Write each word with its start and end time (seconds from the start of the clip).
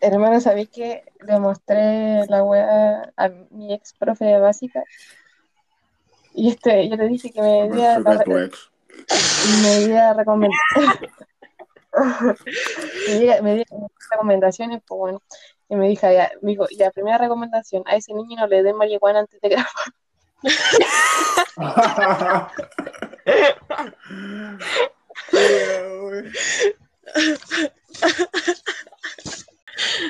Hermano, 0.00 0.40
¿sabéis 0.40 0.70
que 0.70 1.04
le 1.20 1.38
mostré 1.38 2.26
la 2.26 2.42
wea 2.42 3.12
a 3.16 3.28
mi 3.50 3.74
ex 3.74 3.92
profe 3.92 4.24
de 4.24 4.40
básica? 4.40 4.82
Y 6.34 6.50
este, 6.50 6.88
yo 6.88 6.96
le 6.96 7.06
dije 7.08 7.30
que 7.30 7.42
me 7.42 7.70
diera 7.70 7.98
la, 7.98 8.24
me 9.62 9.78
diera 9.78 10.14
recomendaciones. 10.14 11.10
me 13.08 13.18
diera, 13.18 13.42
me 13.42 13.54
diera 13.56 13.76
recomendaciones, 14.10 14.80
pues 14.86 14.98
bueno. 14.98 15.22
Y 15.68 15.76
me 15.76 15.88
dijo, 15.88 16.10
ya, 16.10 16.32
me 16.40 16.52
dijo, 16.52 16.66
ya, 16.76 16.90
primera 16.90 17.18
recomendación, 17.18 17.82
a 17.86 17.96
ese 17.96 18.14
niño 18.14 18.36
no 18.36 18.46
le 18.46 18.62
den 18.62 18.76
marihuana 18.76 19.18
antes 19.20 19.38
de 19.40 19.48
grabar. 19.50 19.68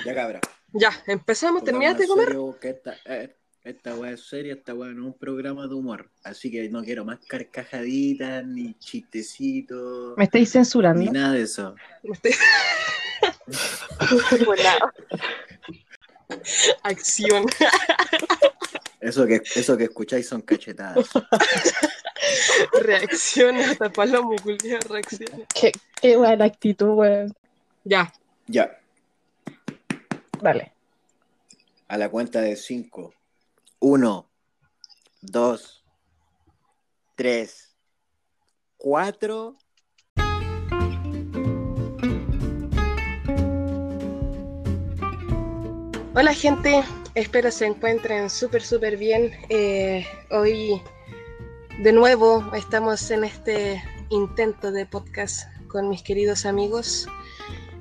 ya 0.04 0.14
cabra. 0.14 0.40
Ya, 0.72 0.90
empezamos, 1.06 1.64
terminaste 1.64 2.02
de 2.02 2.08
comer. 2.08 2.26
serio, 2.26 2.58
que 2.60 2.68
esta, 2.70 2.96
eh, 3.04 3.36
esta 3.64 3.94
weá 3.96 4.12
es 4.12 4.28
seria, 4.28 4.54
esta 4.54 4.74
weá 4.74 4.90
no 4.92 5.02
es 5.02 5.06
un 5.08 5.18
programa 5.18 5.66
de 5.66 5.74
humor. 5.74 6.10
Así 6.22 6.50
que 6.50 6.68
no 6.68 6.84
quiero 6.84 7.04
más 7.04 7.18
carcajaditas, 7.26 8.46
ni 8.46 8.74
chistecitos, 8.74 10.16
Me 10.16 10.24
estáis 10.24 10.50
censurando. 10.52 11.02
ni 11.02 11.10
nada 11.10 11.34
de 11.34 11.42
eso. 11.42 11.74
Estoy- 12.02 12.32
Acción. 16.82 17.46
Eso 19.00 19.26
que, 19.26 19.42
eso 19.56 19.76
que 19.76 19.84
escucháis 19.84 20.28
son 20.28 20.42
cachetadas. 20.42 21.08
Reacción 22.80 23.56
hasta 23.56 23.90
palomo, 23.90 24.36
reacción. 24.88 25.44
Qué, 25.54 25.72
qué 26.00 26.16
buena 26.16 26.44
actitud, 26.44 26.90
weón. 26.90 27.34
Ya, 27.84 28.12
ya, 28.46 28.78
Dale. 30.42 30.72
a 31.88 31.98
la 31.98 32.08
cuenta 32.08 32.40
de 32.40 32.56
5. 32.56 33.12
1, 33.80 34.30
2, 35.22 35.84
3, 37.14 37.76
4. 38.76 39.56
Hola 46.14 46.34
gente, 46.34 46.82
espero 47.14 47.50
se 47.50 47.66
encuentren 47.66 48.30
súper 48.30 48.62
súper 48.62 48.96
bien. 48.96 49.32
Eh, 49.48 50.06
hoy 50.30 50.80
de 51.82 51.92
nuevo 51.92 52.50
estamos 52.54 53.10
en 53.10 53.24
este 53.24 53.82
intento 54.10 54.72
de 54.72 54.86
podcast 54.86 55.48
con 55.68 55.88
mis 55.88 56.02
queridos 56.02 56.46
amigos. 56.46 57.06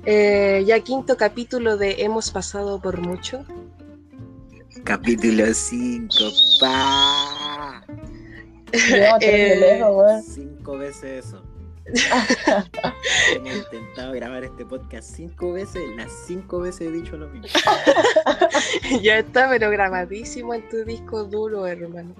Eh, 0.06 0.64
ya 0.66 0.80
quinto 0.80 1.16
capítulo 1.16 1.76
de 1.76 2.02
Hemos 2.02 2.30
pasado 2.30 2.80
por 2.80 2.98
mucho. 3.00 3.44
Capítulo 4.84 5.52
5, 5.52 6.14
pa. 6.60 7.84
Terrible 8.70 9.08
Eh, 9.20 9.56
lejos, 9.58 9.96
weón. 9.96 10.22
Cinco 10.22 10.78
veces 10.78 11.26
eso. 11.26 11.42
Hemos 13.34 13.52
intentado 13.56 14.12
grabar 14.12 14.44
este 14.44 14.64
podcast 14.64 15.12
cinco 15.16 15.52
veces, 15.52 15.82
las 15.96 16.12
cinco 16.24 16.60
veces 16.60 16.82
he 16.82 16.90
dicho 16.92 17.16
lo 17.16 17.28
mismo. 17.28 17.48
ya 19.02 19.18
está, 19.18 19.48
pero 19.50 19.70
grabadísimo 19.70 20.54
en 20.54 20.68
tu 20.68 20.84
disco 20.84 21.24
duro, 21.24 21.66
hermano. 21.66 22.14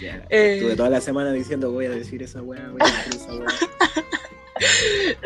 Ya, 0.00 0.26
Eh. 0.28 0.56
Estuve 0.56 0.74
toda 0.74 0.90
la 0.90 1.00
semana 1.00 1.30
diciendo 1.32 1.70
voy 1.70 1.86
a 1.86 1.90
decir 1.90 2.20
esa 2.22 2.42
weá, 2.42 2.68
voy 2.70 2.80
a 2.80 2.84
decir 2.86 3.14
esa 3.14 3.32
weá. 3.32 3.46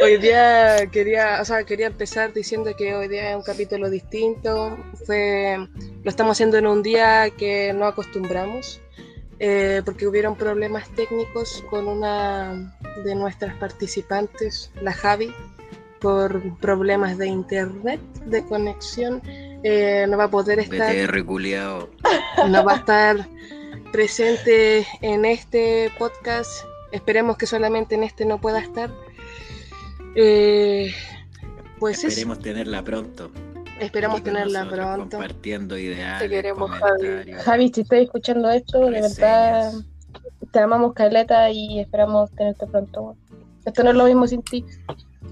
Hoy 0.02 0.16
día 0.18 0.86
quería, 0.90 1.38
o 1.40 1.44
sea, 1.44 1.64
quería 1.64 1.86
empezar 1.86 2.32
diciendo 2.32 2.74
que 2.76 2.94
hoy 2.94 3.08
día 3.08 3.30
es 3.30 3.36
un 3.36 3.42
capítulo 3.42 3.90
distinto. 3.90 4.76
Fue, 5.06 5.56
lo 6.02 6.10
estamos 6.10 6.36
haciendo 6.36 6.58
en 6.58 6.66
un 6.66 6.82
día 6.82 7.30
que 7.30 7.72
no 7.72 7.86
acostumbramos, 7.86 8.80
eh, 9.38 9.82
porque 9.84 10.06
hubieron 10.06 10.36
problemas 10.36 10.88
técnicos 10.90 11.64
con 11.70 11.88
una 11.88 12.76
de 13.04 13.14
nuestras 13.14 13.54
participantes, 13.56 14.70
la 14.80 14.92
Javi, 14.92 15.32
por 16.00 16.58
problemas 16.58 17.18
de 17.18 17.26
internet, 17.26 18.00
de 18.26 18.44
conexión. 18.44 19.22
Eh, 19.62 20.06
no 20.08 20.16
va 20.16 20.24
a 20.24 20.30
poder 20.30 20.60
estar 20.60 20.94
no 22.48 22.64
va 22.64 22.72
a 22.74 22.76
estar 22.76 23.28
presente 23.92 24.86
en 25.00 25.24
este 25.24 25.90
podcast. 25.98 26.64
Esperemos 26.92 27.36
que 27.36 27.46
solamente 27.46 27.94
en 27.94 28.04
este 28.04 28.24
no 28.24 28.40
pueda 28.40 28.60
estar. 28.60 28.90
Eh, 30.16 30.92
pues 31.78 32.02
Esperemos 32.02 32.40
tenerla 32.40 32.82
pronto. 32.82 33.30
esperamos 33.78 34.22
tenerla 34.22 34.66
pronto. 34.68 35.18
Compartiendo 35.18 35.76
ideales. 35.76 36.20
Te 36.20 36.28
queremos, 36.30 36.70
Javi. 36.70 37.32
Javi, 37.32 37.72
si 37.72 37.82
estás 37.82 37.98
escuchando 38.00 38.50
esto, 38.50 38.80
de 38.90 39.02
verdad 39.02 39.72
te 40.50 40.58
amamos 40.58 40.94
caleta 40.94 41.50
y 41.50 41.80
esperamos 41.80 42.30
tenerte 42.30 42.66
pronto. 42.66 43.14
Esto 43.66 43.82
no 43.82 43.90
es 43.90 43.96
lo 43.96 44.04
mismo 44.06 44.26
sin 44.26 44.42
ti. 44.42 44.64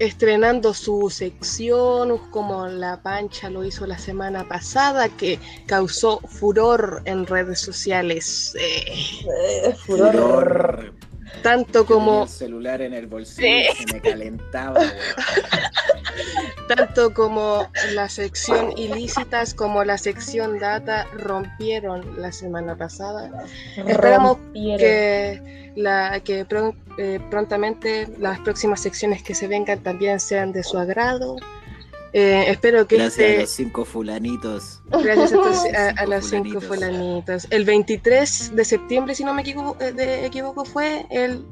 Estrenando 0.00 0.75
su 0.75 1.09
sección, 1.09 2.19
como 2.31 2.66
la 2.66 3.01
Pancha 3.01 3.49
lo 3.49 3.65
hizo 3.65 3.87
la 3.87 3.97
semana 3.97 4.47
pasada, 4.47 5.09
que 5.09 5.39
causó 5.66 6.19
furor 6.19 7.01
en 7.06 7.27
redes 7.27 7.61
sociales. 7.61 8.55
Eh, 8.59 9.72
furor. 9.87 10.12
Furor. 10.12 10.95
Tanto 11.43 11.87
como 11.87 12.22
el 12.22 12.28
celular 12.28 12.83
en 12.83 12.95
el 12.95 13.06
bolsillo 13.06 13.72
se 13.77 13.95
me 13.95 14.00
calentaba. 14.00 14.81
tanto 16.69 17.12
como 17.12 17.69
la 17.93 18.09
sección 18.09 18.77
ilícitas 18.77 19.55
como 19.55 19.84
la 19.84 19.99
sección 19.99 20.59
data 20.59 21.06
rompieron 21.15 22.21
la 22.21 22.33
semana 22.33 22.77
pasada. 22.77 23.31
Esperamos 23.77 24.39
que, 24.55 25.72
la, 25.77 26.21
que 26.21 26.47
eh, 26.99 27.21
prontamente 27.31 28.09
las 28.19 28.41
próximas 28.41 28.81
secciones 28.81 29.22
que 29.22 29.34
se 29.34 29.49
vengan 29.49 29.81
también 29.81 30.21
sean 30.21 30.53
de 30.53 30.62
su 30.62 30.78
agrado. 30.78 31.37
Eh, 32.17 32.45
espero 32.49 32.87
que 32.87 32.97
Gracias 32.97 33.19
a 33.19 33.29
este, 33.29 33.41
los 33.41 33.51
cinco 33.51 33.85
fulanitos. 33.85 34.81
gracias 35.03 35.33
a, 35.33 35.35
estos- 35.35 35.65
a- 35.77 35.89
a 36.01 36.07
los 36.07 36.25
cinco 36.31 36.61
fulanitos. 36.61 37.49
El 37.51 37.65
23 37.65 38.55
de 38.55 38.65
septiembre, 38.65 39.17
si 39.17 39.25
no 39.25 39.35
me 39.35 39.43
equivoco, 39.43 39.77
eh, 39.83 39.91
de- 39.93 40.25
equivoco 40.25 40.65
fue 40.65 41.07
el, 41.11 41.45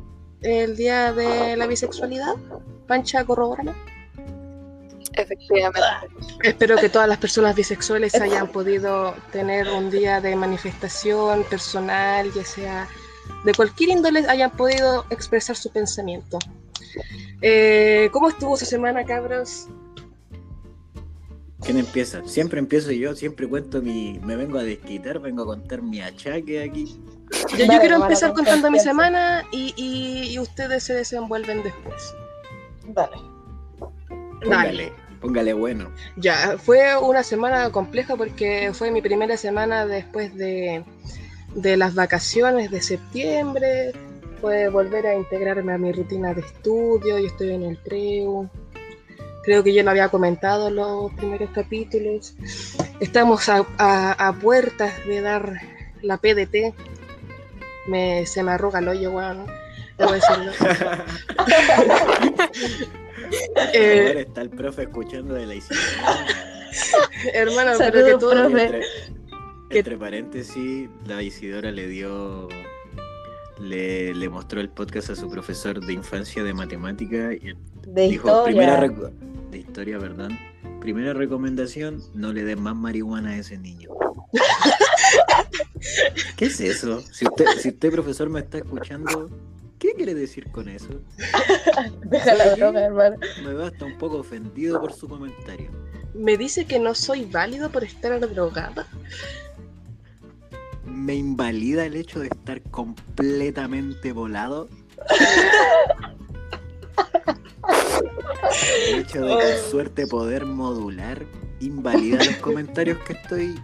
el 0.42 0.76
día 0.76 1.12
de 1.12 1.56
la 1.56 1.66
bisexualidad. 1.66 2.34
Pancha, 2.86 3.24
corrobórame. 3.24 3.72
Efectivamente. 5.14 5.80
Espero 6.44 6.76
que 6.76 6.88
todas 6.88 7.08
las 7.08 7.18
personas 7.18 7.54
bisexuales 7.56 8.14
hayan 8.14 8.46
podido 8.52 9.14
tener 9.32 9.68
un 9.68 9.90
día 9.90 10.20
de 10.20 10.36
manifestación 10.36 11.42
personal, 11.44 12.32
ya 12.32 12.44
sea 12.44 12.88
de 13.44 13.52
cualquier 13.52 13.90
índole, 13.90 14.20
hayan 14.28 14.52
podido 14.52 15.04
expresar 15.10 15.56
su 15.56 15.70
pensamiento. 15.72 16.38
Eh, 17.40 18.08
¿Cómo 18.12 18.28
estuvo 18.28 18.56
su 18.56 18.64
semana, 18.64 19.04
cabros? 19.04 19.66
¿Quién 21.64 21.78
empieza? 21.78 22.22
Siempre 22.26 22.58
empiezo 22.58 22.90
yo, 22.90 23.14
siempre 23.14 23.48
cuento 23.48 23.80
mi. 23.80 24.18
Me 24.20 24.34
vengo 24.36 24.58
a 24.58 24.62
desquitar, 24.64 25.20
vengo 25.20 25.42
a 25.42 25.46
contar 25.46 25.80
mi 25.82 26.00
achaque 26.00 26.62
aquí. 26.62 27.00
Yo, 27.56 27.66
quiero 27.66 27.96
empezar 27.96 28.30
con 28.32 28.44
contando 28.44 28.70
mi 28.70 28.78
semana 28.80 29.44
y, 29.52 29.72
y- 29.76 30.32
y 30.34 30.38
ustedes 30.38 30.82
se 30.82 30.94
desenvuelven 30.94 31.62
después. 31.62 32.14
Dale. 32.88 33.16
Póngale, 34.42 34.92
póngale 35.20 35.52
bueno. 35.52 35.90
Ya, 36.16 36.58
fue 36.58 36.96
una 36.98 37.22
semana 37.22 37.70
compleja 37.70 38.16
porque 38.16 38.70
fue 38.74 38.90
mi 38.90 39.00
primera 39.00 39.36
semana 39.36 39.86
después 39.86 40.34
de, 40.34 40.84
de 41.54 41.76
las 41.76 41.94
vacaciones 41.94 42.70
de 42.72 42.82
septiembre. 42.82 43.92
Fue 44.40 44.68
volver 44.68 45.06
a 45.06 45.14
integrarme 45.14 45.72
a 45.72 45.78
mi 45.78 45.92
rutina 45.92 46.34
de 46.34 46.40
estudio. 46.40 47.18
Yo 47.20 47.26
estoy 47.26 47.52
en 47.52 47.62
el 47.62 47.76
preu. 47.76 48.50
Creo 49.44 49.64
que 49.64 49.74
yo 49.74 49.82
lo 49.82 49.90
había 49.90 50.08
comentado 50.08 50.68
en 50.68 50.76
los 50.76 51.12
primeros 51.14 51.50
capítulos. 51.50 52.34
Estamos 53.00 53.48
a, 53.48 53.66
a- 53.78 54.28
a 54.28 54.32
puertas 54.34 54.92
de 55.06 55.20
dar 55.20 55.54
la 56.02 56.16
PDT. 56.18 56.74
Me, 57.88 58.24
se 58.26 58.42
me 58.44 58.52
arruga 58.52 58.78
el 58.78 58.88
hoyo, 58.88 59.10
weón. 59.12 59.46
Debo 59.98 60.12
decirlo. 60.12 60.52
Eh, 63.72 64.04
Ahora 64.08 64.20
está 64.20 64.42
el 64.42 64.50
profe 64.50 64.82
escuchando 64.82 65.34
de 65.34 65.46
la 65.46 65.54
Isidora. 65.54 66.26
hermano, 67.32 67.76
Saludos, 67.78 67.92
pero 67.92 68.06
que 68.06 68.12
todo, 68.20 68.30
profe. 68.48 68.64
Entre, 68.64 68.80
Que- 69.70 69.78
entre 69.78 69.96
paréntesis, 69.96 70.88
la 71.06 71.22
Isidora 71.22 71.70
le 71.70 71.86
dio. 71.86 72.48
Le, 73.58 74.12
le 74.14 74.28
mostró 74.28 74.60
el 74.60 74.68
podcast 74.68 75.10
a 75.10 75.16
su 75.16 75.30
profesor 75.30 75.80
de 75.80 75.92
infancia 75.92 76.42
de 76.42 76.52
matemática 76.52 77.32
y 77.32 77.54
De 77.86 78.08
dijo: 78.08 78.44
primera 78.44 78.86
historia. 78.86 79.10
reco- 79.10 79.50
de 79.50 79.58
historia, 79.58 79.98
perdón. 79.98 80.38
Primera 80.80 81.12
recomendación: 81.12 82.02
no 82.14 82.32
le 82.32 82.44
den 82.44 82.62
más 82.62 82.76
marihuana 82.76 83.30
a 83.30 83.36
ese 83.36 83.58
niño. 83.58 83.90
¿Qué 86.36 86.46
es 86.46 86.60
eso? 86.60 87.00
Si 87.00 87.24
usted, 87.26 87.46
si 87.58 87.68
usted, 87.70 87.90
profesor, 87.90 88.28
me 88.30 88.40
está 88.40 88.58
escuchando, 88.58 89.30
¿qué 89.78 89.92
quiere 89.94 90.14
decir 90.14 90.50
con 90.50 90.68
eso? 90.68 90.88
Deja 92.04 92.34
la 92.34 92.54
droga, 92.56 92.80
hermano. 92.80 93.16
Me 93.44 93.54
veo 93.54 93.66
hasta 93.66 93.84
un 93.84 93.98
poco 93.98 94.18
ofendido 94.18 94.80
por 94.80 94.92
su 94.92 95.08
comentario. 95.08 95.70
me 96.14 96.36
dice 96.36 96.64
que 96.66 96.78
no 96.78 96.94
soy 96.94 97.24
válido 97.24 97.70
por 97.70 97.84
estar 97.84 98.18
drogada. 98.20 98.86
Me 100.84 101.14
invalida 101.14 101.86
el 101.86 101.96
hecho 101.96 102.20
de 102.20 102.26
estar 102.28 102.60
completamente 102.62 104.12
volado. 104.12 104.68
El 108.88 108.98
hecho 109.00 109.20
de 109.22 109.32
con 109.34 109.70
suerte 109.70 110.06
poder 110.06 110.44
modular 110.46 111.24
invalida 111.60 112.18
los 112.24 112.36
comentarios 112.36 112.98
que 113.00 113.12
estoy 113.14 113.54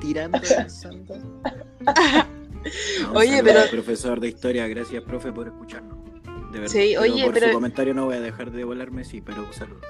tirando 0.00 0.38
lanzando. 0.56 1.16
No, 1.16 3.12
Oye, 3.14 3.42
pero- 3.44 3.68
profesor 3.70 4.20
de 4.20 4.28
historia, 4.28 4.66
gracias 4.66 5.02
profe 5.04 5.32
por 5.32 5.46
escucharnos. 5.46 5.96
De 6.52 6.60
verdad. 6.60 6.72
Sí, 6.72 6.94
Pero 6.98 7.00
oye, 7.02 7.24
por 7.24 7.34
pero- 7.34 7.46
su 7.48 7.52
comentario 7.54 7.94
no 7.94 8.06
voy 8.06 8.16
a 8.16 8.20
dejar 8.20 8.50
de 8.50 8.64
volarme, 8.64 9.04
sí, 9.04 9.20
pero 9.20 9.44
un 9.44 9.52
saludo. 9.52 9.80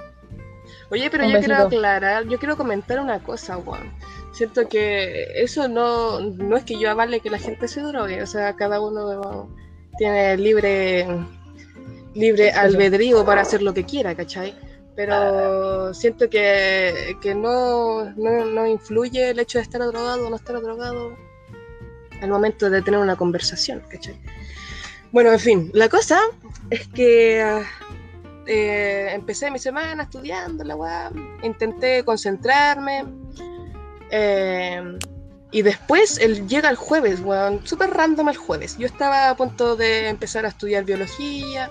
Oye, 0.90 1.10
pero 1.10 1.24
Un 1.26 1.32
yo 1.32 1.38
quiero 1.38 1.56
aclarar, 1.56 2.26
yo 2.28 2.38
quiero 2.38 2.56
comentar 2.56 3.00
una 3.00 3.22
cosa, 3.22 3.56
Juan. 3.56 3.92
Siento 4.32 4.68
que 4.68 5.24
eso 5.42 5.68
no, 5.68 6.20
no 6.20 6.56
es 6.56 6.64
que 6.64 6.78
yo 6.78 6.90
avale 6.90 7.20
que 7.20 7.30
la 7.30 7.38
gente 7.38 7.66
se 7.68 7.80
drogue, 7.80 8.22
o 8.22 8.26
sea, 8.26 8.54
cada 8.56 8.80
uno 8.80 9.48
tiene 9.98 10.36
libre, 10.36 11.06
libre 12.16 12.50
albedrío 12.50 13.24
para 13.24 13.42
hacer 13.42 13.62
lo 13.62 13.74
que 13.74 13.84
quiera, 13.84 14.14
¿cachai? 14.14 14.54
Pero 14.94 15.92
siento 15.92 16.30
que, 16.30 17.16
que 17.20 17.34
no, 17.34 18.10
no, 18.16 18.44
no 18.46 18.66
influye 18.66 19.30
el 19.30 19.38
hecho 19.38 19.58
de 19.58 19.62
estar 19.62 19.80
drogado 19.82 20.26
o 20.26 20.30
no 20.30 20.36
estar 20.36 20.60
drogado 20.60 21.14
al 22.22 22.30
momento 22.30 22.70
de 22.70 22.80
tener 22.80 22.98
una 22.98 23.16
conversación, 23.16 23.82
¿cachai? 23.90 24.18
Bueno, 25.12 25.32
en 25.32 25.38
fin, 25.38 25.70
la 25.74 25.88
cosa 25.88 26.20
es 26.70 26.88
que 26.88 27.62
eh, 28.46 29.08
empecé 29.12 29.50
mi 29.50 29.58
semana 29.58 30.04
estudiando 30.04 30.64
la 30.64 30.76
weá, 30.76 31.12
intenté 31.42 32.02
concentrarme. 32.04 33.04
eh, 34.10 34.98
y 35.56 35.62
después 35.62 36.18
él 36.18 36.46
llega 36.46 36.68
el 36.68 36.76
jueves, 36.76 37.20
weón, 37.20 37.66
súper 37.66 37.88
random 37.88 38.28
el 38.28 38.36
jueves. 38.36 38.76
Yo 38.76 38.86
estaba 38.86 39.30
a 39.30 39.36
punto 39.38 39.74
de 39.74 40.08
empezar 40.08 40.44
a 40.44 40.48
estudiar 40.48 40.84
biología 40.84 41.70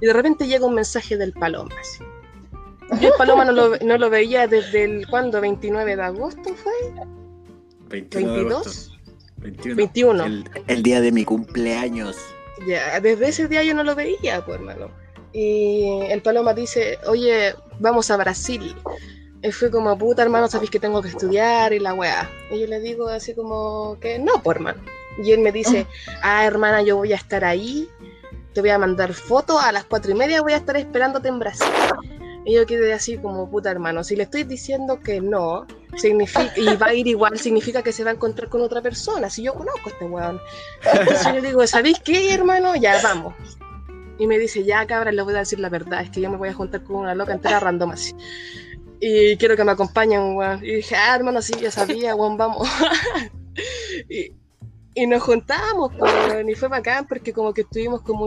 y 0.00 0.06
de 0.06 0.12
repente 0.12 0.48
llega 0.48 0.66
un 0.66 0.74
mensaje 0.74 1.16
del 1.16 1.32
Paloma. 1.32 1.72
así. 1.80 2.02
Yo 3.00 3.06
el 3.10 3.14
Paloma 3.16 3.44
no 3.44 3.52
lo, 3.52 3.76
no 3.76 3.98
lo 3.98 4.10
veía 4.10 4.48
desde 4.48 4.82
el, 4.82 5.06
¿cuándo? 5.06 5.40
¿29 5.40 5.94
de 5.94 6.02
agosto 6.02 6.52
fue? 6.56 6.72
21 7.88 8.32
de 8.32 8.40
agosto. 8.40 8.70
¿22? 9.38 9.76
21. 9.76 9.76
21. 9.76 10.24
El, 10.24 10.50
el 10.66 10.82
día 10.82 11.00
de 11.00 11.12
mi 11.12 11.24
cumpleaños. 11.24 12.16
Ya, 12.66 12.98
desde 12.98 13.28
ese 13.28 13.46
día 13.46 13.62
yo 13.62 13.74
no 13.74 13.84
lo 13.84 13.94
veía, 13.94 14.44
pues 14.44 14.58
hermano. 14.58 14.90
Y 15.32 16.00
el 16.10 16.20
Paloma 16.20 16.52
dice, 16.52 16.98
oye, 17.06 17.54
vamos 17.78 18.10
a 18.10 18.16
Brasil. 18.16 18.74
Él 19.42 19.52
fue 19.52 19.70
como, 19.70 19.96
puta 19.96 20.22
hermano, 20.22 20.48
sabéis 20.48 20.70
que 20.70 20.78
tengo 20.78 21.00
que 21.00 21.08
estudiar 21.08 21.72
y 21.72 21.78
la 21.78 21.94
weá. 21.94 22.30
Y 22.50 22.60
yo 22.60 22.66
le 22.66 22.80
digo 22.80 23.08
así 23.08 23.34
como 23.34 23.98
que 24.00 24.18
no, 24.18 24.42
pues 24.42 24.56
hermano. 24.56 24.82
Y 25.22 25.32
él 25.32 25.40
me 25.40 25.52
dice, 25.52 25.86
ah, 26.22 26.44
hermana, 26.46 26.82
yo 26.82 26.96
voy 26.96 27.12
a 27.12 27.16
estar 27.16 27.44
ahí, 27.44 27.88
te 28.52 28.60
voy 28.60 28.70
a 28.70 28.78
mandar 28.78 29.12
fotos, 29.12 29.62
a 29.62 29.72
las 29.72 29.84
cuatro 29.84 30.12
y 30.12 30.14
media 30.14 30.42
voy 30.42 30.52
a 30.52 30.56
estar 30.56 30.76
esperándote 30.76 31.28
en 31.28 31.38
Brasil. 31.38 31.68
Y 32.44 32.54
yo 32.54 32.64
quedé 32.66 32.92
así 32.92 33.18
como, 33.18 33.50
puta 33.50 33.70
hermano, 33.70 34.02
si 34.02 34.16
le 34.16 34.22
estoy 34.22 34.44
diciendo 34.44 35.00
que 35.00 35.20
no, 35.20 35.66
significa, 35.96 36.52
y 36.56 36.74
va 36.76 36.86
a 36.86 36.94
ir 36.94 37.06
igual, 37.06 37.38
significa 37.38 37.82
que 37.82 37.92
se 37.92 38.02
va 38.02 38.10
a 38.10 38.14
encontrar 38.14 38.48
con 38.48 38.62
otra 38.62 38.80
persona, 38.80 39.28
si 39.28 39.42
yo 39.42 39.54
conozco 39.54 39.88
a 39.88 39.92
este 39.92 40.04
weón. 40.06 40.40
Entonces 40.92 41.26
yo 41.26 41.32
le 41.32 41.42
digo, 41.42 41.66
¿sabéis 41.66 42.00
qué, 42.00 42.32
hermano? 42.32 42.74
Ya, 42.76 43.00
vamos. 43.02 43.34
Y 44.18 44.26
me 44.26 44.38
dice, 44.38 44.64
ya, 44.64 44.86
cabra, 44.86 45.12
le 45.12 45.22
voy 45.22 45.34
a 45.34 45.38
decir 45.38 45.60
la 45.60 45.68
verdad, 45.68 46.02
es 46.02 46.10
que 46.10 46.20
yo 46.20 46.30
me 46.30 46.36
voy 46.36 46.48
a 46.48 46.54
juntar 46.54 46.82
con 46.82 46.96
una 46.96 47.14
loca 47.14 47.32
entera 47.32 47.60
random 47.60 47.90
así. 47.90 48.14
Y 49.00 49.36
quiero 49.38 49.56
que 49.56 49.64
me 49.64 49.72
acompañen, 49.72 50.36
weón. 50.36 50.62
Y 50.64 50.74
dije, 50.76 50.94
ah, 50.94 51.16
hermano, 51.16 51.40
sí, 51.40 51.54
ya 51.60 51.70
sabía, 51.70 52.14
weón, 52.14 52.36
vamos. 52.36 52.68
y, 54.08 54.32
y 54.94 55.06
nos 55.06 55.22
juntamos, 55.22 55.92
weón, 55.98 56.48
y 56.48 56.54
fue 56.54 56.68
bacán 56.68 57.06
porque 57.06 57.32
como 57.32 57.54
que 57.54 57.62
estuvimos 57.62 58.02
como 58.02 58.26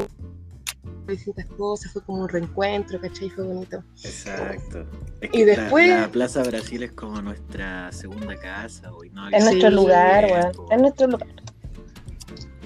distintas 1.08 1.46
cosas, 1.58 1.92
fue 1.92 2.02
como 2.04 2.22
un 2.24 2.30
reencuentro, 2.30 3.00
¿cachai? 3.00 3.30
Fue 3.30 3.44
bonito. 3.44 3.84
Exacto. 4.04 4.86
Es 5.22 5.30
Y 5.34 5.44
después- 5.44 5.90
La, 5.90 6.08
Plaza 6.10 6.42
Brasil 6.44 6.82
es 6.84 6.92
como 6.94 7.22
nuestra 7.22 7.92
segunda 7.92 8.36
casa. 8.40 8.92
Hoy, 8.94 9.10
¿no? 9.10 9.28
Es 9.30 9.44
Sí. 9.44 9.50
nuestro 9.50 9.70
lugar, 9.70 10.26
weón. 10.26 10.52
Es 10.72 10.82
nuestro 10.82 11.08
lugar. 11.08 11.28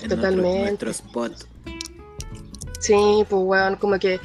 Es 0.01 0.07
Totalmente. 0.07 0.59
Nuestro, 0.59 0.87
nuestro 0.87 0.91
spot. 0.91 1.33
Sí, 2.79 3.25
pues, 3.27 3.41
weón, 3.43 3.75
como 3.77 3.97
que, 3.97 4.19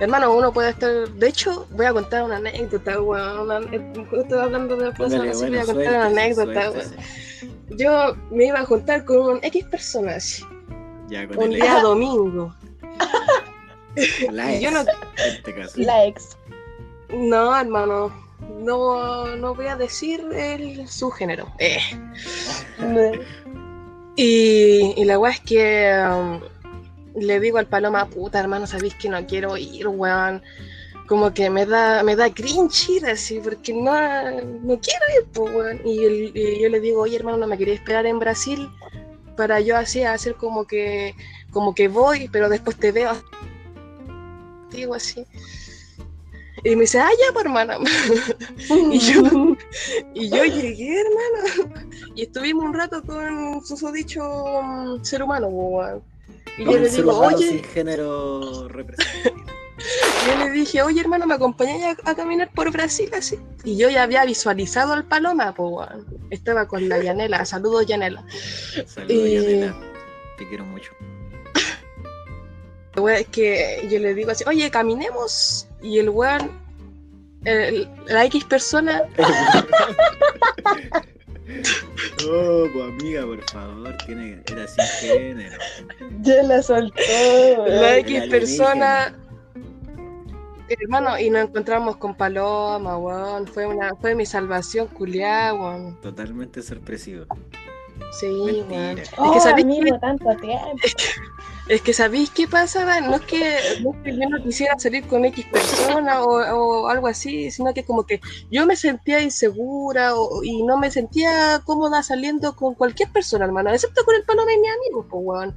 hermano, 0.00 0.34
uno 0.34 0.52
puede 0.52 0.70
estar. 0.70 1.08
De 1.10 1.28
hecho, 1.28 1.66
voy 1.70 1.86
a 1.86 1.92
contar 1.92 2.22
una 2.24 2.36
anécdota, 2.36 3.00
weón. 3.00 3.40
una- 3.40 3.60
Justo 4.10 4.40
hablando 4.40 4.76
de 4.76 4.90
Brasil, 4.90 5.18
bueno, 5.18 5.34
voy 5.48 5.58
a 5.58 5.64
contar 5.64 5.86
una 5.88 6.06
anécdota. 6.06 6.72
Yo 7.76 8.16
me 8.30 8.46
iba 8.46 8.60
a 8.60 8.64
juntar 8.64 9.04
con 9.04 9.18
un 9.36 9.38
X 9.44 9.64
personas 9.66 10.44
Ya 11.08 11.28
con 11.28 11.38
un 11.38 11.44
el 11.44 11.60
día 11.60 11.80
domingo. 11.80 12.52
la 14.32 14.54
y 14.54 14.60
yo 14.62 14.70
no- 14.70 14.80
en 14.80 14.86
este 15.34 15.54
caso. 15.54 15.72
La 15.76 16.06
ex. 16.06 16.36
No, 17.12 17.56
hermano, 17.56 18.12
no, 18.60 19.36
no 19.36 19.54
voy 19.54 19.66
a 19.66 19.76
decir 19.76 20.20
el, 20.32 20.88
su 20.88 21.10
género. 21.10 21.46
Eh. 21.58 21.78
Y, 24.16 24.92
y 25.00 25.04
la 25.04 25.18
weá 25.18 25.32
es 25.32 25.40
que 25.40 25.94
um, 26.12 26.40
le 27.14 27.40
digo 27.40 27.58
al 27.58 27.66
Paloma, 27.66 28.08
puta 28.08 28.40
hermano, 28.40 28.66
sabéis 28.66 28.94
que 28.94 29.08
no 29.08 29.26
quiero 29.26 29.56
ir, 29.56 29.88
weón. 29.88 30.42
Como 31.06 31.34
que 31.34 31.50
me 31.50 31.66
da, 31.66 32.04
me 32.04 32.14
da 32.14 32.32
cringe 32.32 32.88
ir 32.90 33.06
así, 33.06 33.40
porque 33.42 33.72
no, 33.72 33.92
no 33.92 34.78
quiero 34.80 35.04
ir, 35.18 35.26
pues, 35.32 35.54
weón. 35.54 35.80
Y, 35.84 36.60
yo 36.60 36.68
le 36.68 36.80
digo, 36.80 37.02
oye 37.02 37.16
hermano, 37.16 37.38
no 37.38 37.46
me 37.46 37.58
quería 37.58 37.74
esperar 37.74 38.06
en 38.06 38.18
Brasil 38.18 38.68
para 39.36 39.60
yo 39.60 39.76
así 39.76 40.02
hacer 40.02 40.34
como 40.34 40.66
que, 40.66 41.14
como 41.50 41.74
que 41.74 41.88
voy, 41.88 42.28
pero 42.28 42.48
después 42.48 42.76
te 42.76 42.92
veo 42.92 43.12
digo 44.70 44.94
así. 44.94 45.26
Y 46.62 46.76
me 46.76 46.82
dice, 46.82 47.00
ah, 47.00 47.08
ya, 47.08 47.32
pues, 47.32 47.44
hermana. 47.44 47.78
Y 48.92 48.98
yo, 48.98 49.22
y 50.14 50.28
yo 50.28 50.44
llegué, 50.44 51.00
hermano. 51.00 51.74
Y 52.14 52.22
estuvimos 52.22 52.64
un 52.64 52.74
rato 52.74 53.02
con 53.02 53.64
susodicho 53.64 54.22
mm, 54.62 55.02
ser 55.02 55.22
humano. 55.22 55.48
Y 56.58 56.64
yo 56.64 56.72
le 56.78 56.88
digo, 56.90 57.18
oye, 57.18 57.48
sin 57.48 57.64
género 57.64 58.68
representativo. 58.68 59.36
yo 60.26 60.44
le 60.44 60.50
dije, 60.50 60.82
oye, 60.82 61.00
hermano, 61.00 61.26
¿me 61.26 61.34
acompañáis 61.34 61.96
a, 62.04 62.10
a 62.10 62.14
caminar 62.14 62.50
por 62.54 62.70
Brasil 62.70 63.08
así? 63.14 63.38
Y 63.64 63.76
yo 63.78 63.88
ya 63.88 64.02
había 64.02 64.24
visualizado 64.26 64.92
al 64.92 65.04
Paloma, 65.04 65.54
po, 65.54 65.68
weón. 65.68 66.06
Estaba 66.30 66.68
con 66.68 66.86
la 66.88 67.02
Yanela, 67.02 67.44
saludos 67.46 67.86
Yanela. 67.86 68.24
Saludos, 68.86 69.26
Y- 69.28 69.34
Yanela. 69.34 69.74
Te 70.36 70.48
quiero 70.48 70.64
mucho. 70.66 70.90
Es 73.08 73.28
que 73.28 73.86
yo 73.90 73.98
le 74.00 74.12
digo 74.14 74.32
así, 74.32 74.44
oye, 74.46 74.70
caminemos. 74.70 75.66
Y 75.82 75.98
el 75.98 76.10
weón, 76.10 76.50
el- 77.44 77.88
la 78.06 78.24
X 78.26 78.44
persona, 78.44 79.04
Oh, 82.30 82.66
pues 82.72 82.84
amiga, 82.84 83.24
por 83.26 83.42
favor, 83.50 83.96
tiene, 84.06 84.42
era 84.50 84.66
sin 84.68 84.84
género. 85.00 85.56
Ya 86.22 86.42
la 86.42 86.62
soltó. 86.62 87.00
la 87.00 87.62
weón. 87.62 87.98
X 87.98 88.22
persona, 88.28 89.18
hermano, 90.68 91.18
y 91.18 91.30
nos 91.30 91.44
encontramos 91.48 91.96
con 91.96 92.14
Paloma, 92.14 92.96
weón. 92.98 93.46
Fue, 93.46 93.66
una, 93.66 93.94
fue 93.96 94.14
mi 94.14 94.26
salvación, 94.26 94.86
culiá, 94.88 95.52
weón. 95.54 96.00
Totalmente 96.00 96.62
sorpresivo. 96.62 97.26
Sí, 98.18 98.26
weón. 98.26 98.68
Mentira. 98.68 99.02
Es 99.02 99.10
Oh, 99.16 99.32
que 99.32 99.40
sabéis 99.40 99.64
amigo, 99.66 99.98
tanto 99.98 100.24
tiempo. 100.36 100.76
Es 101.70 101.82
que 101.82 101.92
sabéis 101.92 102.30
qué 102.30 102.48
pasaba, 102.48 103.00
no 103.00 103.14
es 103.14 103.20
que, 103.22 103.56
no 103.82 103.92
es 103.92 103.96
que 104.02 104.16
yo 104.16 104.28
no 104.28 104.42
quisiera 104.42 104.76
salir 104.76 105.06
con 105.06 105.24
X 105.24 105.46
persona 105.52 106.20
o, 106.24 106.32
o 106.82 106.88
algo 106.88 107.06
así, 107.06 107.48
sino 107.52 107.72
que 107.72 107.84
como 107.84 108.04
que 108.04 108.20
yo 108.50 108.66
me 108.66 108.74
sentía 108.74 109.20
insegura 109.20 110.16
o- 110.16 110.42
y 110.42 110.64
no 110.64 110.76
me 110.78 110.90
sentía 110.90 111.62
cómoda 111.64 112.02
saliendo 112.02 112.56
con 112.56 112.74
cualquier 112.74 113.10
persona, 113.10 113.44
hermano, 113.44 113.70
excepto 113.72 114.04
con 114.04 114.16
el 114.16 114.24
paloma 114.24 114.52
y 114.52 114.58
mi 114.58 114.66
amigo, 114.68 115.06
pues 115.08 115.22
weón. 115.24 115.54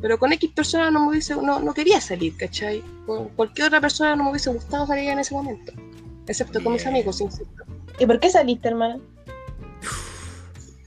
Pero 0.00 0.16
con 0.16 0.32
X 0.32 0.48
persona 0.54 0.92
no 0.92 1.00
me 1.00 1.08
hubiese, 1.08 1.34
no, 1.34 1.58
no 1.58 1.74
quería 1.74 2.00
salir, 2.00 2.36
¿cachai? 2.36 2.80
Con 3.04 3.28
cualquier 3.30 3.66
otra 3.66 3.80
persona 3.80 4.14
no 4.14 4.22
me 4.24 4.30
hubiese 4.30 4.50
gustado 4.50 4.86
salir 4.86 5.08
en 5.10 5.18
ese 5.18 5.34
momento. 5.34 5.72
Excepto 6.28 6.62
con 6.62 6.72
mis 6.74 6.86
amigos, 6.86 7.20
insisto. 7.20 7.64
¿Y 7.98 8.06
por 8.06 8.20
qué 8.20 8.30
saliste, 8.30 8.68
hermano? 8.68 9.00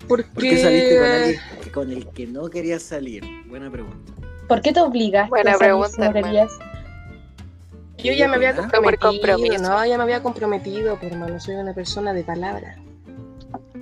Porque... 0.07 0.29
¿Por 0.33 0.43
qué 0.43 0.57
saliste 0.61 0.97
con 0.97 1.05
alguien 1.11 1.41
con 1.73 1.91
el 1.91 2.07
que 2.09 2.27
no 2.27 2.49
querías 2.49 2.83
salir? 2.83 3.23
Buena 3.49 3.69
pregunta. 3.69 4.13
¿Por 4.47 4.61
qué 4.61 4.73
te 4.73 4.79
obligaste 4.79 5.29
Buena 5.29 5.51
a 5.51 5.57
salir 5.57 5.73
pregunta, 5.73 6.13
si 6.13 6.21
no? 6.21 6.65
Yo 7.97 8.13
ya 8.13 8.27
me 8.27 8.35
había 8.35 8.49
¿Ah? 8.51 8.69
Comprometido, 8.71 9.63
no, 9.63 9.85
ya 9.85 9.97
me 9.97 10.03
había 10.03 10.21
comprometido, 10.21 10.97
pero 10.99 11.15
hermano, 11.15 11.39
soy 11.39 11.55
una 11.55 11.73
persona 11.73 12.13
de 12.13 12.23
palabra. 12.23 12.75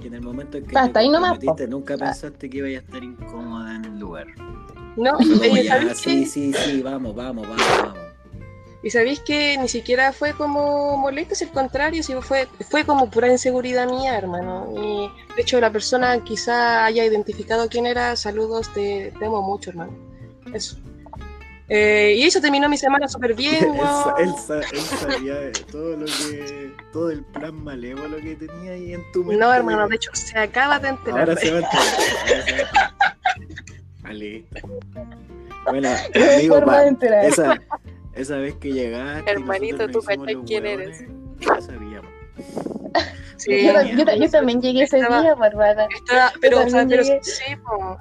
Y 0.01 0.07
en 0.07 0.13
el 0.13 0.21
momento 0.21 0.57
en 0.57 0.65
que 0.65 0.77
Hasta 0.77 0.93
te 0.93 0.99
ahí 0.99 1.09
nomás, 1.09 1.31
comprometiste, 1.31 1.67
nunca 1.67 1.97
pensaste 1.97 2.49
que 2.49 2.57
ibas 2.59 2.69
a 2.71 2.85
estar 2.85 3.03
incómoda 3.03 3.75
en 3.75 3.85
el 3.85 3.99
lugar. 3.99 4.27
No, 4.95 5.17
Fue 5.17 5.47
como, 5.47 5.57
eh, 5.57 5.63
ya, 5.65 5.79
¿sabes 5.79 5.99
sí, 5.99 6.25
sí, 6.25 6.53
sí, 6.53 6.81
vamos, 6.81 7.15
vamos, 7.15 7.47
vamos, 7.47 7.65
vamos. 7.81 7.97
Y 8.83 8.89
sabéis 8.89 9.21
que 9.21 9.57
ni 9.57 9.69
siquiera 9.69 10.11
fue 10.11 10.33
como 10.33 10.97
molestia, 10.97 11.47
al 11.47 11.53
contrario, 11.53 12.03
sino 12.03 12.21
fue, 12.21 12.47
fue 12.69 12.85
como 12.85 13.09
pura 13.09 13.29
inseguridad 13.29 13.89
mía, 13.89 14.17
hermano. 14.17 14.67
Y 14.75 15.09
de 15.35 15.41
hecho, 15.41 15.59
la 15.61 15.71
persona 15.71 16.21
quizá 16.21 16.85
haya 16.85 17.05
identificado 17.05 17.69
quién 17.69 17.85
era. 17.85 18.17
Saludos, 18.17 18.71
te, 18.73 19.13
te 19.17 19.25
amo 19.25 19.41
mucho, 19.41 19.69
hermano. 19.69 20.12
Eso. 20.53 20.77
Eh, 21.69 22.15
y 22.17 22.23
eso 22.23 22.41
terminó 22.41 22.67
mi 22.69 22.77
semana 22.77 23.07
súper 23.07 23.33
bien, 23.33 23.55
él, 23.73 23.77
sa- 23.79 24.15
él 24.19 24.33
sa- 24.35 24.59
él 24.59 24.79
sabía 24.81 25.35
de 25.35 25.51
todo 25.51 25.95
lo 25.97 26.05
que. 26.05 26.71
todo 26.91 27.09
el 27.09 27.23
plan 27.23 27.55
malévolo 27.63 28.17
que 28.17 28.35
tenía 28.35 28.73
ahí 28.73 28.93
en 28.93 29.11
tu 29.13 29.23
mente. 29.23 29.37
No, 29.37 29.53
hermano, 29.53 29.87
de 29.87 29.95
hecho, 29.95 30.11
se 30.13 30.37
acaba 30.37 30.77
de 30.79 30.89
enterar. 30.89 31.21
Ahora 31.21 31.35
se 31.37 31.51
va 31.51 31.57
a 31.59 31.61
enterar. 31.63 31.83
ahora 32.27 32.43
se 32.43 32.51
va 32.51 32.57
a 32.57 32.61
enterar. 34.03 34.13
Listo. 34.13 34.59
Bueno, 35.69 35.89
amigo, 36.35 36.65
pa, 36.65 36.83
esa, 37.23 37.61
esa 38.13 38.37
vez 38.37 38.55
que 38.55 38.71
llegaste. 38.73 39.31
Hermanito, 39.31 39.87
tú 39.89 40.01
cachai 40.01 40.35
quién 40.45 40.63
hueones, 40.65 40.99
eres. 41.01 41.11
Ya 41.39 41.61
sabíamos. 41.61 42.11
Sí, 43.37 43.65
Yo, 43.65 43.81
yo 43.81 44.15
yo 44.15 44.29
también 44.29 44.61
llegué 44.61 44.83
ese 44.83 44.97
Estaba- 44.99 45.21
día, 45.21 45.35
bárbara. 45.35 45.87
Estaba- 45.95 46.31
pero, 46.41 46.59
o 46.61 46.69
sea, 46.69 46.85
pero 46.87 47.03
sí, 47.03 47.55
po. 47.65 47.97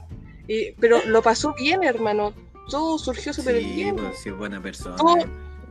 Y- 0.48 0.72
pero 0.72 1.04
lo 1.06 1.22
pasó 1.22 1.54
bien, 1.54 1.82
hermano. 1.84 2.32
Todo 2.70 2.98
surgió 2.98 3.32
súper 3.32 3.58
Sí, 3.60 3.72
bien. 3.74 3.96
pues, 3.96 4.18
sí, 4.18 4.28
es 4.30 4.36
buena 4.36 4.60
persona. 4.62 4.96
Todo- 4.96 5.16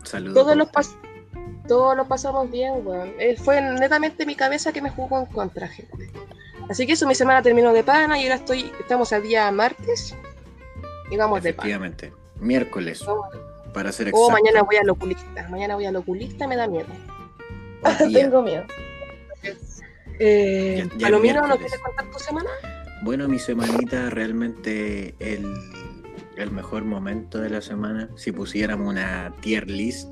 Saludos. 0.03 0.33
Todos 0.43 0.55
los 0.57 0.69
pas 0.69 0.95
todos 1.67 1.95
lo 1.95 2.05
pasamos 2.07 2.49
bien, 2.51 2.73
weón. 2.85 3.13
Eh, 3.19 3.37
fue 3.37 3.61
netamente 3.61 4.25
mi 4.25 4.35
cabeza 4.35 4.73
que 4.73 4.81
me 4.81 4.89
jugó 4.89 5.19
en 5.19 5.25
contra, 5.27 5.67
gente. 5.67 6.11
Así 6.69 6.85
que 6.87 6.93
eso, 6.93 7.07
mi 7.07 7.15
semana 7.15 7.41
terminó 7.41 7.71
de 7.71 7.83
pana 7.83 8.17
y 8.19 8.23
ahora 8.23 8.35
estoy, 8.35 8.71
estamos 8.79 9.13
a 9.13 9.19
día 9.19 9.49
martes 9.51 10.15
y 11.09 11.17
vamos 11.17 11.41
de 11.43 11.53
pana. 11.53 11.69
Efectivamente. 11.69 12.13
Miércoles, 12.39 13.03
Oh, 13.07 13.21
para 13.73 13.91
ser 13.91 14.07
exacto. 14.09 14.25
oh, 14.27 14.31
mañana 14.31 14.63
voy 14.63 14.75
al 14.77 14.89
oculista. 14.89 15.47
Mañana 15.49 15.75
voy 15.75 15.85
al 15.85 15.95
oculista, 15.95 16.47
me 16.47 16.55
da 16.57 16.67
miedo. 16.67 16.87
Tengo 18.11 18.41
miedo. 18.41 18.65
Eh, 20.19 20.75
Ya- 20.89 20.97
ya 20.97 21.07
Palomino, 21.07 21.41
¿no 21.41 21.47
miércoles. 21.47 21.57
quieres 21.71 21.79
contar 21.79 22.11
tu 22.11 22.19
semana? 22.19 22.49
Bueno, 23.03 23.27
mi 23.27 23.39
semanita 23.39 24.11
realmente 24.11 25.15
el, 25.17 25.51
el 26.37 26.51
mejor 26.51 26.85
momento 26.85 27.39
de 27.39 27.49
la 27.49 27.61
semana. 27.61 28.09
Si 28.15 28.31
pusiéramos 28.31 28.87
una 28.87 29.33
tier 29.41 29.69
list 29.71 30.07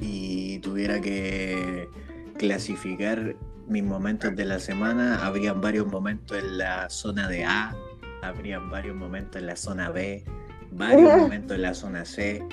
y 0.00 0.58
tuviera 0.58 1.00
que 1.00 1.88
clasificar 2.36 3.36
mis 3.66 3.82
momentos 3.82 4.36
de 4.36 4.44
la 4.44 4.58
semana, 4.58 5.24
habrían 5.24 5.62
varios 5.62 5.86
momentos 5.86 6.36
en 6.36 6.58
la 6.58 6.90
zona 6.90 7.26
de 7.26 7.46
A, 7.46 7.74
habrían 8.20 8.68
varios 8.68 8.94
momentos 8.94 9.40
en 9.40 9.46
la 9.46 9.56
zona 9.56 9.88
B, 9.88 10.24
varios 10.72 11.16
momentos 11.16 11.56
en 11.56 11.62
la 11.62 11.72
zona 11.72 12.04
C, 12.04 12.44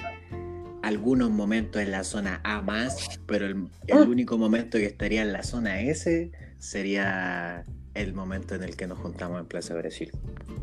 algunos 0.82 1.30
momentos 1.30 1.82
en 1.82 1.92
la 1.92 2.06
zona 2.06 2.40
A 2.46 2.62
más, 2.62 3.20
pero 3.26 3.48
el, 3.48 3.68
el 3.88 3.98
único 4.08 4.38
momento 4.38 4.78
que 4.78 4.86
estaría 4.86 5.24
en 5.24 5.34
la 5.34 5.44
zona 5.44 5.82
S 5.82 6.32
sería 6.58 7.66
el 7.98 8.14
momento 8.14 8.56
en 8.56 8.64
el 8.64 8.76
que 8.76 8.88
nos 8.88 9.00
juntamos 9.00 9.40
en 9.40 9.46
Plaza 9.48 9.74
Brasil. 9.76 10.12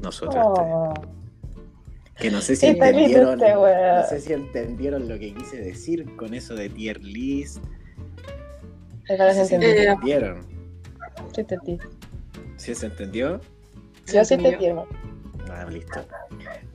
Nosotros. 0.02 0.36
Oh, 0.46 0.94
Que 2.18 2.30
no 2.30 2.40
sé 2.40 2.56
si 2.56 2.66
entendieron. 2.66 3.40
este. 3.42 3.54
No 3.54 4.06
sé 4.08 4.20
si 4.20 4.32
entendieron 4.32 5.08
lo 5.08 5.18
que 5.18 5.34
quise 5.34 5.58
decir 5.58 6.14
con 6.16 6.34
eso 6.34 6.54
de 6.54 6.68
tier 6.68 7.02
list. 7.02 7.58
me 9.08 9.16
parece 9.16 9.40
No 9.40 9.46
sé 9.46 9.48
si 9.48 9.54
entendieron. 9.54 10.46
Sí 11.34 11.44
te 11.44 11.54
entiendo. 11.54 11.84
¿Sí 12.56 12.74
se 12.74 12.86
entendió? 12.86 13.40
Yo 14.12 14.24
sí 14.24 14.36
te 14.36 14.48
entiendo. 14.48 14.86
Ah, 15.50 15.66
listo. 15.70 16.04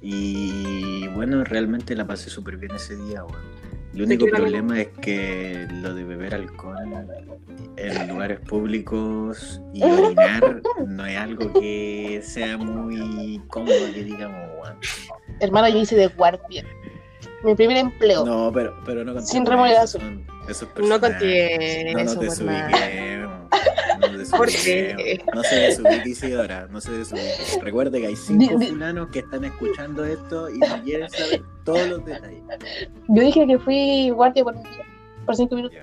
Y 0.01 1.07
bueno, 1.09 1.43
realmente 1.43 1.95
la 1.95 2.05
pasé 2.05 2.29
súper 2.29 2.57
bien 2.57 2.73
ese 2.75 2.95
día, 2.95 3.23
weón. 3.23 3.58
El 3.93 4.03
único 4.03 4.27
problema 4.27 4.81
es 4.81 4.89
que 5.01 5.67
lo 5.81 5.93
de 5.93 6.03
beber 6.03 6.35
alcohol 6.35 6.77
en 7.75 8.07
lugares 8.07 8.39
públicos 8.41 9.61
y 9.73 9.83
orinar 9.83 10.61
no 10.85 11.05
es 11.05 11.17
algo 11.17 11.51
que 11.53 12.21
sea 12.23 12.57
muy 12.57 13.41
cómodo 13.47 13.91
que 13.93 14.03
digamos, 14.03 14.49
weón. 14.61 14.77
Hermano, 15.39 15.69
yo 15.69 15.79
hice 15.79 15.95
de 15.95 16.07
guardia. 16.07 16.65
Mi 17.43 17.55
primer 17.55 17.77
empleo. 17.77 18.25
No, 18.25 18.51
pero, 18.53 18.75
pero 18.85 19.03
no 19.03 19.19
Sin 19.21 19.45
remuneración. 19.45 20.25
Esos 20.51 20.69
No 20.87 20.99
contiene 20.99 21.93
No, 21.93 21.99
no 22.03 22.11
eso, 22.11 22.19
te 22.19 22.27
por 22.27 22.41
nada. 22.43 22.67
desubiquemos. 22.67 23.49
No 23.99 24.07
te 24.07 24.07
¿Por 24.37 24.47
desubiquemos. 24.47 25.03
qué? 25.03 25.21
No 25.33 25.43
se 25.43 25.55
desubique, 25.55 26.09
Isidora. 26.09 26.67
No 26.69 26.81
se 26.81 26.91
desubique. 26.91 27.33
Recuerde 27.61 28.01
que 28.01 28.07
hay 28.07 28.15
cinco 28.15 28.59
fulanos 28.59 29.09
que 29.09 29.19
están 29.19 29.43
escuchando 29.45 30.05
esto 30.05 30.49
y 30.49 30.59
no 30.59 30.83
quieren 30.83 31.09
saber 31.09 31.41
todos 31.63 31.87
los 31.87 32.05
detalles. 32.05 32.41
Yo 33.07 33.21
dije 33.23 33.45
que 33.47 33.59
fui 33.59 34.09
guardia 34.11 34.43
por 34.43 34.55
cinco 35.35 35.55
minutos. 35.55 35.77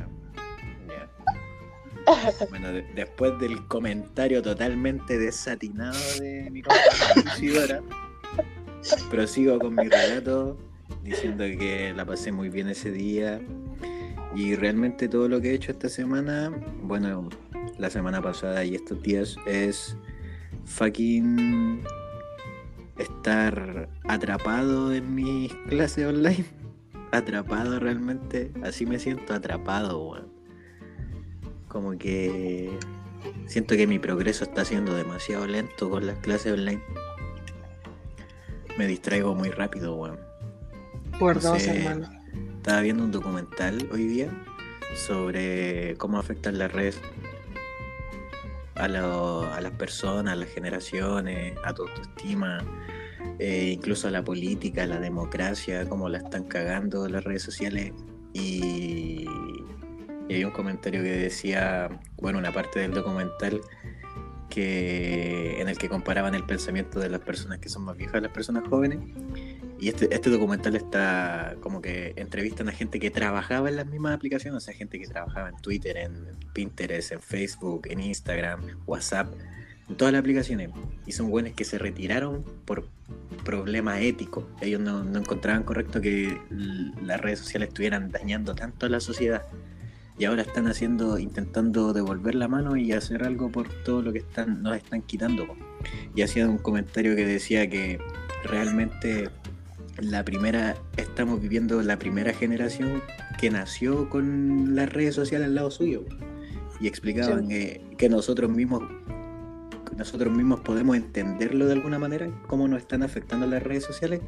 Bueno, 2.51 2.73
de- 2.73 2.83
después 2.95 3.37
del 3.41 3.67
comentario 3.67 4.41
totalmente 4.41 5.19
desatinado 5.19 5.99
de 6.21 6.49
mi 6.53 6.63
compañera 6.63 7.35
Isidora, 7.37 7.83
prosigo 9.11 9.59
con 9.59 9.75
mi 9.75 9.89
relato 9.89 10.57
diciendo 11.03 11.43
que 11.45 11.93
la 11.97 12.05
pasé 12.05 12.31
muy 12.31 12.49
bien 12.49 12.69
ese 12.69 12.93
día 12.93 13.41
y 14.35 14.55
realmente 14.55 15.09
todo 15.09 15.29
lo 15.29 15.41
que 15.41 15.51
he 15.51 15.55
hecho 15.55 15.73
esta 15.73 15.89
semana, 15.89 16.53
bueno, 16.83 17.29
la 17.79 17.91
semana 17.91 18.21
pasada 18.21 18.65
y 18.65 18.75
estos 18.75 19.03
días 19.03 19.37
es 19.47 19.97
fucking 20.65 21.83
estar 22.99 23.89
atrapado 24.05 24.93
en 24.93 25.15
mis 25.15 25.53
clases 25.69 26.07
online. 26.07 26.45
Atrapado 27.13 27.79
realmente, 27.79 28.51
así 28.63 28.85
me 28.85 28.99
siento 28.99 29.33
atrapado, 29.33 30.03
weón. 30.03 30.29
Como 31.69 31.97
que 31.97 32.71
siento 33.47 33.77
que 33.77 33.87
mi 33.87 33.99
progreso 33.99 34.45
está 34.45 34.65
siendo 34.65 34.95
demasiado 34.95 35.47
lento 35.47 35.89
con 35.89 36.07
las 36.07 36.19
clases 36.19 36.53
online. 36.55 36.83
Me 38.77 38.87
distraigo 38.87 39.35
muy 39.35 39.51
rápido, 39.51 39.95
weón. 39.95 40.19
Por 41.19 41.37
No 41.43 41.51
dos, 41.53 41.63
sé. 41.63 41.77
hermano. 41.79 42.11
Estaba 42.67 42.83
viendo 42.83 43.05
un 43.05 43.13
documental 43.13 43.89
hoy 43.93 44.07
día 44.09 44.29
sobre 44.97 45.95
cómo 45.99 46.19
afectan 46.19 46.59
las 46.59 46.73
redes 46.73 47.01
a, 48.75 48.89
las 48.89 49.71
personas, 49.79 50.33
a 50.33 50.35
las 50.37 50.49
generaciones, 50.49 51.57
a 51.63 51.73
tu 51.73 51.83
autoestima, 51.83 52.59
eh, 53.39 53.71
incluso 53.73 54.09
a 54.09 54.11
la 54.11 54.25
política, 54.25 54.83
a 54.83 54.87
la 54.87 54.99
democracia, 54.99 55.89
cómo 55.89 56.09
la 56.09 56.19
están 56.19 56.43
cagando 56.43 57.09
las 57.09 57.23
redes 57.23 57.45
sociales. 57.45 57.93
Y, 58.33 59.29
y 60.29 60.35
hay 60.35 60.43
un 60.43 60.51
comentario 60.51 61.05
que 61.05 61.11
decía, 61.11 61.89
bueno, 62.17 62.41
una 62.41 62.51
parte 62.51 62.81
del 62.81 62.91
documental 62.91 63.61
que 64.51 65.61
en 65.61 65.69
el 65.69 65.79
que 65.79 65.89
comparaban 65.89 66.35
el 66.35 66.43
pensamiento 66.43 66.99
de 66.99 67.11
las 67.11 67.21
personas 67.21 67.61
que 67.61 67.69
son 67.69 67.85
más 67.85 67.97
viejas 67.97 68.17
a 68.17 68.21
las 68.23 68.33
personas 68.33 68.67
jóvenes. 68.69 68.99
Y 69.79 69.89
este, 69.89 70.13
este 70.15 70.31
documental 70.31 70.75
está 70.75 71.57
como 71.61 71.83
que 71.83 72.15
entrevistan 72.17 72.69
a 72.69 72.73
gente 72.73 72.99
que 72.99 73.11
trabajaba 73.11 73.69
en 73.69 73.77
las 73.77 73.87
mismas 73.87 74.15
aplicaciones, 74.15 74.57
o 74.57 74.61
sea, 74.61 74.75
gente 74.75 74.99
que 74.99 75.07
trabajaba 75.07 75.51
en 75.51 75.57
Twitter, 75.57 75.99
en 75.99 76.37
Pinterest, 76.55 77.13
en 77.13 77.21
Facebook, 77.21 77.87
en 77.91 78.01
Instagram, 78.01 78.63
WhatsApp, 78.87 79.33
en 79.89 79.97
todas 79.97 80.13
las 80.13 80.21
aplicaciones. 80.21 80.71
Y 81.05 81.13
son 81.13 81.31
buenos 81.31 81.53
que 81.53 81.65
se 81.65 81.79
retiraron 81.79 82.43
por 82.65 82.89
problemas 83.45 84.01
éticos. 84.01 84.47
Ellos 84.63 84.81
no, 84.81 85.05
no 85.05 85.19
encontraban 85.19 85.63
correcto 85.63 86.01
que 86.01 86.41
las 87.03 87.21
redes 87.21 87.41
sociales 87.41 87.69
estuvieran 87.69 88.11
dañando 88.11 88.55
tanto 88.55 88.87
a 88.87 88.89
la 88.89 89.01
sociedad. 89.01 89.45
Y 90.19 90.25
ahora 90.25 90.43
están 90.43 90.67
haciendo, 90.67 91.19
intentando 91.19 91.93
devolver 91.93 92.35
la 92.35 92.49
mano 92.49 92.77
y 92.77 92.93
hacer 92.93 93.23
algo 93.23 93.51
por 93.51 93.69
todo 93.85 94.01
lo 94.01 94.15
que 94.15 94.21
están, 94.21 94.63
nos 94.63 94.75
están 94.75 95.03
quitando. 95.03 95.47
Y 96.15 96.23
hacían 96.23 96.49
un 96.49 96.59
comentario 96.59 97.15
que 97.15 97.27
decía 97.27 97.69
que 97.69 97.99
realmente 98.45 99.29
la 99.99 100.25
primera, 100.25 100.77
estamos 100.97 101.41
viviendo 101.41 101.83
la 101.83 101.99
primera 101.99 102.33
generación 102.33 103.03
que 103.39 103.51
nació 103.51 104.09
con 104.09 104.75
las 104.75 104.93
redes 104.93 105.15
sociales 105.15 105.49
al 105.49 105.55
lado 105.55 105.71
suyo. 105.71 106.05
Y 106.81 106.89
explicaban 106.89 107.49
que, 107.49 107.83
que 107.97 108.09
nosotros 108.09 108.51
mismos 108.51 108.83
nosotros 109.97 110.33
mismos 110.33 110.61
podemos 110.61 110.97
entenderlo 110.97 111.67
de 111.67 111.73
alguna 111.73 111.99
manera, 111.99 112.29
cómo 112.47 112.69
nos 112.69 112.81
están 112.81 113.03
afectando 113.03 113.47
las 113.47 113.63
redes 113.63 113.85
sociales, 113.85 114.21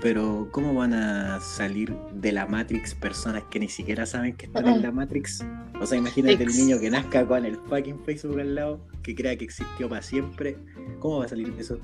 pero 0.00 0.48
cómo 0.50 0.74
van 0.74 0.92
a 0.92 1.40
salir 1.40 1.94
de 2.12 2.32
la 2.32 2.46
Matrix 2.46 2.94
personas 2.94 3.44
que 3.50 3.60
ni 3.60 3.68
siquiera 3.68 4.04
saben 4.04 4.36
que 4.36 4.46
están 4.46 4.66
en 4.68 4.82
la 4.82 4.90
Matrix. 4.90 5.44
O 5.80 5.86
sea, 5.86 5.98
imagínate 5.98 6.42
el 6.42 6.54
niño 6.56 6.78
que 6.78 6.90
nazca 6.90 7.26
con 7.26 7.44
el 7.44 7.56
fucking 7.56 8.00
Facebook 8.04 8.40
al 8.40 8.54
lado, 8.54 8.80
que 9.02 9.14
crea 9.14 9.36
que 9.36 9.44
existió 9.44 9.88
para 9.88 10.02
siempre. 10.02 10.56
¿Cómo 10.98 11.18
va 11.18 11.26
a 11.26 11.28
salir 11.28 11.54
de 11.54 11.62
eso? 11.62 11.78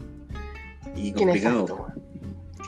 Y 0.96 1.12
complicado. 1.12 1.86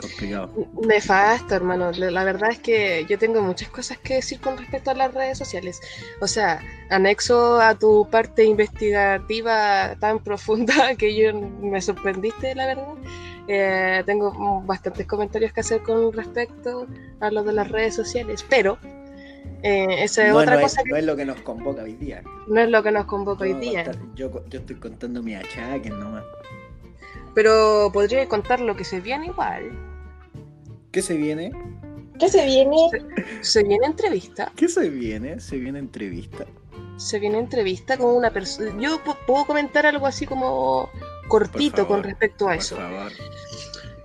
Complicado. 0.00 0.50
Nefasto, 0.86 1.54
hermano. 1.54 1.90
La 1.92 2.24
verdad 2.24 2.50
es 2.50 2.58
que 2.58 3.06
yo 3.08 3.18
tengo 3.18 3.40
muchas 3.42 3.68
cosas 3.68 3.98
que 3.98 4.14
decir 4.14 4.40
con 4.40 4.56
respecto 4.58 4.90
a 4.90 4.94
las 4.94 5.12
redes 5.14 5.38
sociales. 5.38 5.80
O 6.20 6.26
sea, 6.26 6.60
anexo 6.90 7.60
a 7.60 7.74
tu 7.74 8.08
parte 8.10 8.44
investigativa 8.44 9.96
tan 10.00 10.18
profunda 10.20 10.94
que 10.98 11.14
yo 11.14 11.32
me 11.34 11.80
sorprendiste, 11.80 12.54
la 12.54 12.66
verdad. 12.66 12.94
Eh, 13.46 14.02
tengo 14.06 14.62
bastantes 14.64 15.06
comentarios 15.06 15.52
que 15.52 15.60
hacer 15.60 15.82
con 15.82 16.12
respecto 16.12 16.86
a 17.20 17.30
lo 17.30 17.42
de 17.44 17.52
las 17.52 17.70
redes 17.70 17.94
sociales, 17.94 18.44
pero 18.48 18.78
eh, 19.62 20.02
esa 20.02 20.26
es 20.26 20.32
no, 20.32 20.38
otra 20.38 20.54
no 20.56 20.62
cosa 20.62 20.80
es, 20.80 20.84
que 20.84 20.90
no 20.90 20.96
es 20.96 21.04
lo 21.04 21.14
que 21.16 21.24
nos 21.26 21.40
convoca 21.42 21.82
hoy 21.82 21.94
día. 21.94 22.22
no 22.48 22.60
es 22.60 22.70
lo 22.70 22.82
que 22.82 22.90
nos 22.90 23.04
convoca 23.04 23.44
hoy 23.44 23.52
día. 23.54 23.84
contar- 23.84 24.14
yo, 24.14 24.30
yo 24.48 24.60
estoy 24.60 24.76
contando 24.76 25.22
mi 25.22 25.34
achaque 25.34 25.90
nomás. 25.90 26.24
Pero 27.34 27.90
podría 27.92 28.28
contar 28.28 28.60
lo 28.60 28.76
que 28.76 28.84
se 28.84 29.00
viene 29.00 29.26
igual. 29.26 29.70
¿Qué 30.92 31.02
se 31.02 31.14
viene? 31.16 31.52
¿Qué 32.18 32.28
se 32.28 32.44
viene? 32.46 32.76
Se 33.40 33.62
viene 33.64 33.86
entrevista. 33.86 34.52
¿Qué 34.54 34.68
se 34.68 34.88
viene? 34.88 35.40
Se 35.40 35.56
viene 35.56 35.80
entrevista. 35.80 36.44
Se 36.96 37.18
viene 37.18 37.38
entrevista 37.40 37.96
con 37.98 38.14
una 38.14 38.30
persona. 38.30 38.70
Yo 38.80 39.02
pu- 39.02 39.16
puedo 39.26 39.44
comentar 39.46 39.84
algo 39.84 40.06
así 40.06 40.26
como 40.26 40.88
cortito 41.26 41.78
favor, 41.78 41.88
con 41.88 42.02
respecto 42.04 42.44
a 42.44 42.52
Por 42.52 42.56
eso. 42.56 42.76
favor. 42.76 43.12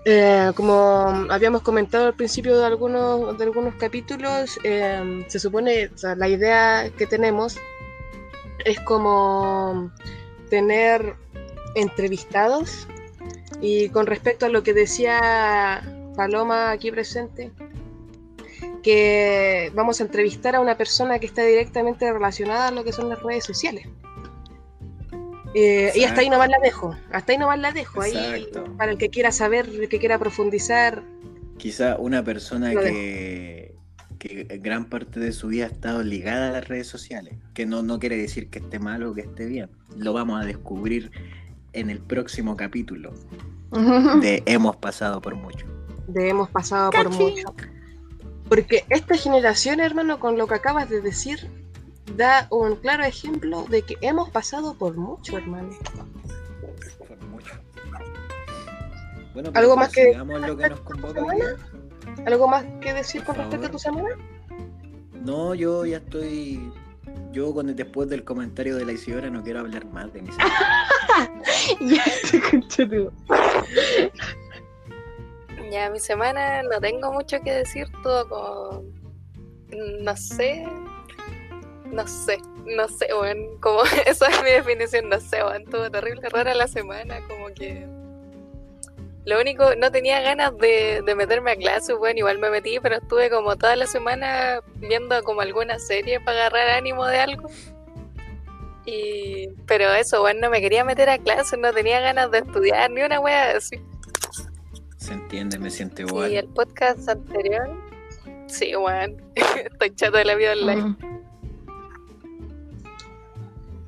Eh, 0.05 0.51
como 0.55 1.27
habíamos 1.29 1.61
comentado 1.61 2.07
al 2.07 2.15
principio 2.15 2.57
de 2.57 2.65
algunos, 2.65 3.37
de 3.37 3.43
algunos 3.43 3.75
capítulos, 3.75 4.57
eh, 4.63 5.23
se 5.27 5.39
supone, 5.39 5.87
o 5.93 5.97
sea, 5.97 6.15
la 6.15 6.27
idea 6.27 6.89
que 6.97 7.05
tenemos 7.05 7.57
es 8.65 8.79
como 8.79 9.91
tener 10.49 11.15
entrevistados 11.75 12.87
y 13.61 13.89
con 13.89 14.05
respecto 14.05 14.45
a 14.45 14.49
lo 14.49 14.63
que 14.63 14.73
decía 14.73 15.81
Paloma 16.15 16.71
aquí 16.71 16.91
presente, 16.91 17.51
que 18.81 19.71
vamos 19.73 19.99
a 19.99 20.03
entrevistar 20.03 20.55
a 20.55 20.59
una 20.59 20.77
persona 20.77 21.19
que 21.19 21.25
está 21.25 21.43
directamente 21.43 22.11
relacionada 22.11 22.67
a 22.67 22.71
lo 22.71 22.83
que 22.83 22.91
son 22.91 23.09
las 23.09 23.21
redes 23.21 23.43
sociales. 23.43 23.87
Eh, 25.55 25.91
y 25.95 26.03
hasta 26.03 26.21
ahí 26.21 26.29
nomás 26.29 26.49
la 26.49 26.59
dejo, 26.59 26.95
hasta 27.11 27.31
ahí 27.31 27.37
nomás 27.37 27.59
la 27.59 27.71
dejo, 27.71 28.01
ahí 28.01 28.47
para 28.77 28.91
el 28.91 28.97
que 28.97 29.09
quiera 29.09 29.31
saber, 29.31 29.67
el 29.67 29.89
que 29.89 29.99
quiera 29.99 30.19
profundizar. 30.19 31.03
Quizá 31.57 31.97
una 31.97 32.23
persona 32.23 32.71
que 32.71 33.75
gran 34.59 34.85
parte 34.85 35.19
de 35.19 35.31
su 35.31 35.47
vida 35.47 35.65
ha 35.65 35.69
estado 35.69 36.03
ligada 36.03 36.49
a 36.49 36.51
las 36.51 36.67
redes 36.67 36.87
sociales, 36.87 37.35
que 37.53 37.65
no, 37.65 37.81
no 37.81 37.99
quiere 37.99 38.17
decir 38.17 38.49
que 38.49 38.59
esté 38.59 38.77
mal 38.77 39.03
o 39.03 39.13
que 39.13 39.21
esté 39.21 39.45
bien. 39.45 39.69
Lo 39.95 40.13
vamos 40.13 40.41
a 40.41 40.45
descubrir 40.45 41.11
en 41.73 41.89
el 41.89 41.99
próximo 41.99 42.55
capítulo 42.57 43.13
de 44.21 44.43
Hemos 44.45 44.75
pasado 44.77 45.21
por 45.21 45.35
mucho. 45.35 45.65
de 46.07 46.29
hemos 46.29 46.49
pasado 46.49 46.89
por 46.91 47.09
mucho. 47.09 47.53
Porque 48.47 48.83
esta 48.89 49.15
generación, 49.15 49.79
hermano, 49.79 50.19
con 50.19 50.37
lo 50.37 50.47
que 50.47 50.55
acabas 50.55 50.89
de 50.89 51.01
decir, 51.01 51.49
da 52.17 52.47
un 52.49 52.77
claro 52.77 53.03
ejemplo 53.03 53.65
de 53.69 53.83
que 53.83 53.95
hemos 54.01 54.29
pasado 54.31 54.73
por 54.75 54.97
mucho, 54.97 55.37
hermano. 55.37 55.69
Por 57.07 57.23
mucho. 57.27 57.53
Bueno, 59.35 59.51
¿Algo 59.53 59.75
más 59.77 59.89
que- 59.91 60.15
lo 60.17 60.57
que 60.57 60.69
nos 60.69 60.79
convoca. 60.81 61.21
¿Algo 62.25 62.47
más 62.47 62.65
que 62.81 62.93
decir 62.93 63.21
Por 63.23 63.35
con 63.35 63.43
respecto 63.43 63.67
a 63.67 63.71
tu 63.71 63.79
semana? 63.79 64.09
No, 65.23 65.53
yo 65.53 65.85
ya 65.85 65.97
estoy. 65.97 66.71
Yo 67.31 67.53
con 67.53 67.75
después 67.75 68.09
del 68.09 68.23
comentario 68.23 68.75
de 68.75 68.85
la 68.85 68.91
Isidora 68.93 69.29
no 69.29 69.43
quiero 69.43 69.59
hablar 69.59 69.85
más 69.85 70.11
de 70.13 70.21
mi 70.21 70.31
semana. 70.31 70.89
ya. 71.81 72.03
Ya, 75.71 75.89
mi 75.91 75.99
semana 75.99 76.63
no 76.63 76.79
tengo 76.79 77.11
mucho 77.13 77.39
que 77.41 77.51
decir, 77.51 77.87
todo 78.03 78.27
como. 78.27 78.83
No 80.01 80.17
sé. 80.17 80.65
No 81.91 82.07
sé, 82.07 82.37
no 82.65 82.87
sé, 82.87 83.07
bueno, 83.15 83.41
como 83.59 83.81
esa 84.05 84.27
es 84.27 84.43
mi 84.43 84.51
definición, 84.51 85.09
no 85.09 85.19
sé, 85.19 85.41
bueno, 85.41 85.65
estuvo 85.65 85.89
terrible 85.89 86.29
rara 86.29 86.53
la 86.53 86.67
semana, 86.67 87.19
como 87.27 87.47
que. 87.47 87.87
Lo 89.29 89.39
único, 89.39 89.75
no 89.75 89.91
tenía 89.91 90.21
ganas 90.21 90.57
de, 90.57 91.03
de 91.05 91.13
meterme 91.13 91.51
a 91.51 91.55
clase, 91.55 91.93
bueno, 91.93 92.17
igual 92.17 92.39
me 92.39 92.49
metí, 92.49 92.79
pero 92.79 92.95
estuve 92.95 93.29
como 93.29 93.55
toda 93.57 93.75
la 93.75 93.85
semana 93.85 94.61
viendo 94.77 95.21
como 95.21 95.41
alguna 95.41 95.77
serie 95.77 96.19
para 96.19 96.47
agarrar 96.47 96.69
ánimo 96.69 97.05
de 97.05 97.19
algo. 97.19 97.47
Y, 98.85 99.49
pero 99.67 99.93
eso, 99.93 100.21
bueno, 100.21 100.39
no 100.41 100.49
me 100.49 100.61
quería 100.61 100.83
meter 100.83 101.11
a 101.11 101.19
clase, 101.19 101.57
no 101.57 101.71
tenía 101.71 101.99
ganas 101.99 102.31
de 102.31 102.39
estudiar, 102.39 102.89
ni 102.89 103.03
una 103.03 103.19
wea 103.19 103.55
así. 103.55 103.79
Se 104.97 105.13
entiende, 105.13 105.59
me 105.59 105.69
siento 105.69 106.01
Y 106.01 106.05
igual. 106.05 106.33
el 106.33 106.47
podcast 106.47 107.07
anterior, 107.07 107.69
sí, 108.47 108.73
bueno, 108.73 109.15
estoy 109.63 109.93
chato 109.93 110.17
de 110.17 110.25
la 110.25 110.33
vida 110.33 110.53
online. 110.53 110.81
Mm. 110.81 110.97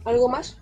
¿Algo 0.06 0.30
más? 0.30 0.56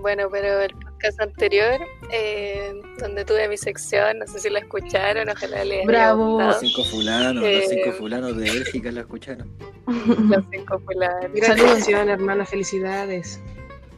Bueno, 0.00 0.28
pero 0.32 0.62
el 0.62 0.74
podcast 1.04 1.20
anterior, 1.20 1.80
eh, 2.10 2.80
donde 2.98 3.24
tuve 3.24 3.48
mi 3.48 3.56
sección, 3.56 4.18
no 4.18 4.26
sé 4.26 4.38
si 4.40 4.50
la 4.50 4.60
escucharon, 4.60 5.28
ojalá 5.28 5.64
les 5.64 5.78
haya 5.78 5.86
Bravo. 5.86 6.38
Los 6.40 6.46
gustado. 6.56 6.60
cinco 6.60 6.84
fulanos, 6.84 7.34
los 7.34 7.44
Eh, 7.44 7.64
cinco 7.68 7.92
fulanos 7.98 8.36
de 8.36 8.42
Bélgica 8.50 8.90
la 8.92 9.00
escucharon. 9.00 9.56
Los 10.30 10.44
cinco 10.50 10.78
fulanos. 10.80 11.30
Saludos. 11.46 11.70
sección, 11.76 12.08
hermana, 12.08 12.46
felicidades. 12.46 13.40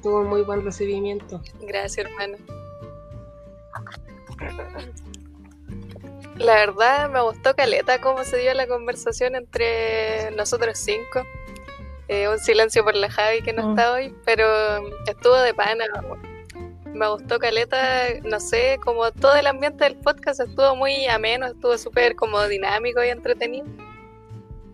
Tuvo 0.03 0.21
un 0.21 0.29
muy 0.29 0.42
buen 0.42 0.64
recibimiento. 0.64 1.40
Gracias, 1.62 2.07
hermano. 2.07 2.37
La 6.37 6.55
verdad 6.55 7.09
me 7.11 7.21
gustó 7.23 7.55
Caleta 7.55 8.01
cómo 8.01 8.23
se 8.25 8.37
dio 8.38 8.53
la 8.55 8.66
conversación 8.66 9.37
entre 9.37 10.31
nosotros 10.33 10.77
cinco. 10.79 11.23
Eh, 12.09 12.29
un 12.29 12.38
silencio 12.38 12.85
por 12.85 12.95
la 12.95 13.11
Javi 13.11 13.42
que 13.42 13.53
no 13.53 13.66
Mm. 13.69 13.71
está 13.71 13.92
hoy, 13.92 14.14
pero 14.25 14.47
estuvo 15.07 15.37
de 15.40 15.55
pana. 15.55 15.85
Me 16.97 17.09
gustó 17.11 17.39
Caleta, 17.39 18.09
no 18.25 18.41
sé, 18.41 18.79
como 18.83 19.13
todo 19.13 19.35
el 19.35 19.47
ambiente 19.47 19.85
del 19.85 19.97
podcast 19.97 20.41
estuvo 20.41 20.75
muy 20.77 21.07
ameno, 21.07 21.47
estuvo 21.47 21.77
súper 21.77 22.17
como 22.17 22.43
dinámico 22.49 23.05
y 23.05 23.09
entretenido. 23.09 23.67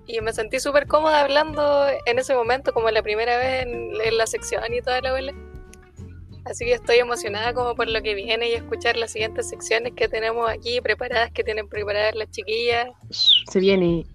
Y 0.06 0.20
me 0.20 0.32
sentí 0.32 0.60
súper 0.60 0.86
cómoda 0.86 1.22
hablando 1.22 1.86
en 2.06 2.18
ese 2.20 2.36
momento, 2.36 2.72
como 2.72 2.88
la 2.90 3.02
primera 3.02 3.36
vez 3.38 3.64
en, 3.64 4.00
en 4.00 4.16
la 4.16 4.28
sección 4.28 4.62
y 4.72 4.80
toda 4.80 5.00
la 5.00 5.12
bola. 5.12 5.34
Así 6.44 6.64
que 6.64 6.74
estoy 6.74 6.98
emocionada 6.98 7.52
como 7.54 7.74
por 7.74 7.88
lo 7.88 8.00
que 8.02 8.14
viene 8.14 8.50
y 8.50 8.52
escuchar 8.52 8.96
las 8.96 9.10
siguientes 9.10 9.48
secciones 9.48 9.92
que 9.94 10.08
tenemos 10.08 10.48
aquí 10.48 10.80
preparadas, 10.80 11.32
que 11.32 11.42
tienen 11.42 11.68
preparadas 11.68 12.14
las 12.14 12.30
chiquillas. 12.30 12.88
Se 13.10 13.58
viene. 13.58 14.06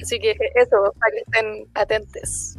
Así 0.00 0.20
que 0.20 0.36
eso, 0.54 0.94
para 1.00 1.12
que 1.12 1.22
estén 1.26 1.68
atentos. 1.74 2.56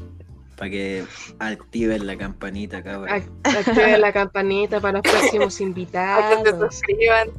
Para 0.59 0.69
que 0.71 1.05
activen 1.39 2.05
la 2.05 2.17
campanita, 2.17 2.83
cabrón. 2.83 3.09
Ac- 3.09 3.29
Active 3.57 3.97
la 3.97 4.11
campanita 4.13 4.79
para 4.81 4.99
los 4.99 5.01
próximos 5.09 5.31
Para 5.31 5.47
que 5.47 5.51
se 5.51 5.63
invitados. 5.63 6.75
suscriban, 6.75 7.29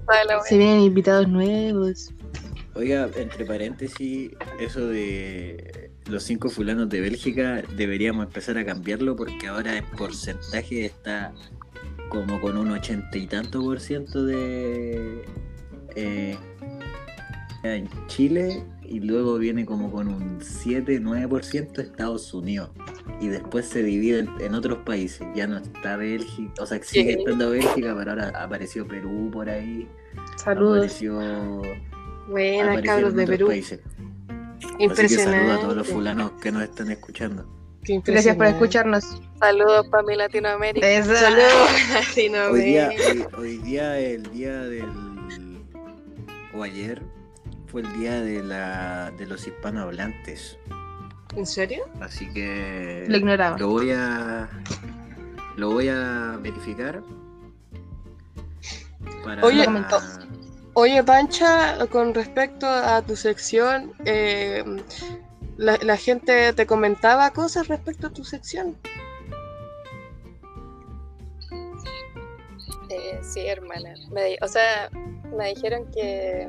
Se 0.48 0.56
vienen 0.56 0.80
invitados 0.80 1.28
nuevos. 1.28 2.12
Oiga, 2.74 3.10
entre 3.16 3.44
paréntesis, 3.44 4.30
eso 4.58 4.86
de 4.86 5.90
los 6.06 6.22
cinco 6.22 6.48
fulanos 6.48 6.88
de 6.88 7.00
Bélgica 7.02 7.62
deberíamos 7.76 8.24
empezar 8.26 8.56
a 8.56 8.64
cambiarlo 8.64 9.16
porque 9.16 9.48
ahora 9.48 9.76
en 9.76 9.84
porcentaje 9.98 10.86
está 10.86 11.32
como 12.08 12.40
con 12.40 12.56
un 12.56 12.70
ochenta 12.70 13.18
y 13.18 13.26
tanto 13.26 13.60
por 13.60 13.80
ciento 13.80 14.24
de 14.24 15.24
eh, 15.94 16.36
en 17.64 17.88
Chile 18.06 18.62
y 18.90 19.00
luego 19.00 19.38
viene 19.38 19.64
como 19.64 19.90
con 19.90 20.08
un 20.08 20.40
7-9% 20.40 21.78
Estados 21.78 22.34
Unidos 22.34 22.70
y 23.20 23.28
después 23.28 23.66
se 23.66 23.82
divide 23.82 24.18
en, 24.20 24.30
en 24.40 24.54
otros 24.54 24.78
países. 24.84 25.26
Ya 25.34 25.46
no 25.46 25.56
está 25.58 25.96
Bélgica, 25.96 26.52
o 26.62 26.66
sea, 26.66 26.82
sigue 26.82 27.14
Sí. 27.14 27.18
estando 27.20 27.50
Bélgica, 27.50 27.94
pero 27.96 28.10
ahora 28.10 28.32
apareció 28.36 28.86
Perú 28.86 29.30
por 29.32 29.48
ahí, 29.48 29.88
Saludos. 30.36 30.78
apareció 30.78 31.62
Buenas, 32.28 32.82
cabros 32.82 33.14
de 33.14 33.22
otros 33.22 33.36
Perú. 33.38 33.46
países. 33.48 33.80
Así 34.90 35.02
que 35.02 35.08
saludo 35.08 35.52
a 35.52 35.60
todos 35.60 35.76
los 35.76 35.88
fulanos 35.88 36.32
que 36.42 36.50
nos 36.52 36.62
están 36.64 36.90
escuchando. 36.90 37.46
Gracias 38.04 38.36
por 38.36 38.46
escucharnos. 38.46 39.04
Saludos 39.38 39.86
para 39.88 40.02
mi 40.02 40.14
Latinoamérica. 40.16 40.86
Eso. 40.90 41.14
Saludos, 41.14 42.50
Hoy 42.50 42.60
día, 42.60 42.88
Latinoamérica. 42.88 43.38
hoy, 43.38 43.44
hoy 43.46 43.56
día, 43.58 43.98
el 43.98 44.22
día 44.30 44.58
del. 44.60 44.84
o 46.54 46.62
ayer, 46.62 47.02
fue 47.70 47.82
el 47.82 47.92
día 47.98 48.20
de, 48.20 48.42
la, 48.42 49.12
de 49.16 49.26
los 49.26 49.46
hispanohablantes. 49.46 50.58
¿En 51.36 51.46
serio? 51.46 51.84
Así 52.00 52.30
que. 52.32 53.04
Lo 53.08 53.16
ignoraba. 53.16 53.56
Lo 53.58 53.68
voy 53.68 53.92
a. 53.92 54.48
Lo 55.56 55.70
voy 55.70 55.88
a 55.88 56.38
verificar. 56.42 57.02
Para. 59.24 59.44
Oye, 59.44 59.64
comentó. 59.64 59.98
Oye, 60.74 61.02
Pancha, 61.04 61.86
con 61.86 62.14
respecto 62.14 62.66
a 62.66 63.02
tu 63.02 63.14
sección, 63.16 63.92
eh, 64.04 64.64
la, 65.56 65.76
la 65.82 65.96
gente 65.96 66.52
te 66.52 66.66
comentaba 66.66 67.30
cosas 67.30 67.68
respecto 67.68 68.08
a 68.08 68.10
tu 68.10 68.24
sección. 68.24 68.76
Eh, 72.88 73.20
sí, 73.22 73.46
hermana. 73.46 73.94
Me 74.10 74.36
o 74.42 74.48
sea, 74.48 74.90
me 75.36 75.48
dijeron 75.54 75.88
que 75.92 76.48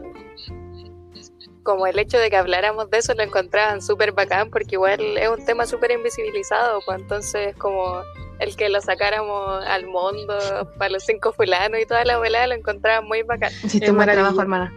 como 1.63 1.87
el 1.87 1.97
hecho 1.99 2.17
de 2.17 2.29
que 2.29 2.37
habláramos 2.37 2.89
de 2.89 2.97
eso 2.99 3.13
lo 3.13 3.23
encontraban 3.23 3.81
súper 3.81 4.11
bacán 4.11 4.49
porque 4.49 4.75
igual 4.75 4.99
es 5.17 5.29
un 5.29 5.45
tema 5.45 5.65
súper 5.65 5.91
invisibilizado, 5.91 6.81
pues 6.85 6.99
entonces 6.99 7.55
como 7.57 8.01
el 8.39 8.55
que 8.55 8.69
lo 8.69 8.81
sacáramos 8.81 9.63
al 9.65 9.85
mundo 9.87 10.35
para 10.77 10.89
los 10.89 11.03
cinco 11.03 11.31
fulanos 11.33 11.79
y 11.79 11.85
toda 11.85 12.03
la 12.05 12.15
abuela 12.15 12.47
lo 12.47 12.55
encontraba 12.55 13.01
muy 13.01 13.21
bacán. 13.23 13.51
Hiciste 13.63 13.85
Es 13.85 13.91
un 13.91 13.97
buen 13.97 14.09
trabajo, 14.09 14.35
maravilloso. 14.35 14.41
hermana. 14.41 14.73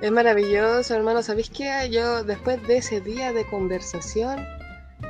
Es 0.00 0.10
maravilloso, 0.10 0.94
hermano. 0.94 1.22
¿Sabéis 1.22 1.50
qué? 1.50 1.88
Yo, 1.90 2.24
después 2.24 2.62
de 2.66 2.78
ese 2.78 3.00
día 3.00 3.32
de 3.32 3.46
conversación, 3.46 4.46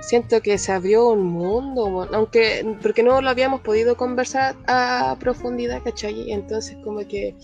siento 0.02 0.40
que 0.42 0.58
se 0.58 0.72
abrió 0.72 1.08
un 1.08 1.22
mundo, 1.24 2.08
aunque, 2.12 2.76
porque 2.82 3.02
no 3.02 3.20
lo 3.20 3.30
habíamos 3.30 3.60
podido 3.60 3.96
conversar 3.96 4.56
a 4.66 5.16
profundidad, 5.18 5.82
¿cachai? 5.82 6.30
Entonces, 6.30 6.76
como 6.84 7.06
que 7.06 7.34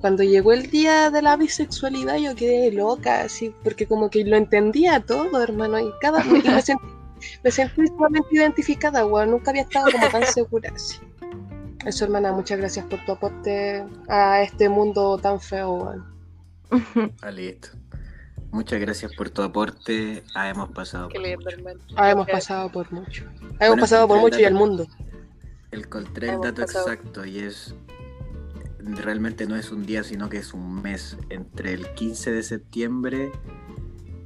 cuando 0.00 0.22
llegó 0.22 0.52
el 0.52 0.70
día 0.70 1.10
de 1.10 1.22
la 1.22 1.36
bisexualidad, 1.36 2.16
yo 2.16 2.34
quedé 2.34 2.72
loca, 2.72 3.22
así, 3.22 3.54
porque 3.62 3.86
como 3.86 4.10
que 4.10 4.24
lo 4.24 4.36
entendía 4.36 5.00
todo, 5.00 5.42
hermano, 5.42 5.78
y 5.78 5.90
cada 6.00 6.24
y 6.26 6.30
me 6.30 6.62
sentí, 6.62 6.84
me 7.42 7.50
sentí 7.50 7.86
sumamente 7.86 8.28
identificada, 8.30 9.06
weón. 9.06 9.30
Nunca 9.30 9.50
había 9.50 9.62
estado 9.62 9.90
como 9.90 10.08
tan 10.08 10.26
segura, 10.26 10.72
así. 10.74 10.98
Eso, 11.84 12.04
hermana, 12.04 12.32
muchas 12.32 12.58
gracias 12.58 12.84
por 12.86 13.04
tu 13.06 13.12
aporte 13.12 13.84
a 14.08 14.42
este 14.42 14.68
mundo 14.68 15.18
tan 15.18 15.40
feo, 15.40 15.72
weón. 15.72 16.10
Ah, 17.22 17.30
listo. 17.30 17.79
Muchas 18.50 18.80
gracias 18.80 19.12
por 19.14 19.30
tu 19.30 19.42
aporte. 19.42 20.24
Ah, 20.34 20.48
hemos 20.48 20.70
pasado 20.70 21.08
Qué 21.08 21.18
por 21.20 21.52
lindo, 21.54 21.72
mucho. 21.72 21.94
Ah, 21.96 22.10
hemos 22.10 22.26
pasado 22.28 22.70
por 22.70 22.90
mucho. 22.92 23.24
Hemos 23.58 23.58
Bueno, 23.58 23.76
pasado 23.80 24.08
por 24.08 24.18
mucho 24.18 24.40
y 24.40 24.44
el 24.44 24.54
dato. 24.54 24.66
mundo. 24.66 24.86
El 25.70 25.80
encontré 25.80 26.30
el 26.30 26.40
dato 26.40 26.62
pasado. 26.62 26.90
exacto 26.90 27.24
y 27.24 27.38
es 27.38 27.74
realmente 28.82 29.46
no 29.46 29.56
es 29.56 29.70
un 29.70 29.86
día, 29.86 30.02
sino 30.02 30.28
que 30.28 30.38
es 30.38 30.52
un 30.54 30.82
mes 30.82 31.16
entre 31.28 31.74
el 31.74 31.92
15 31.94 32.32
de 32.32 32.42
septiembre 32.42 33.30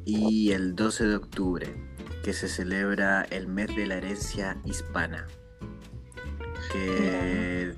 y 0.04 0.52
el 0.52 0.74
12 0.76 1.06
de 1.06 1.16
octubre, 1.16 1.74
que 2.22 2.32
se 2.32 2.48
celebra 2.48 3.22
el 3.30 3.46
mes 3.48 3.74
de 3.74 3.86
la 3.86 3.96
herencia 3.96 4.56
hispana. 4.64 5.26
Que, 6.72 7.74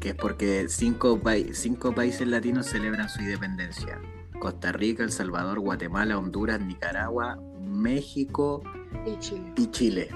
que 0.00 0.08
es 0.10 0.14
porque 0.14 0.66
cinco, 0.68 1.20
cinco 1.52 1.94
países 1.94 2.26
latinos 2.26 2.66
celebran 2.66 3.08
su 3.08 3.20
independencia. 3.20 4.00
Costa 4.38 4.72
Rica, 4.72 5.02
El 5.02 5.12
Salvador, 5.12 5.60
Guatemala, 5.60 6.18
Honduras, 6.18 6.60
Nicaragua, 6.60 7.38
México 7.60 8.62
Y 9.06 9.18
Chile. 9.18 9.52
y 9.56 9.66
Chile. 9.70 10.08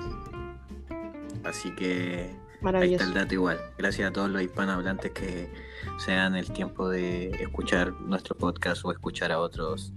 Así 1.45 1.75
que 1.75 2.31
Ahí 2.65 2.95
está 2.95 3.05
el 3.05 3.15
dato 3.15 3.35
igual. 3.35 3.59
Gracias 3.77 4.09
a 4.09 4.13
todos 4.13 4.31
los 4.31 4.41
hispanohablantes 4.41 5.11
que 5.11 5.51
se 5.99 6.13
dan 6.13 6.37
el 6.37 6.51
tiempo 6.53 6.89
de 6.89 7.31
escuchar 7.43 7.93
nuestro 8.03 8.37
podcast 8.37 8.85
o 8.85 8.93
escuchar 8.93 9.33
a 9.33 9.41
otros 9.41 9.93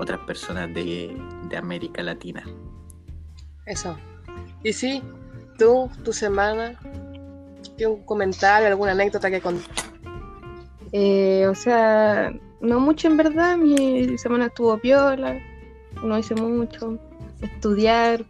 otras 0.00 0.20
personas 0.20 0.72
de, 0.74 1.16
de 1.48 1.56
América 1.56 2.02
Latina. 2.02 2.44
Eso. 3.66 3.96
Y 4.62 4.72
sí, 4.72 5.02
tú, 5.58 5.90
tu 6.04 6.12
semana, 6.12 6.78
¿tienes 7.76 7.96
un 7.98 8.04
comentario, 8.04 8.68
alguna 8.68 8.92
anécdota 8.92 9.30
que 9.30 9.40
contar? 9.40 9.76
Eh, 10.92 11.46
o 11.48 11.54
sea, 11.54 12.32
no 12.60 12.80
mucho 12.80 13.08
en 13.08 13.16
verdad. 13.16 13.56
Mi 13.56 14.18
semana 14.18 14.46
estuvo 14.46 14.78
piola. 14.78 15.38
No 16.02 16.18
hice 16.18 16.34
mucho. 16.34 16.98
Estudiar 17.40 18.24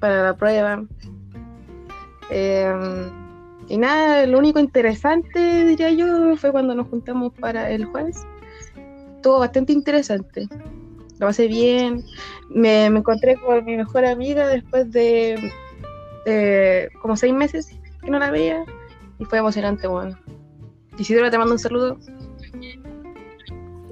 para 0.00 0.22
la 0.22 0.36
prueba. 0.36 0.84
Eh, 2.30 3.10
y 3.68 3.78
nada, 3.78 4.26
lo 4.26 4.38
único 4.38 4.58
interesante, 4.58 5.64
diría 5.64 5.90
yo, 5.90 6.36
fue 6.36 6.52
cuando 6.52 6.74
nos 6.74 6.88
juntamos 6.88 7.32
para 7.40 7.70
el 7.70 7.86
jueves. 7.86 8.26
Estuvo 9.16 9.38
bastante 9.38 9.72
interesante. 9.72 10.48
Lo 11.18 11.26
pasé 11.26 11.46
bien. 11.48 12.04
Me, 12.50 12.90
me 12.90 12.98
encontré 12.98 13.36
con 13.36 13.64
mi 13.64 13.76
mejor 13.76 14.04
amiga 14.04 14.46
después 14.48 14.90
de 14.90 15.50
eh, 16.26 16.88
como 17.00 17.16
seis 17.16 17.32
meses 17.32 17.74
que 18.02 18.10
no 18.10 18.18
la 18.18 18.30
veía. 18.30 18.64
Y 19.18 19.24
fue 19.24 19.38
emocionante, 19.38 19.86
bueno. 19.86 20.18
Isidora, 20.98 21.30
te 21.30 21.38
mando 21.38 21.54
un 21.54 21.58
saludo. 21.58 21.98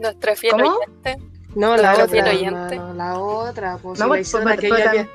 Nuestra 0.02 0.36
fiel 0.36 0.52
¿Cómo? 0.52 0.76
oyente. 0.76 1.16
No, 1.54 1.76
la 1.76 1.94
fiel 2.06 2.20
otra, 2.22 2.30
oyente. 2.32 2.74
hermano, 2.74 2.94
la 2.94 3.18
otra, 3.18 3.76
pues 3.78 3.98
No, 4.00 4.08
pues, 4.08 4.30
pero- 4.32 4.56
que 4.58 4.68
pero 4.68 4.88
había- 4.90 5.08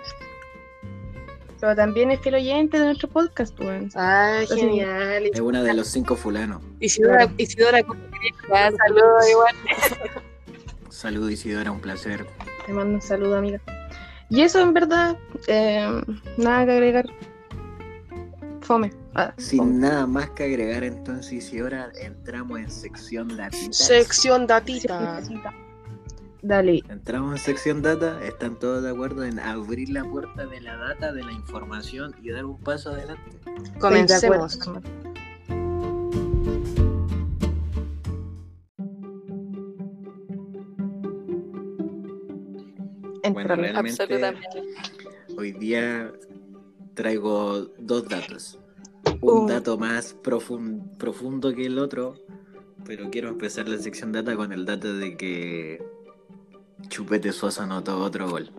Pero 1.60 1.76
también 1.76 2.12
es 2.12 2.20
fiel 2.22 2.36
oyente 2.36 2.78
de 2.80 2.86
nuestro 2.86 3.10
podcast, 3.10 3.60
weón. 3.60 3.90
Ah, 3.96 4.42
genial. 4.48 5.26
Es 5.34 5.40
una 5.40 5.64
de 5.64 5.74
los 5.74 5.88
cinco 5.88 6.16
fulanos. 6.16 6.62
Isidora, 6.80 7.28
Isidora. 7.38 7.82
Ya, 7.82 8.72
saludos 8.72 9.30
igual. 9.30 9.56
Saludos 10.90 11.32
Isidora, 11.32 11.72
un 11.72 11.80
placer. 11.80 12.26
Te 12.66 12.74
mando 12.74 12.96
un 12.96 13.02
saludo, 13.02 13.38
amiga. 13.38 13.60
Y 14.30 14.42
eso, 14.42 14.60
en 14.62 14.74
verdad, 14.74 15.18
eh, 15.48 15.90
nada 16.38 16.66
que 16.66 16.72
agregar. 16.72 17.06
Fome. 18.62 18.92
Ah, 19.20 19.34
Sin 19.38 19.80
nada 19.80 20.06
más 20.06 20.30
que 20.30 20.44
agregar 20.44 20.84
entonces 20.84 21.52
y 21.52 21.58
ahora 21.58 21.92
entramos 22.00 22.60
en 22.60 22.70
sección 22.70 23.36
datita. 23.36 23.74
Sección 23.74 24.46
datita. 24.46 25.24
Dale. 26.44 26.84
Entramos 26.88 27.32
en 27.32 27.38
sección 27.40 27.82
data, 27.82 28.24
¿están 28.24 28.60
todos 28.60 28.84
de 28.84 28.92
acuerdo 28.92 29.24
en 29.24 29.40
abrir 29.40 29.90
la 29.90 30.04
puerta 30.04 30.46
de 30.46 30.62
la 30.62 30.78
data, 30.78 31.14
de 31.14 31.24
la 31.24 31.32
información 31.32 32.16
y 32.22 32.30
dar 32.30 32.46
un 32.46 32.60
paso 32.60 32.92
adelante? 32.92 33.24
Comencemos. 33.80 34.60
Bueno, 43.34 43.56
realmente 43.56 44.04
Absolutamente. 44.04 44.64
hoy 45.36 45.54
día 45.54 46.14
traigo 46.94 47.66
dos 47.80 48.08
datos. 48.08 48.60
Un 49.22 49.46
Uh. 49.46 49.48
dato 49.48 49.78
más 49.78 50.16
profun- 50.24 50.98
profundo 50.98 51.54
que 51.54 51.66
el 51.66 51.80
otro, 51.80 52.16
pero 52.86 53.10
quiero 53.10 53.30
empezar 53.30 53.68
la 53.68 53.78
sección 53.78 54.12
data 54.12 54.36
con 54.36 54.52
el 54.54 54.66
dato 54.66 54.94
de 54.94 55.18
que 55.18 55.84
Chupete 56.90 57.32
Suazo 57.32 57.64
anotó 57.64 58.00
otro 58.00 58.30
gol. 58.30 58.52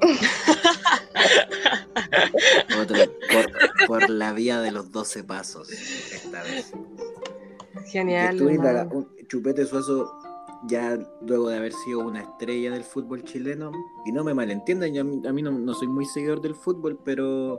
otro, 2.80 2.96
por, 3.32 3.86
por 3.86 4.10
la 4.10 4.32
vía 4.32 4.60
de 4.60 4.70
los 4.72 4.90
12 4.92 5.24
pasos 5.24 5.70
esta 5.70 6.42
vez. 6.42 6.72
Genial. 7.86 8.38
Chupete 9.28 9.64
Suazo, 9.66 10.12
ya 10.68 10.98
luego 11.26 11.48
de 11.48 11.56
haber 11.56 11.72
sido 11.72 12.00
una 12.00 12.20
estrella 12.22 12.72
del 12.72 12.84
fútbol 12.84 13.24
chileno, 13.24 13.72
y 14.06 14.12
no 14.12 14.24
me 14.24 14.34
malentiendan, 14.34 14.92
yo 14.92 15.02
a 15.02 15.04
mí, 15.04 15.22
a 15.26 15.32
mí 15.32 15.42
no, 15.42 15.50
no 15.52 15.74
soy 15.74 15.88
muy 15.88 16.04
seguidor 16.06 16.40
del 16.42 16.54
fútbol, 16.54 16.98
pero 17.04 17.58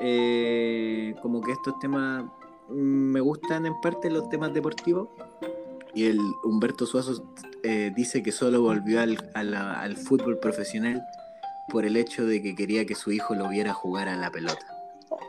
eh, 0.00 1.14
como 1.22 1.40
que 1.42 1.52
estos 1.52 1.78
temas 1.78 2.24
mm, 2.68 2.74
me 2.74 3.20
gustan 3.20 3.66
en 3.66 3.80
parte 3.80 4.10
los 4.10 4.28
temas 4.28 4.52
deportivos. 4.52 5.08
Y 5.94 6.06
el 6.06 6.18
Humberto 6.44 6.86
Suazo 6.86 7.22
eh, 7.62 7.92
dice 7.94 8.22
que 8.22 8.32
solo 8.32 8.62
volvió 8.62 9.00
al, 9.00 9.18
al 9.34 9.96
fútbol 9.96 10.38
profesional 10.38 11.02
por 11.68 11.84
el 11.84 11.96
hecho 11.96 12.24
de 12.26 12.42
que 12.42 12.54
quería 12.54 12.86
que 12.86 12.94
su 12.94 13.12
hijo 13.12 13.34
lo 13.34 13.48
viera 13.48 13.72
jugar 13.74 14.08
a 14.08 14.16
la 14.16 14.30
pelota. 14.30 14.66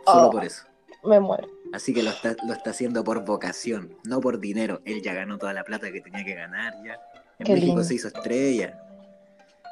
Solo 0.05 0.27
Oh. 0.27 0.31
por 0.31 0.45
eso. 0.45 0.63
Me 1.03 1.19
muero. 1.19 1.47
Así 1.73 1.93
que 1.93 2.01
lo 2.01 2.11
está, 2.11 2.35
lo 2.47 2.53
está 2.53 2.69
haciendo 2.69 3.03
por 3.03 3.25
vocación, 3.25 3.93
no 4.05 4.21
por 4.21 4.39
dinero. 4.39 4.81
Él 4.85 5.01
ya 5.01 5.13
ganó 5.13 5.37
toda 5.37 5.51
la 5.53 5.63
plata 5.65 5.91
que 5.91 5.99
tenía 5.99 6.23
que 6.23 6.33
ganar 6.35 6.73
ya. 6.85 6.97
En 7.39 7.45
Qué 7.45 7.53
México 7.53 7.67
lindo. 7.67 7.83
se 7.83 7.95
hizo 7.95 8.07
estrella. 8.07 8.79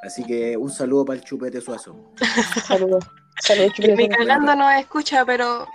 Así 0.04 0.26
que 0.26 0.58
un 0.58 0.72
saludo 0.72 1.06
para 1.06 1.20
el 1.20 1.24
chupete 1.26 1.62
suazo. 1.62 1.96
Saludos. 2.68 3.06
Chupete. 3.42 4.10
cagando 4.10 4.56
nos 4.56 4.80
escucha, 4.80 5.26
pero. 5.26 5.68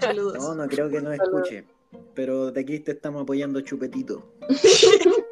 Saludos. 0.00 0.38
No, 0.38 0.54
no 0.54 0.68
creo 0.68 0.90
que 0.90 1.00
nos 1.00 1.14
escuche. 1.14 1.64
Pero 2.14 2.50
de 2.50 2.60
aquí 2.60 2.80
te 2.80 2.92
estamos 2.92 3.22
apoyando 3.22 3.60
chupetito. 3.60 4.34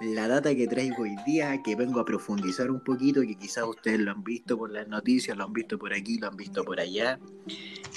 La 0.00 0.28
data 0.28 0.54
que 0.54 0.66
traigo 0.66 1.02
hoy 1.02 1.14
día, 1.26 1.62
que 1.62 1.76
vengo 1.76 2.00
a 2.00 2.06
profundizar 2.06 2.70
un 2.70 2.82
poquito, 2.82 3.20
que 3.20 3.36
quizás 3.36 3.64
ustedes 3.64 4.00
lo 4.00 4.12
han 4.12 4.24
visto 4.24 4.56
por 4.56 4.70
las 4.70 4.88
noticias, 4.88 5.36
lo 5.36 5.44
han 5.44 5.52
visto 5.52 5.78
por 5.78 5.92
aquí, 5.92 6.18
lo 6.18 6.28
han 6.28 6.36
visto 6.36 6.64
por 6.64 6.80
allá, 6.80 7.18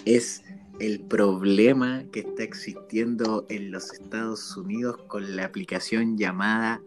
es 0.04 0.44
el 0.80 1.00
problema 1.00 2.04
que 2.12 2.22
está 2.22 2.44
existiendo 2.44 3.46
en 3.48 3.72
los 3.72 3.94
Estados 3.94 4.58
Unidos 4.58 4.98
con 5.08 5.38
la 5.38 5.46
aplicación 5.46 6.18
llamada 6.18 6.82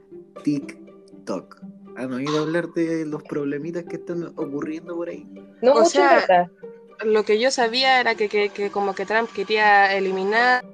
TikTok. 0.44 1.62
¿Han 1.96 2.12
oído 2.12 2.42
hablar 2.42 2.68
de 2.74 3.06
los 3.06 3.22
problemitas 3.22 3.84
que 3.84 3.96
están 3.96 4.24
ocurriendo 4.36 4.94
por 4.96 5.08
ahí? 5.08 5.26
No 5.62 5.74
O 5.74 5.84
sea. 5.84 6.50
Lo 7.04 7.24
que 7.24 7.38
yo 7.38 7.50
sabía 7.50 8.00
era 8.00 8.14
que, 8.14 8.30
que, 8.30 8.48
que 8.48 8.70
como 8.70 8.94
que 8.94 9.04
Trump 9.04 9.30
quería 9.30 9.94
eliminar 9.94 10.64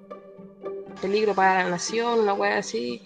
peligro 1.00 1.35
para 1.35 1.64
la 1.64 1.70
nación, 1.70 2.20
una 2.20 2.32
wea 2.35 2.58
así. 2.58 3.02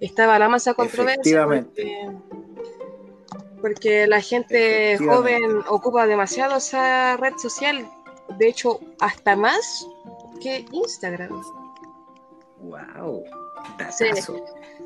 Estaba 0.00 0.38
la 0.38 0.48
masa 0.48 0.74
controversia 0.74 1.44
Efectivamente. 1.44 2.10
porque, 3.62 3.62
porque 3.62 4.06
la 4.06 4.20
gente 4.20 4.98
joven 4.98 5.62
ocupa 5.68 6.06
demasiado 6.06 6.56
esa 6.56 7.16
red 7.16 7.34
social. 7.38 7.88
De 8.38 8.48
hecho, 8.48 8.80
hasta 9.00 9.36
más 9.36 9.86
que 10.42 10.66
Instagram. 10.72 11.40
¡Wow! 12.58 13.22
Sí. 13.96 14.06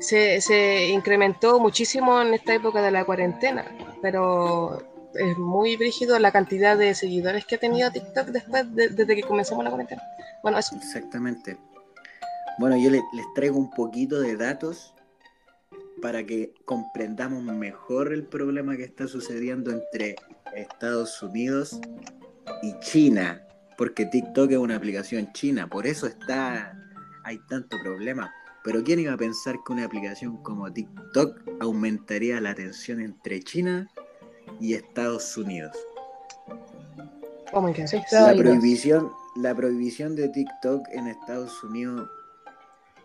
Se, 0.01 0.41
se 0.41 0.87
incrementó 0.89 1.59
muchísimo 1.59 2.21
en 2.21 2.33
esta 2.33 2.53
época 2.55 2.81
de 2.81 2.91
la 2.91 3.05
cuarentena, 3.05 3.63
pero 4.01 4.81
es 5.13 5.37
muy 5.37 5.77
brígido 5.77 6.17
la 6.19 6.31
cantidad 6.31 6.77
de 6.77 6.93
seguidores 6.95 7.45
que 7.45 7.55
ha 7.55 7.59
tenido 7.59 7.91
TikTok 7.91 8.27
después 8.27 8.73
de, 8.75 8.89
desde 8.89 9.15
que 9.15 9.23
comenzamos 9.23 9.63
la 9.63 9.69
cuarentena. 9.69 10.01
Bueno, 10.41 10.57
eso. 10.57 10.75
Exactamente. 10.75 11.57
Bueno, 12.57 12.75
yo 12.77 12.89
le- 12.89 13.01
les 13.13 13.25
traigo 13.35 13.57
un 13.57 13.69
poquito 13.71 14.19
de 14.19 14.35
datos 14.35 14.93
para 16.01 16.25
que 16.25 16.53
comprendamos 16.65 17.43
mejor 17.43 18.11
el 18.11 18.25
problema 18.25 18.75
que 18.75 18.83
está 18.83 19.07
sucediendo 19.07 19.71
entre 19.71 20.15
Estados 20.55 21.21
Unidos 21.21 21.79
y 22.63 22.77
China, 22.79 23.41
porque 23.77 24.05
TikTok 24.07 24.51
es 24.51 24.57
una 24.57 24.75
aplicación 24.77 25.31
china, 25.33 25.67
por 25.67 25.85
eso 25.85 26.07
está 26.07 26.73
hay 27.23 27.37
tanto 27.47 27.77
problema. 27.83 28.33
Pero 28.63 28.83
¿quién 28.83 28.99
iba 28.99 29.13
a 29.13 29.17
pensar 29.17 29.57
que 29.65 29.73
una 29.73 29.85
aplicación 29.85 30.37
como 30.43 30.71
TikTok 30.71 31.41
aumentaría 31.59 32.39
la 32.39 32.53
tensión 32.53 33.01
entre 33.01 33.41
China 33.41 33.89
y 34.59 34.73
Estados 34.73 35.35
Unidos? 35.35 35.75
Oh 37.53 37.61
my 37.61 37.73
God. 37.73 37.87
Sí, 37.87 37.97
La 38.11 38.35
prohibición, 38.35 39.11
la 39.35 39.55
prohibición 39.55 40.15
de 40.15 40.29
TikTok 40.29 40.87
en 40.91 41.07
Estados 41.07 41.63
Unidos 41.63 42.07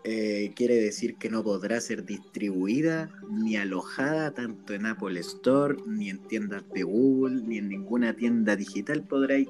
eh, 0.03 0.53
quiere 0.55 0.75
decir 0.75 1.17
que 1.17 1.29
no 1.29 1.43
podrá 1.43 1.81
ser 1.81 2.05
distribuida 2.05 3.09
ni 3.29 3.57
alojada 3.57 4.31
tanto 4.31 4.73
en 4.73 4.85
Apple 4.85 5.19
Store, 5.19 5.75
ni 5.85 6.09
en 6.09 6.19
tiendas 6.19 6.63
de 6.73 6.83
Google, 6.83 7.41
ni 7.43 7.57
en 7.57 7.67
ninguna 7.67 8.15
tienda 8.15 8.55
digital 8.55 9.03
podréis 9.03 9.49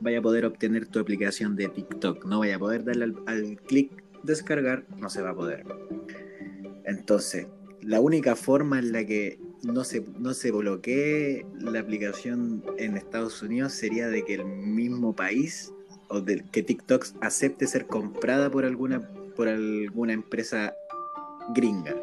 vaya 0.00 0.20
a 0.20 0.22
poder 0.22 0.46
obtener 0.46 0.86
tu 0.86 1.00
aplicación 1.00 1.56
de 1.56 1.68
TikTok. 1.68 2.24
No 2.24 2.38
vaya 2.38 2.56
a 2.56 2.58
poder 2.58 2.84
darle 2.84 3.04
al, 3.04 3.16
al 3.26 3.60
clic 3.66 4.02
descargar, 4.22 4.84
no 4.96 5.10
se 5.10 5.22
va 5.22 5.30
a 5.30 5.34
poder. 5.34 5.64
Entonces, 6.84 7.46
la 7.80 8.00
única 8.00 8.36
forma 8.36 8.78
en 8.78 8.92
la 8.92 9.04
que 9.04 9.38
no 9.62 9.84
se, 9.84 10.04
no 10.18 10.34
se 10.34 10.50
bloquee 10.50 11.46
la 11.58 11.80
aplicación 11.80 12.64
en 12.78 12.96
Estados 12.96 13.42
Unidos 13.42 13.72
sería 13.72 14.08
de 14.08 14.24
que 14.24 14.34
el 14.34 14.44
mismo 14.44 15.14
país 15.14 15.72
o 16.08 16.20
de 16.20 16.44
que 16.50 16.62
TikTok 16.62 17.06
acepte 17.20 17.66
ser 17.66 17.86
comprada 17.86 18.50
por 18.50 18.64
alguna 18.64 19.08
por 19.40 19.48
alguna 19.48 20.12
empresa 20.12 20.74
gringa. 21.54 21.94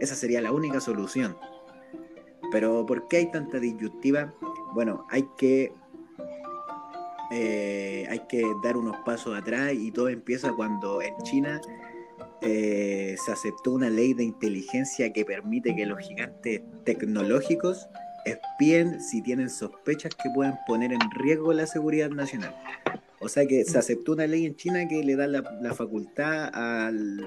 Esa 0.00 0.14
sería 0.14 0.40
la 0.40 0.52
única 0.52 0.80
solución. 0.80 1.36
Pero 2.52 2.86
¿por 2.86 3.08
qué 3.08 3.16
hay 3.16 3.30
tanta 3.32 3.58
disyuntiva? 3.58 4.32
Bueno, 4.74 5.04
hay 5.10 5.24
que 5.36 5.72
eh, 7.30 8.06
hay 8.08 8.20
que 8.28 8.42
dar 8.62 8.76
unos 8.76 8.96
pasos 9.04 9.36
atrás 9.36 9.72
y 9.74 9.90
todo 9.90 10.08
empieza 10.08 10.52
cuando 10.52 11.00
en 11.02 11.14
China 11.22 11.60
eh, 12.42 13.16
se 13.24 13.32
aceptó 13.32 13.72
una 13.72 13.88
ley 13.90 14.14
de 14.14 14.24
inteligencia 14.24 15.12
que 15.12 15.24
permite 15.24 15.74
que 15.74 15.86
los 15.86 15.98
gigantes 16.00 16.60
tecnológicos 16.84 17.88
espíen 18.24 19.00
si 19.00 19.22
tienen 19.22 19.50
sospechas 19.50 20.14
que 20.14 20.30
puedan 20.34 20.58
poner 20.66 20.92
en 20.92 21.00
riesgo 21.12 21.52
la 21.52 21.66
seguridad 21.66 22.10
nacional. 22.10 22.54
O 23.20 23.28
sea 23.28 23.46
que 23.46 23.64
se 23.64 23.78
aceptó 23.78 24.12
una 24.12 24.26
ley 24.26 24.44
en 24.46 24.56
China 24.56 24.86
que 24.88 25.02
le 25.02 25.16
da 25.16 25.26
la, 25.26 25.42
la 25.62 25.72
facultad 25.74 26.50
al- 26.52 27.26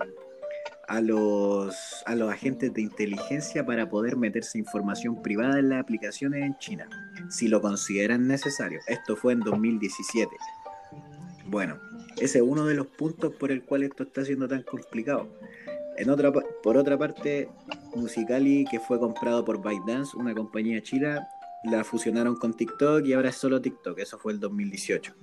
a, 0.88 1.02
los, 1.02 1.76
a 2.06 2.16
los 2.16 2.32
agentes 2.32 2.74
de 2.74 2.82
inteligencia 2.82 3.66
para 3.66 3.90
poder 3.90 4.16
meterse 4.16 4.58
información 4.58 5.22
privada 5.22 5.60
en 5.60 5.70
las 5.70 5.82
aplicaciones 5.82 6.44
en 6.44 6.58
China, 6.58 6.88
si 7.30 7.48
lo 7.48 7.62
consideran 7.62 8.28
necesario. 8.28 8.80
Esto 8.88 9.16
fue 9.16 9.34
en 9.34 9.42
2017. 9.42 10.30
Bueno, 11.48 11.80
ese 12.18 12.40
es 12.40 12.44
uno 12.44 12.66
de 12.66 12.74
los 12.74 12.88
puntos 12.88 13.34
por 13.36 13.52
el 13.52 13.64
cual 13.64 13.84
esto 13.84 14.04
está 14.04 14.24
siendo 14.24 14.48
tan 14.48 14.64
complicado. 14.64 15.28
En 15.98 16.10
otra, 16.10 16.32
por 16.32 16.78
otra 16.78 16.98
parte, 16.98 17.50
Musicali, 17.96 18.66
que 18.70 18.80
fue 18.80 19.00
comprado 19.00 19.44
por 19.44 19.62
ByteDance, 19.62 20.16
una 20.16 20.34
compañía 20.34 20.82
china, 20.82 21.28
la 21.64 21.84
fusionaron 21.84 22.36
con 22.36 22.56
TikTok 22.56 23.06
y 23.06 23.14
ahora 23.14 23.30
es 23.30 23.36
solo 23.36 23.62
TikTok. 23.62 24.00
Eso 24.00 24.18
fue 24.18 24.34
el 24.34 24.40
2018. 24.40 25.14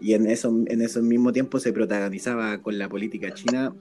Y 0.00 0.14
en 0.14 0.26
eso, 0.26 0.48
en 0.66 0.82
ese 0.82 1.00
mismo 1.00 1.32
tiempo 1.32 1.58
se 1.60 1.72
protagonizaba 1.72 2.60
con 2.60 2.76
la 2.78 2.88
política 2.88 3.32
china 3.32 3.72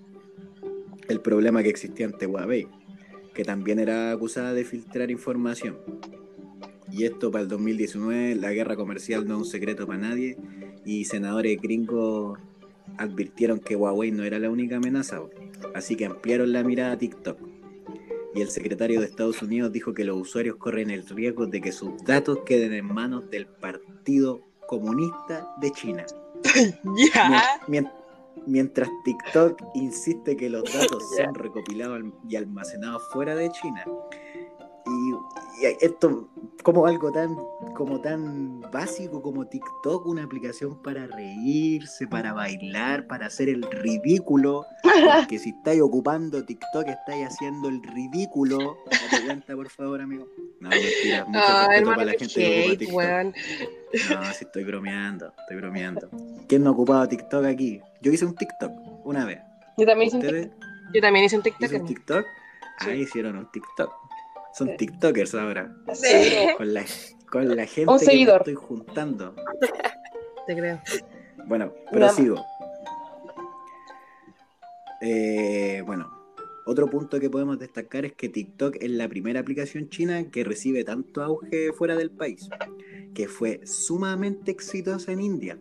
el 1.08 1.20
problema 1.22 1.64
que 1.64 1.70
existía 1.70 2.06
ante 2.06 2.26
Huawei, 2.28 2.68
que 3.34 3.44
también 3.44 3.80
era 3.80 4.12
acusada 4.12 4.54
de 4.54 4.64
filtrar 4.66 5.12
información. 5.12 5.78
Y 6.92 7.06
esto 7.06 7.32
para 7.32 7.42
el 7.44 7.48
2019, 7.48 8.36
la 8.36 8.52
guerra 8.52 8.76
comercial 8.76 9.28
no 9.28 9.36
es 9.36 9.40
un 9.42 9.46
secreto 9.46 9.88
para 9.88 10.00
nadie, 10.00 10.38
y 10.86 11.06
senadores 11.06 11.60
gringos 11.62 12.38
advirtieron 12.98 13.60
que 13.60 13.76
Huawei 13.76 14.12
no 14.12 14.24
era 14.24 14.38
la 14.38 14.50
única 14.50 14.78
amenaza, 14.78 15.22
así 15.74 15.96
que 15.96 16.06
ampliaron 16.06 16.54
la 16.54 16.64
mirada 16.64 16.92
a 16.94 16.98
TikTok. 16.98 17.38
Y 18.36 18.42
el 18.42 18.50
secretario 18.50 19.00
de 19.00 19.06
Estados 19.06 19.42
Unidos 19.42 19.72
dijo 19.72 19.94
que 19.94 20.04
los 20.04 20.18
usuarios 20.18 20.56
corren 20.58 20.90
el 20.90 21.08
riesgo 21.08 21.46
de 21.46 21.62
que 21.62 21.72
sus 21.72 22.04
datos 22.04 22.40
queden 22.46 22.74
en 22.74 22.86
manos 22.86 23.30
del 23.30 23.46
Partido 23.46 24.42
Comunista 24.68 25.48
de 25.62 25.72
China. 25.72 26.06
Ya. 27.14 27.60
Mien- 27.68 27.88
Mientras 28.46 28.90
TikTok 29.06 29.62
insiste 29.76 30.36
que 30.36 30.50
los 30.50 30.64
datos 30.64 31.04
son 31.18 31.34
recopilados 31.36 32.02
y 32.28 32.36
almacenados 32.36 33.02
fuera 33.12 33.36
de 33.36 33.50
China. 33.52 33.86
Esto, 35.80 36.28
como 36.64 36.86
algo 36.88 37.12
tan, 37.12 37.38
como 37.76 38.02
tan 38.02 38.60
básico 38.72 39.22
como 39.22 39.48
TikTok, 39.48 40.06
una 40.08 40.24
aplicación 40.24 40.82
para 40.82 41.08
reírse, 41.08 42.08
para 42.08 42.34
bailar, 42.34 43.08
para 43.08 43.28
hacer 43.28 43.48
el 43.50 43.62
ridículo. 43.64 44.66
Porque 44.84 45.40
si 45.40 45.52
estáis 45.52 45.82
ocupando 45.82 46.44
TikTok, 46.44 46.88
estáis 46.88 47.28
haciendo 47.28 47.70
el 47.70 47.82
ridículo. 47.84 48.78
Date 48.92 49.26
cuenta, 49.26 49.56
por 49.56 49.70
favor, 49.70 50.02
amigo. 50.02 50.28
No, 50.60 50.70
mentira. 50.70 51.24
Mucho 51.26 51.40
Ah, 51.42 51.68
hermano, 51.72 51.96
para 51.98 52.06
la 52.12 52.16
que 52.16 52.26
ocupa 52.26 52.78
TikTok. 52.78 53.36
No, 54.10 54.34
sí 54.34 54.46
estoy 54.46 54.64
bromeando, 54.64 55.34
estoy 55.40 55.58
bromeando. 55.58 56.10
¿Quién 56.50 56.64
no 56.64 56.72
ha 56.72 56.74
ocupado 56.74 57.08
TikTok 57.08 57.46
aquí? 57.46 57.80
Yo 58.02 58.12
hice 58.12 58.26
un 58.26 58.36
TikTok 58.36 58.72
una 59.06 59.24
vez. 59.26 59.40
Yo 59.78 59.86
también 59.86 60.08
hice 60.08 60.18
un 60.18 60.26
¿Ustedes 60.26 60.50
Yo 60.94 61.02
también 61.02 61.26
hice 61.26 61.38
un 61.38 61.44
TikTok. 61.44 61.72
un 61.74 61.86
TikTok? 61.86 62.26
Sí. 62.80 62.90
Ah, 62.90 62.96
hicieron 62.96 63.38
un 63.38 63.52
TikTok. 63.52 63.92
Son 64.54 64.76
TikTokers 64.78 65.36
ahora. 65.36 65.76
TikTok. 65.86 66.58
Con 66.58 66.74
la, 66.74 66.86
con 67.32 67.56
la 67.56 67.66
gente 67.66 67.92
Un 67.92 68.00
que 68.00 68.06
me 68.06 68.12
seguidor. 68.12 68.38
estoy 68.40 68.54
juntando. 68.56 69.36
Te 70.48 70.56
creo. 70.56 70.80
Bueno, 71.48 71.74
Nada 71.92 72.08
más. 72.08 72.16
prosigo. 72.16 72.46
Eh, 75.02 75.82
bueno, 75.86 76.10
otro 76.66 76.90
punto 76.90 77.20
que 77.20 77.30
podemos 77.30 77.60
destacar 77.60 78.06
es 78.06 78.14
que 78.14 78.30
TikTok 78.30 78.78
es 78.80 78.90
la 78.92 79.10
primera 79.10 79.40
aplicación 79.42 79.90
china 79.90 80.30
que 80.32 80.44
recibe 80.44 80.84
tanto 80.84 81.22
auge 81.24 81.74
fuera 81.74 81.96
del 81.96 82.12
país, 82.12 82.50
que 83.14 83.28
fue 83.28 83.62
sumamente 83.66 84.52
exitosa 84.52 85.12
en 85.12 85.22
India. 85.22 85.58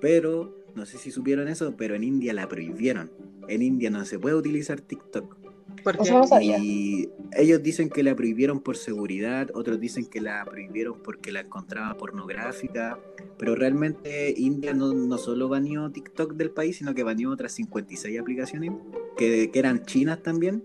Pero, 0.00 0.56
no 0.74 0.86
sé 0.86 0.98
si 0.98 1.10
supieron 1.10 1.48
eso, 1.48 1.74
pero 1.76 1.94
en 1.94 2.04
India 2.04 2.32
la 2.32 2.48
prohibieron. 2.48 3.10
En 3.48 3.62
India 3.62 3.90
no 3.90 4.04
se 4.04 4.18
puede 4.18 4.36
utilizar 4.36 4.80
TikTok. 4.80 5.36
Porque 5.82 6.10
no 6.10 6.26
sabía. 6.26 6.58
Y 6.58 7.10
ellos 7.36 7.62
dicen 7.62 7.88
que 7.88 8.02
la 8.02 8.14
prohibieron 8.14 8.60
por 8.60 8.76
seguridad, 8.76 9.50
otros 9.54 9.80
dicen 9.80 10.06
que 10.06 10.20
la 10.20 10.44
prohibieron 10.44 11.00
porque 11.02 11.32
la 11.32 11.40
encontraban 11.40 11.96
pornográfica, 11.96 12.98
pero 13.38 13.54
realmente 13.54 14.34
India 14.36 14.74
no, 14.74 14.92
no 14.92 15.18
solo 15.18 15.48
baneó 15.48 15.90
TikTok 15.90 16.34
del 16.34 16.50
país, 16.50 16.76
sino 16.76 16.94
que 16.94 17.02
baneó 17.02 17.30
otras 17.30 17.52
56 17.52 18.18
aplicaciones 18.20 18.72
que, 19.16 19.50
que 19.50 19.58
eran 19.58 19.84
chinas 19.84 20.22
también. 20.22 20.64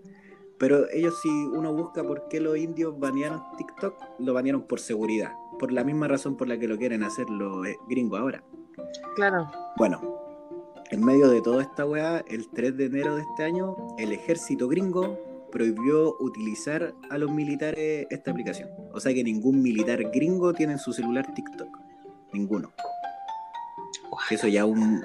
Pero 0.57 0.89
ellos 0.89 1.19
si 1.21 1.29
uno 1.29 1.73
busca 1.73 2.03
por 2.03 2.27
qué 2.29 2.39
los 2.39 2.57
indios 2.57 2.97
banearon 2.97 3.41
TikTok, 3.57 3.95
lo 4.19 4.33
banearon 4.33 4.63
por 4.63 4.79
seguridad, 4.79 5.33
por 5.59 5.71
la 5.71 5.83
misma 5.83 6.07
razón 6.07 6.37
por 6.37 6.47
la 6.47 6.57
que 6.57 6.67
lo 6.67 6.77
quieren 6.77 7.03
hacer 7.03 7.29
los 7.29 7.67
eh, 7.67 7.75
gringos 7.89 8.19
ahora. 8.19 8.43
Claro. 9.15 9.51
Bueno, 9.77 10.24
en 10.91 11.03
medio 11.03 11.29
de 11.29 11.41
toda 11.41 11.61
esta 11.63 11.85
weá, 11.85 12.23
el 12.29 12.47
3 12.49 12.77
de 12.77 12.85
enero 12.85 13.15
de 13.15 13.21
este 13.23 13.43
año, 13.43 13.75
el 13.97 14.11
ejército 14.11 14.67
gringo 14.67 15.17
prohibió 15.51 16.15
utilizar 16.19 16.93
a 17.09 17.17
los 17.17 17.31
militares 17.31 18.07
esta 18.09 18.31
aplicación. 18.31 18.69
O 18.93 18.99
sea 18.99 19.13
que 19.13 19.23
ningún 19.23 19.61
militar 19.61 20.03
gringo 20.11 20.53
tiene 20.53 20.73
en 20.73 20.79
su 20.79 20.91
celular 20.93 21.33
TikTok. 21.33 21.69
Ninguno. 22.33 22.71
Eso 24.29 24.47
ya 24.47 24.65
un... 24.65 25.01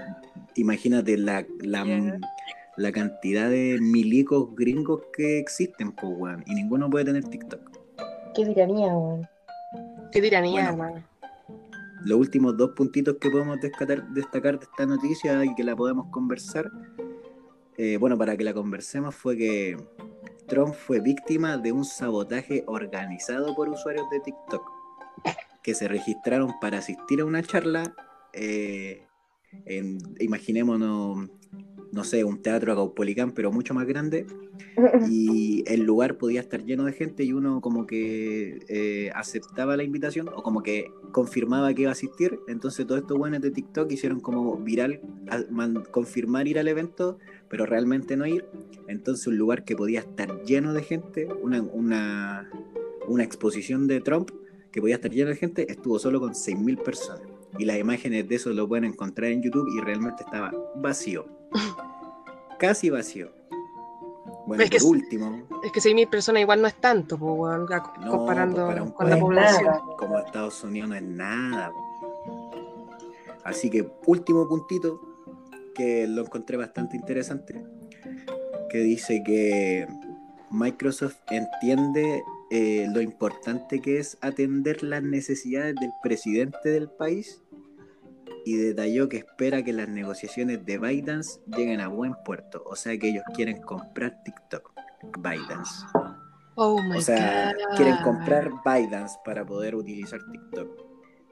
Imagínate 0.57 1.16
la, 1.16 1.47
la, 1.61 2.19
la 2.77 2.93
cantidad 2.93 3.49
de 3.49 3.79
milicos 3.81 4.55
gringos 4.57 5.03
que 5.12 5.38
existen, 5.38 5.93
pues 5.93 6.12
weón. 6.16 6.43
Y 6.47 6.55
ninguno 6.55 6.90
puede 6.90 7.05
tener 7.05 7.25
TikTok. 7.25 7.61
Qué 8.35 8.45
tiranía, 8.47 8.88
weón. 8.88 9.29
Qué 10.12 10.21
tiranía, 10.21 10.53
Bueno. 10.53 10.71
hermano. 10.71 11.10
Los 12.04 12.18
últimos 12.18 12.56
dos 12.56 12.70
puntitos 12.70 13.16
que 13.20 13.30
podemos 13.30 13.58
destacar, 13.60 14.08
de 14.10 14.20
esta 14.20 14.86
noticia 14.86 15.44
y 15.44 15.54
que 15.54 15.64
la 15.64 15.76
podemos 15.76 16.06
conversar, 16.10 16.70
eh, 17.76 17.96
bueno, 17.98 18.16
para 18.18 18.36
que 18.36 18.44
la 18.44 18.54
conversemos 18.54 19.14
fue 19.14 19.36
que 19.36 19.76
Trump 20.46 20.74
fue 20.74 21.00
víctima 21.00 21.56
de 21.58 21.72
un 21.72 21.84
sabotaje 21.84 22.64
organizado 22.66 23.54
por 23.54 23.68
usuarios 23.68 24.08
de 24.10 24.20
TikTok 24.20 24.62
que 25.62 25.74
se 25.74 25.88
registraron 25.88 26.52
para 26.60 26.78
asistir 26.78 27.20
a 27.20 27.24
una 27.24 27.42
charla, 27.42 27.94
eh, 28.32 29.06
imaginémonos 30.18 31.28
no 31.92 32.05
sé, 32.05 32.24
un 32.24 32.40
teatro 32.42 32.74
Caupolicán, 32.74 33.33
pero 33.33 33.53
mucho 33.53 33.74
más 33.74 33.87
grande, 33.87 34.26
y 35.11 35.64
el 35.66 35.83
lugar 35.83 36.16
podía 36.16 36.40
estar 36.40 36.64
lleno 36.64 36.85
de 36.85 36.92
gente 36.92 37.24
y 37.24 37.33
uno 37.33 37.61
como 37.61 37.87
que 37.87 38.61
eh, 38.68 39.11
aceptaba 39.14 39.76
la 39.76 39.83
invitación 39.83 40.29
o 40.29 40.42
como 40.42 40.62
que 40.62 40.92
confirmaba 41.12 41.72
que 41.74 41.83
iba 41.83 41.90
a 41.90 41.92
asistir, 41.92 42.38
entonces 42.48 42.87
todos 42.87 43.00
estos 43.00 43.18
buenos 43.18 43.40
de 43.40 43.50
TikTok 43.50 43.90
hicieron 43.90 44.20
como 44.20 44.57
viral, 44.57 45.00
confirmar 45.90 46.46
ir 46.46 46.59
al 46.59 46.68
evento, 46.68 47.18
pero 47.48 47.66
realmente 47.66 48.16
no 48.16 48.26
ir, 48.26 48.44
entonces 48.88 49.26
un 49.26 49.37
lugar 49.37 49.64
que 49.64 49.76
podía 49.76 50.00
estar 50.00 50.42
lleno 50.44 50.72
de 50.72 50.83
gente, 50.83 51.29
una, 51.42 51.62
una, 51.62 52.50
una 53.09 53.24
exposición 53.24 53.87
de 53.87 54.00
Trump, 54.00 54.31
que 54.70 54.81
podía 54.81 54.96
estar 54.96 55.11
lleno 55.11 55.31
de 55.31 55.37
gente, 55.37 55.70
estuvo 55.70 55.98
solo 55.98 56.20
con 56.20 56.33
6.000 56.33 56.83
personas. 56.83 57.22
Y 57.59 57.64
las 57.64 57.79
imágenes 57.79 58.29
de 58.29 58.37
eso 58.37 58.50
lo 58.50 58.68
pueden 58.68 58.85
encontrar 58.85 59.33
en 59.33 59.42
YouTube 59.42 59.68
y 59.74 59.81
realmente 59.81 60.22
estaba 60.22 60.53
vacío. 60.76 61.39
Casi 62.61 62.90
vacío. 62.90 63.31
Bueno, 64.46 64.62
Es 64.62 64.70
por 64.70 64.79
que- 64.81 64.85
último, 64.87 65.42
Es 65.64 65.73
que 65.73 65.81
6.000 65.81 66.09
personas 66.09 66.42
igual 66.42 66.61
no 66.62 66.68
es 66.68 66.75
tanto, 66.75 67.16
No, 67.18 68.11
comparando 68.11 68.66
pues, 68.66 68.92
con 68.92 69.11
la 69.11 69.18
población. 69.18 69.64
nada. 69.64 69.83
como 69.99 70.18
Estados 70.18 70.62
Unidos 70.64 70.90
no 70.90 70.94
es 70.96 71.03
nada. 71.03 71.70
po. 71.73 72.90
Así 73.44 73.70
que 73.70 73.88
último 74.07 74.49
puntito 74.49 75.01
que 75.75 76.07
lo 76.07 76.23
encontré 76.23 76.57
bastante 76.57 76.96
interesante, 76.96 77.64
que 78.68 78.79
dice 78.79 79.23
que 79.25 79.87
Microsoft 80.51 81.16
entiende 81.31 82.23
eh, 82.51 82.87
lo 82.92 83.01
importante 83.01 83.81
que 83.81 83.99
es 83.99 84.18
atender 84.20 84.83
las 84.83 85.03
necesidades 85.03 85.75
del 85.77 85.92
presidente 86.03 86.68
del 86.70 86.88
país 86.90 87.40
y 88.44 88.57
detalló 88.57 89.09
que 89.09 89.18
espera 89.18 89.62
que 89.62 89.72
las 89.72 89.88
negociaciones 89.88 90.64
de 90.64 90.79
ByteDance 90.79 91.40
lleguen 91.57 91.81
a 91.81 91.88
buen 91.88 92.14
puerto, 92.24 92.62
o 92.66 92.76
sea 92.76 92.96
que 92.98 93.09
ellos 93.09 93.24
quieren 93.35 93.61
comprar 93.62 94.22
TikTok, 94.24 94.72
ByteDance. 95.18 95.87
Oh 96.55 96.83
my 96.83 96.98
O 96.98 97.00
sea, 97.00 97.53
God. 97.55 97.76
quieren 97.76 97.96
comprar 98.03 98.50
ByteDance 98.64 99.16
para 99.24 99.44
poder 99.46 99.74
utilizar 99.74 100.20
TikTok. 100.31 100.68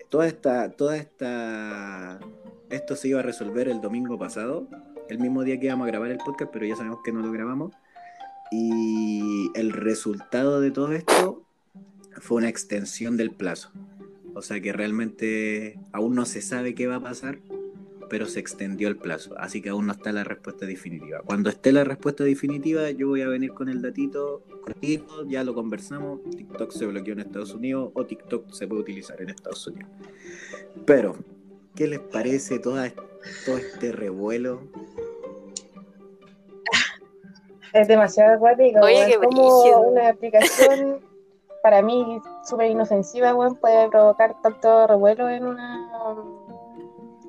Toda 0.08 0.26
esta, 0.26 0.70
toda 0.70 0.96
esta, 0.96 2.18
esto 2.70 2.96
se 2.96 3.08
iba 3.08 3.20
a 3.20 3.22
resolver 3.22 3.68
el 3.68 3.80
domingo 3.80 4.18
pasado, 4.18 4.66
el 5.08 5.18
mismo 5.18 5.42
día 5.44 5.58
que 5.60 5.66
íbamos 5.66 5.84
a 5.86 5.88
grabar 5.88 6.10
el 6.10 6.18
podcast, 6.18 6.50
pero 6.52 6.64
ya 6.66 6.76
sabemos 6.76 7.00
que 7.04 7.12
no 7.12 7.20
lo 7.20 7.30
grabamos. 7.30 7.72
Y 8.50 9.50
el 9.54 9.72
resultado 9.72 10.60
de 10.60 10.70
todo 10.70 10.92
esto 10.92 11.42
fue 12.20 12.38
una 12.38 12.48
extensión 12.48 13.16
del 13.18 13.30
plazo. 13.30 13.70
O 14.38 14.42
sea 14.42 14.60
que 14.60 14.72
realmente 14.72 15.80
aún 15.90 16.14
no 16.14 16.24
se 16.24 16.42
sabe 16.42 16.76
qué 16.76 16.86
va 16.86 16.96
a 16.96 17.00
pasar, 17.00 17.40
pero 18.08 18.26
se 18.26 18.38
extendió 18.38 18.86
el 18.86 18.96
plazo. 18.96 19.34
Así 19.36 19.60
que 19.60 19.70
aún 19.70 19.86
no 19.86 19.92
está 19.92 20.12
la 20.12 20.22
respuesta 20.22 20.64
definitiva. 20.64 21.22
Cuando 21.24 21.50
esté 21.50 21.72
la 21.72 21.82
respuesta 21.82 22.22
definitiva, 22.22 22.88
yo 22.92 23.08
voy 23.08 23.22
a 23.22 23.28
venir 23.28 23.52
con 23.52 23.68
el 23.68 23.82
datito 23.82 24.44
cortito, 24.62 25.26
ya 25.26 25.42
lo 25.42 25.54
conversamos. 25.54 26.20
TikTok 26.36 26.70
se 26.70 26.86
bloqueó 26.86 27.14
en 27.14 27.20
Estados 27.20 27.52
Unidos 27.52 27.90
o 27.94 28.06
TikTok 28.06 28.52
se 28.52 28.68
puede 28.68 28.82
utilizar 28.82 29.20
en 29.20 29.30
Estados 29.30 29.66
Unidos. 29.66 29.90
Pero, 30.86 31.16
¿qué 31.74 31.88
les 31.88 31.98
parece 31.98 32.60
toda, 32.60 32.92
todo 33.44 33.58
este 33.58 33.90
revuelo? 33.90 34.62
Es 37.72 37.88
demasiado 37.88 38.36
acuático. 38.36 38.78
Oye, 38.82 39.18
como 39.20 39.62
brígido. 39.62 39.80
una 39.80 40.08
aplicación 40.10 41.07
para 41.62 41.82
mí 41.82 42.20
súper 42.44 42.70
inofensiva, 42.70 43.34
weón, 43.34 43.56
puede 43.56 43.88
provocar 43.88 44.34
tanto 44.42 44.86
revuelo 44.86 45.28
en 45.28 45.46
una 45.46 45.88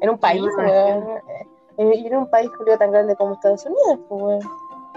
en 0.02 0.10
un 0.10 0.18
país, 0.18 0.44
weón. 0.58 1.18
Eh, 1.78 1.94
Y 1.96 2.08
en 2.08 2.18
un 2.18 2.30
país 2.30 2.50
Julio, 2.58 2.78
tan 2.78 2.92
grande 2.92 3.16
como 3.16 3.34
Estados 3.36 3.66
Unidos, 3.66 4.00
pues, 4.10 4.22
weón. 4.22 4.42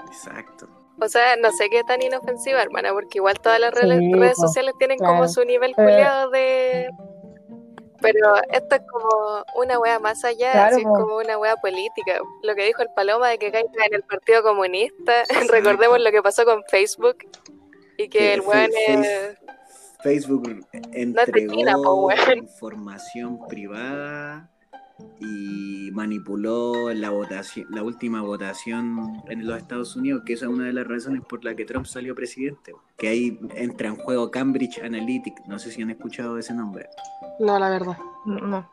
Exacto. 0.08 0.66
O 1.00 1.08
sea, 1.08 1.36
no 1.36 1.50
sé 1.52 1.68
qué 1.70 1.82
tan 1.84 2.02
inofensiva, 2.02 2.60
hermana, 2.62 2.92
porque 2.92 3.18
igual 3.18 3.38
todas 3.40 3.58
las 3.60 3.72
Sí, 3.74 4.12
redes 4.14 4.36
sociales 4.36 4.74
tienen 4.78 4.98
claro. 4.98 5.14
como 5.14 5.28
su 5.28 5.44
nivel 5.44 5.72
Pero- 5.76 5.88
culiado 5.88 6.30
de... 6.30 6.90
Pero 8.00 8.34
esto 8.50 8.74
es 8.74 8.82
como 8.90 9.44
una 9.54 9.78
wea 9.78 10.00
más 10.00 10.24
allá, 10.24 10.50
Claro, 10.50 10.74
así 10.74 10.80
es 10.80 10.86
como 10.88 11.18
una 11.18 11.38
wea 11.38 11.54
política. 11.56 12.18
Lo 12.42 12.56
que 12.56 12.64
dijo 12.66 12.82
el 12.82 12.88
Paloma 12.96 13.28
de 13.28 13.38
que 13.38 13.52
caiga 13.52 13.86
en 13.86 13.94
el 13.94 14.02
Partido 14.02 14.42
Comunista, 14.42 15.22
recordemos 15.50 16.00
lo 16.00 16.10
que 16.10 16.20
pasó 16.20 16.44
con 16.44 16.64
Facebook 16.64 17.16
y 18.04 18.08
que 18.08 18.18
Que 18.18 18.34
el 18.34 18.40
weón 18.42 18.70
es... 18.88 19.38
Facebook 20.02 20.48
No 20.48 20.62
po, 20.62 20.78
entregó 20.92 22.06
weón. 22.06 22.38
información 22.38 23.38
privada 23.48 24.50
y 25.20 25.90
manipuló 25.92 26.92
la 26.92 27.10
votación, 27.10 27.66
la 27.70 27.82
última 27.82 28.20
votación 28.22 29.22
en 29.28 29.46
los 29.46 29.56
Estados 29.58 29.96
Unidos, 29.96 30.22
que 30.26 30.32
esa 30.34 30.46
es 30.46 30.50
una 30.50 30.64
de 30.66 30.72
las 30.72 30.86
razones 30.86 31.22
por 31.28 31.44
la 31.44 31.54
que 31.54 31.64
Trump 31.64 31.86
salió 31.86 32.14
presidente. 32.14 32.72
Que 32.98 33.08
ahí 33.08 33.38
entra 33.54 33.88
en 33.88 33.96
juego 33.96 34.30
Cambridge 34.30 34.80
Analytica. 34.82 35.42
No 35.46 35.58
sé 35.58 35.70
si 35.70 35.82
han 35.82 35.90
escuchado 35.90 36.38
ese 36.38 36.54
nombre. 36.54 36.88
No, 37.40 37.58
la 37.58 37.70
verdad. 37.70 37.96
No. 38.26 38.68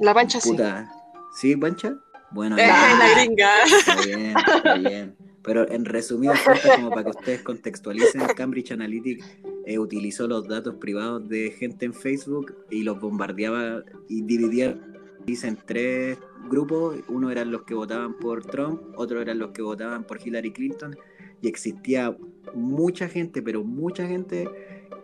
La 0.00 0.14
pancha 0.14 0.40
sí. 0.40 0.50
Puta. 0.50 0.90
¿Sí, 1.34 1.56
Pancha? 1.56 1.94
Bueno, 2.30 2.56
Eh, 2.58 2.66
la 2.98 3.14
gringa. 3.14 3.50
Está 3.64 3.96
bien, 4.02 4.34
está 4.36 4.74
bien. 4.74 5.16
Pero 5.42 5.70
en 5.70 5.84
resumidas 5.84 6.40
cuentas, 6.42 6.76
como 6.76 6.90
para 6.90 7.04
que 7.04 7.10
ustedes 7.10 7.42
contextualicen, 7.42 8.20
Cambridge 8.36 8.72
Analytica 8.72 9.24
eh, 9.66 9.78
utilizó 9.78 10.26
los 10.26 10.46
datos 10.48 10.74
privados 10.76 11.28
de 11.28 11.50
gente 11.50 11.86
en 11.86 11.94
Facebook 11.94 12.54
y 12.70 12.82
los 12.82 13.00
bombardeaba 13.00 13.84
y 14.08 14.22
dividía 14.22 14.78
en 15.26 15.58
tres 15.66 16.18
grupos. 16.48 16.96
Uno 17.08 17.30
eran 17.30 17.50
los 17.50 17.62
que 17.62 17.74
votaban 17.74 18.14
por 18.14 18.44
Trump, 18.46 18.80
otro 18.96 19.20
eran 19.20 19.38
los 19.38 19.50
que 19.50 19.62
votaban 19.62 20.04
por 20.04 20.18
Hillary 20.24 20.52
Clinton 20.52 20.96
y 21.42 21.48
existía 21.48 22.16
mucha 22.54 23.08
gente, 23.08 23.42
pero 23.42 23.62
mucha 23.62 24.06
gente 24.06 24.48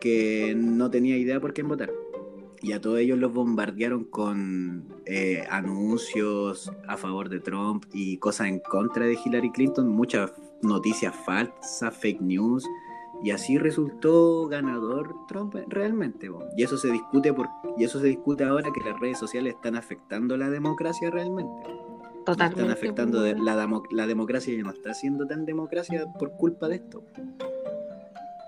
que 0.01 0.55
no 0.57 0.91
tenía 0.91 1.17
idea 1.17 1.41
por 1.41 1.53
quién 1.53 1.69
votar. 1.69 1.91
Y 2.65 2.73
a 2.73 2.81
todos 2.81 2.99
ellos 2.99 3.19
los 3.19 3.31
bombardearon 3.31 4.05
con 4.05 4.85
eh, 5.05 5.45
anuncios 5.51 6.73
a 6.89 6.97
favor 6.97 7.29
de 7.29 7.41
Trump 7.41 7.85
y 7.93 8.17
cosas 8.17 8.47
en 8.49 8.59
contra 8.61 9.05
de 9.05 9.19
Hillary 9.23 9.51
Clinton, 9.53 9.87
muchas 9.89 10.33
noticias 10.63 11.15
falsas, 11.27 11.95
fake 11.95 12.23
news. 12.23 12.65
Y 13.23 13.33
así 13.33 13.59
resultó 13.59 14.49
ganador 14.49 15.15
Trump 15.29 15.55
realmente. 15.69 16.31
Y 16.57 16.63
eso 16.63 16.79
se 16.79 16.91
discute 16.91 17.35
por, 17.35 17.49
y 17.77 17.85
eso 17.85 18.01
se 18.01 18.07
discute 18.07 18.45
ahora 18.45 18.71
que 18.73 18.81
las 18.81 18.99
redes 18.99 19.19
sociales 19.19 19.55
están 19.57 19.77
afectando 19.77 20.37
la 20.39 20.49
democracia 20.49 21.11
realmente. 21.11 21.69
Totalmente. 22.25 22.61
Están 22.63 22.71
afectando 22.73 23.21
de- 23.21 23.35
la, 23.39 23.69
la 23.91 24.07
democracia 24.07 24.57
ya 24.57 24.63
no 24.63 24.71
está 24.71 24.95
siendo 24.95 25.27
tan 25.27 25.45
democracia 25.45 26.07
por 26.19 26.33
culpa 26.39 26.69
de 26.69 26.77
esto. 26.77 27.05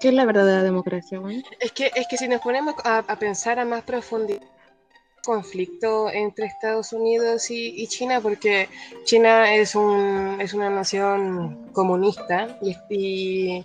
¿Qué 0.00 0.08
es 0.08 0.14
la 0.14 0.24
verdadera 0.24 0.62
democracia, 0.62 1.20
weón? 1.20 1.42
Es 1.60 1.72
que, 1.72 1.90
es 1.94 2.06
que 2.08 2.16
si 2.16 2.28
nos 2.28 2.40
ponemos 2.40 2.74
a, 2.84 2.98
a 2.98 3.18
pensar 3.18 3.58
a 3.58 3.64
más 3.64 3.82
profundidad 3.82 4.42
conflicto 5.24 6.08
entre 6.10 6.46
Estados 6.46 6.92
Unidos 6.92 7.50
y, 7.50 7.82
y 7.82 7.88
China, 7.88 8.20
porque 8.20 8.68
China 9.04 9.52
es, 9.56 9.74
un, 9.74 10.38
es 10.40 10.54
una 10.54 10.70
nación 10.70 11.72
comunista 11.72 12.56
y, 12.62 12.76
y, 12.88 13.64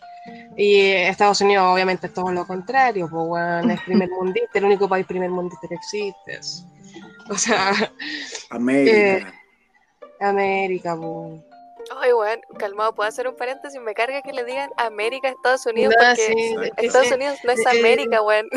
y 0.57 0.79
Estados 0.81 1.39
Unidos 1.41 1.65
obviamente 1.71 2.07
es 2.07 2.13
todo 2.15 2.31
lo 2.31 2.47
contrario, 2.47 3.07
pues, 3.07 3.65
es 3.69 3.81
primer 3.81 4.09
mundista, 4.19 4.57
el 4.57 4.65
único 4.65 4.89
país 4.89 5.05
primer 5.05 5.29
mundista 5.29 5.67
que 5.67 5.75
existe. 5.75 6.33
es- 6.39 6.65
O 7.29 7.37
sea, 7.37 7.71
América. 8.49 9.31
América, 10.19 10.97
pues. 10.97 11.41
Ay, 11.99 12.13
weón, 12.13 12.39
calmado, 12.57 12.95
¿puedo 12.95 13.09
hacer 13.09 13.27
un 13.27 13.35
paréntesis? 13.35 13.79
Me 13.81 13.93
carga 13.93 14.21
que 14.21 14.31
le 14.31 14.43
digan 14.45 14.69
América 14.77 15.29
Estados 15.29 15.65
Unidos 15.65 15.93
No, 15.99 16.05
porque 16.07 16.21
sí. 16.21 16.55
Estados 16.77 17.07
sí, 17.07 17.13
Unidos 17.15 17.39
no 17.43 17.51
es 17.51 17.59
eh, 17.59 17.79
América, 17.79 18.21
weón. 18.21 18.47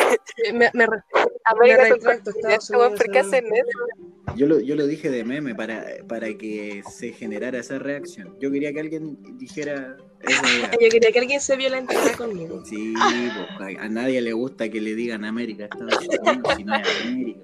me, 0.52 0.70
me 0.72 0.86
re- 0.86 1.02
América 1.44 1.82
es 1.82 1.92
un 1.92 2.00
retracto, 2.00 2.30
weón, 2.78 2.94
¿por 2.94 3.10
qué 3.10 3.18
hacen 3.18 3.46
eso? 3.46 3.78
Yo 4.36 4.46
lo, 4.46 4.58
yo 4.60 4.74
lo 4.74 4.86
dije 4.86 5.10
de 5.10 5.22
meme 5.24 5.54
para, 5.54 5.84
para 6.08 6.26
que 6.34 6.82
se 6.90 7.12
generara 7.12 7.58
esa 7.58 7.78
reacción. 7.78 8.36
Yo 8.40 8.50
quería 8.50 8.72
que 8.72 8.80
alguien 8.80 9.18
dijera. 9.38 9.96
Yo 10.80 10.88
quería 10.90 11.12
que 11.12 11.18
alguien 11.18 11.40
se 11.40 11.56
violentara 11.56 12.16
conmigo. 12.16 12.64
Sí, 12.64 12.94
pues, 13.58 13.76
a 13.78 13.88
nadie 13.88 14.20
le 14.22 14.32
gusta 14.32 14.68
que 14.70 14.80
le 14.80 14.94
digan 14.94 15.24
América 15.24 15.64
a 15.64 15.66
Estados 15.66 15.98
Unidos, 15.98 16.54
si 16.56 16.64
no 16.64 16.74
es 16.76 17.00
América. 17.04 17.40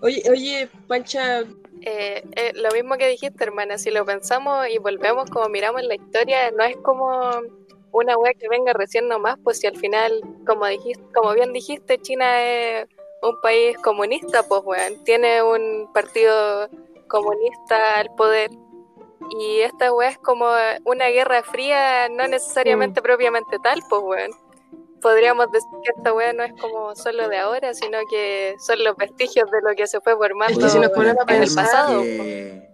Oye, 0.00 0.22
oye, 0.30 0.68
Pancha, 0.86 1.42
Eh, 1.90 2.22
eh, 2.36 2.52
lo 2.54 2.70
mismo 2.72 2.98
que 2.98 3.08
dijiste, 3.08 3.42
hermana, 3.44 3.78
si 3.78 3.90
lo 3.90 4.04
pensamos 4.04 4.68
y 4.68 4.76
volvemos 4.76 5.30
como 5.30 5.48
miramos 5.48 5.82
la 5.84 5.94
historia, 5.94 6.50
no 6.50 6.62
es 6.62 6.76
como 6.76 7.08
una 7.92 8.18
wea 8.18 8.34
que 8.34 8.46
venga 8.46 8.74
recién 8.74 9.08
nomás, 9.08 9.38
pues 9.42 9.58
si 9.58 9.66
al 9.66 9.76
final, 9.78 10.20
como 10.46 10.66
dijiste, 10.66 11.02
como 11.14 11.32
bien 11.32 11.54
dijiste, 11.54 11.98
China 11.98 12.42
es 12.42 12.86
un 13.22 13.40
país 13.40 13.78
comunista, 13.78 14.42
pues 14.42 14.60
weón, 14.66 15.02
tiene 15.04 15.42
un 15.42 15.90
partido 15.94 16.68
comunista 17.08 18.00
al 18.00 18.14
poder. 18.16 18.50
Y 19.30 19.60
esta 19.60 19.90
wea 19.90 20.10
es 20.10 20.18
como 20.18 20.46
una 20.84 21.06
guerra 21.06 21.42
fría, 21.42 22.10
no 22.10 22.28
necesariamente 22.28 23.00
propiamente 23.00 23.56
tal, 23.62 23.80
pues 23.88 24.02
weón. 24.04 24.47
Podríamos 25.00 25.50
decir 25.52 25.68
que 25.84 25.92
esta 25.96 26.12
wea 26.12 26.32
no 26.32 26.42
es 26.42 26.52
como 26.60 26.94
solo 26.96 27.28
de 27.28 27.38
ahora, 27.38 27.72
sino 27.74 27.98
que 28.10 28.54
son 28.66 28.82
los 28.82 28.96
vestigios 28.96 29.50
de 29.50 29.58
lo 29.62 29.74
que 29.76 29.86
se 29.86 30.00
fue 30.00 30.16
formando 30.16 30.52
Es 30.52 30.58
que 30.58 30.70
si 30.70 30.78
nos 30.78 30.90
en 31.28 31.42
el 31.42 31.54
pasado. 31.54 32.02
que, 32.02 32.68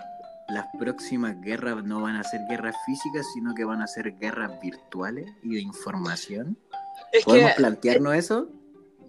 las 0.49 0.66
próximas 0.79 1.41
guerras 1.41 1.83
no 1.85 2.03
van 2.03 2.16
a 2.16 2.22
ser 2.25 2.41
guerras 2.49 2.77
físicas, 2.87 3.27
sino 3.35 3.55
que 3.55 3.64
van 3.64 3.81
a 3.83 3.87
ser 3.87 4.12
guerras 4.18 4.61
virtuales 4.61 5.27
y 5.43 5.55
de 5.55 5.61
información. 5.61 6.57
Es 7.12 7.25
¿Podemos 7.25 7.51
que, 7.53 7.57
plantearnos 7.57 8.14
eso? 8.14 8.49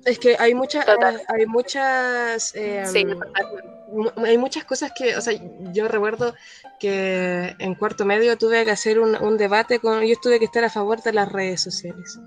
es 0.06 0.20
que 0.20 0.36
hay, 0.40 0.54
muchas 0.54 0.86
Total. 0.86 1.22
hay 1.28 1.46
muchas 1.48 2.54
eh, 2.56 2.84
Sí, 2.86 3.06
mu- 3.06 4.12
hay 4.24 4.38
muchas 4.38 4.64
cosas 4.66 4.92
que, 4.96 5.16
o 5.18 5.22
sea, 5.22 5.34
yo 5.74 5.88
recuerdo 5.88 6.36
que 6.80 7.56
en 7.60 7.76
cuarto 7.76 8.06
medio 8.06 8.38
tuve 8.38 8.64
que 8.66 8.72
hacer 8.72 9.00
un, 9.00 9.16
un 9.16 9.38
debate 9.38 9.80
con, 9.80 10.04
yo 10.06 10.16
tuve 10.22 10.38
que 10.40 10.46
estar 10.46 10.64
a 10.64 10.70
favor 10.70 11.02
de 11.02 11.12
las 11.14 11.32
redes 11.32 11.62
sociales. 11.62 12.20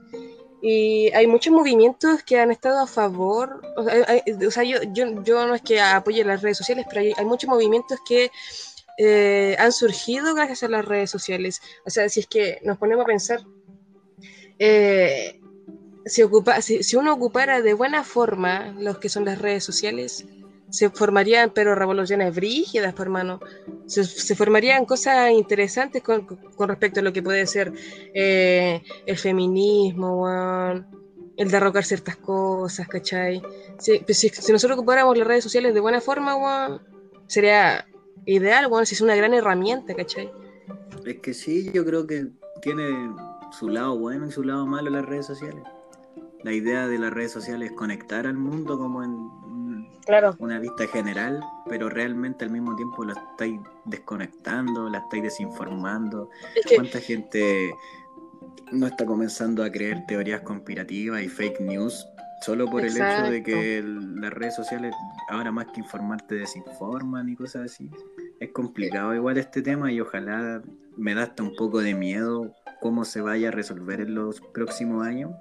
Y 0.61 1.11
hay 1.13 1.27
muchos 1.27 1.53
movimientos 1.53 2.23
que 2.25 2.41
han 2.41 2.51
estado 2.51 2.81
a 2.81 2.87
favor, 2.87 3.63
o 3.77 4.51
sea, 4.51 4.65
yo, 4.65 4.79
yo, 4.93 5.23
yo 5.23 5.47
no 5.47 5.55
es 5.55 5.63
que 5.63 5.81
apoye 5.81 6.25
las 6.25 6.43
redes 6.43 6.59
sociales, 6.59 6.85
pero 6.89 7.01
hay, 7.01 7.13
hay 7.17 7.25
muchos 7.25 7.49
movimientos 7.49 7.99
que 8.07 8.31
eh, 8.99 9.55
han 9.61 9.71
surgido 9.71 10.35
gracias 10.35 10.65
a 10.65 10.69
las 10.69 10.85
redes 10.85 11.11
sociales. 11.11 11.63
O 11.87 11.91
sea, 11.91 12.09
si 12.09 12.21
es 12.21 12.27
que 12.27 12.59
nos 12.65 12.79
ponemos 12.79 13.05
a 13.05 13.07
pensar, 13.07 13.41
eh, 14.59 15.41
si, 16.05 16.23
ocupa, 16.23 16.61
si, 16.61 16.83
si 16.83 16.97
uno 16.97 17.13
ocupara 17.13 17.63
de 17.63 17.75
buena 17.75 18.03
forma 18.03 18.75
los 18.79 18.99
que 18.99 19.09
son 19.09 19.25
las 19.25 19.39
redes 19.39 19.63
sociales, 19.63 20.27
se 20.71 20.91
formarían 20.91 21.51
pero 21.55 21.75
revoluciones 21.75 22.35
brígidas, 22.35 22.93
pues, 22.93 23.07
hermano. 23.07 23.41
Se, 23.87 24.05
se 24.05 24.35
formarían 24.35 24.85
cosas 24.85 25.31
interesantes 25.31 26.03
con, 26.03 26.27
con 26.27 26.69
respecto 26.69 27.01
a 27.01 27.03
lo 27.03 27.13
que 27.13 27.23
puede 27.23 27.47
ser 27.47 27.73
eh, 28.15 28.83
el 29.07 29.17
feminismo, 29.17 30.23
weón, 30.23 30.87
el 31.37 31.51
derrocar 31.51 31.85
ciertas 31.85 32.17
cosas, 32.17 32.89
¿cachai? 32.89 33.43
Si, 33.79 33.99
pues, 34.01 34.19
si, 34.19 34.29
si 34.29 34.53
nosotros 34.53 34.79
ocupáramos 34.79 35.17
las 35.17 35.27
redes 35.27 35.45
sociales 35.45 35.73
de 35.73 35.81
buena 35.81 36.01
forma, 36.01 36.37
weón, 36.37 36.83
sería 37.27 37.87
ideal, 38.27 38.67
weón, 38.67 38.87
si 38.87 38.95
es 38.95 39.01
una 39.01 39.17
gran 39.17 39.33
herramienta, 39.35 39.95
¿cachai? 39.95 40.31
Es 41.05 41.21
que 41.21 41.33
sí, 41.33 41.71
yo 41.73 41.85
creo 41.85 42.07
que 42.07 42.29
tiene 42.61 43.11
su 43.59 43.69
lado 43.69 43.97
bueno 43.99 44.27
y 44.27 44.33
su 44.33 44.43
lado 44.43 44.67
malo 44.67 44.91
las 44.91 45.07
redes 45.07 45.27
sociales. 45.27 45.63
La 46.43 46.53
idea 46.53 46.87
de 46.87 46.99
las 46.99 47.13
redes 47.13 47.33
sociales 47.33 47.71
es 47.71 47.77
conectar 47.77 48.27
al 48.27 48.37
mundo 48.37 48.79
como 48.79 49.03
en 49.03 49.29
Claro. 50.09 50.35
una 50.39 50.59
vista 50.59 50.87
general, 50.87 51.39
pero 51.69 51.91
realmente 51.91 52.43
al 52.47 52.51
mismo 52.51 52.75
tiempo 52.75 53.05
la 53.05 53.13
estáis 53.13 53.61
desconectando, 53.85 54.89
la 54.89 54.99
estáis 55.01 55.23
desinformando. 55.25 56.31
Es 56.57 56.65
que, 56.65 56.77
¿Cuánta 56.77 56.99
gente 56.99 57.75
no 58.73 58.87
está 58.87 59.05
comenzando 59.05 59.63
a 59.63 59.71
creer 59.71 60.07
teorías 60.07 60.41
conspirativas 60.41 61.23
y 61.23 61.29
fake 61.29 61.61
news 61.61 62.07
solo 62.41 62.71
por 62.71 62.87
el 62.87 62.97
hecho 62.97 63.23
de 63.23 63.43
que 63.43 63.79
el- 63.79 64.17
las 64.19 64.33
redes 64.33 64.55
sociales 64.57 64.95
ahora 65.29 65.53
más 65.53 65.67
que 65.75 65.81
informarte 65.81 66.37
desinforman 66.37 67.29
y 67.29 67.37
cosas 67.37 67.71
así? 67.71 67.91
Es 68.41 68.51
complicado 68.53 69.15
igual 69.15 69.37
este 69.37 69.61
tema 69.61 69.93
y 69.93 70.01
ojalá 70.01 70.63
me 70.97 71.15
da 71.15 71.25
hasta 71.25 71.43
un 71.43 71.55
poco 71.55 71.81
de 71.81 71.95
miedo 71.95 72.55
cómo 72.81 73.05
se 73.05 73.21
vaya 73.21 73.49
a 73.49 73.51
resolver 73.51 74.01
en 74.01 74.15
los 74.15 74.41
próximos 74.55 75.07
años. 75.07 75.33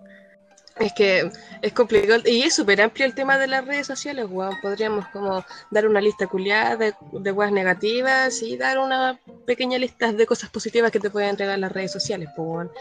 Es 0.79 0.93
que 0.93 1.29
es 1.61 1.73
complicado 1.73 2.21
y 2.25 2.43
es 2.43 2.55
súper 2.55 2.81
amplio 2.81 3.05
el 3.05 3.15
tema 3.15 3.37
de 3.37 3.47
las 3.47 3.65
redes 3.65 3.87
sociales, 3.87 4.27
weón. 4.29 4.55
Podríamos 4.61 5.07
como 5.07 5.43
dar 5.71 5.87
una 5.87 6.01
lista 6.01 6.27
culiada 6.27 6.75
de, 6.75 6.93
de 7.13 7.31
weas 7.31 7.51
negativas 7.51 8.41
y 8.43 8.57
dar 8.57 8.77
una 8.77 9.19
pequeña 9.45 9.77
lista 9.77 10.11
de 10.11 10.25
cosas 10.25 10.49
positivas 10.49 10.91
que 10.91 10.99
te 10.99 11.09
pueden 11.09 11.31
entregar 11.31 11.57
las 11.57 11.71
redes 11.71 11.91
sociales, 11.91 12.29
pues, 12.35 12.47
weón. 12.47 12.71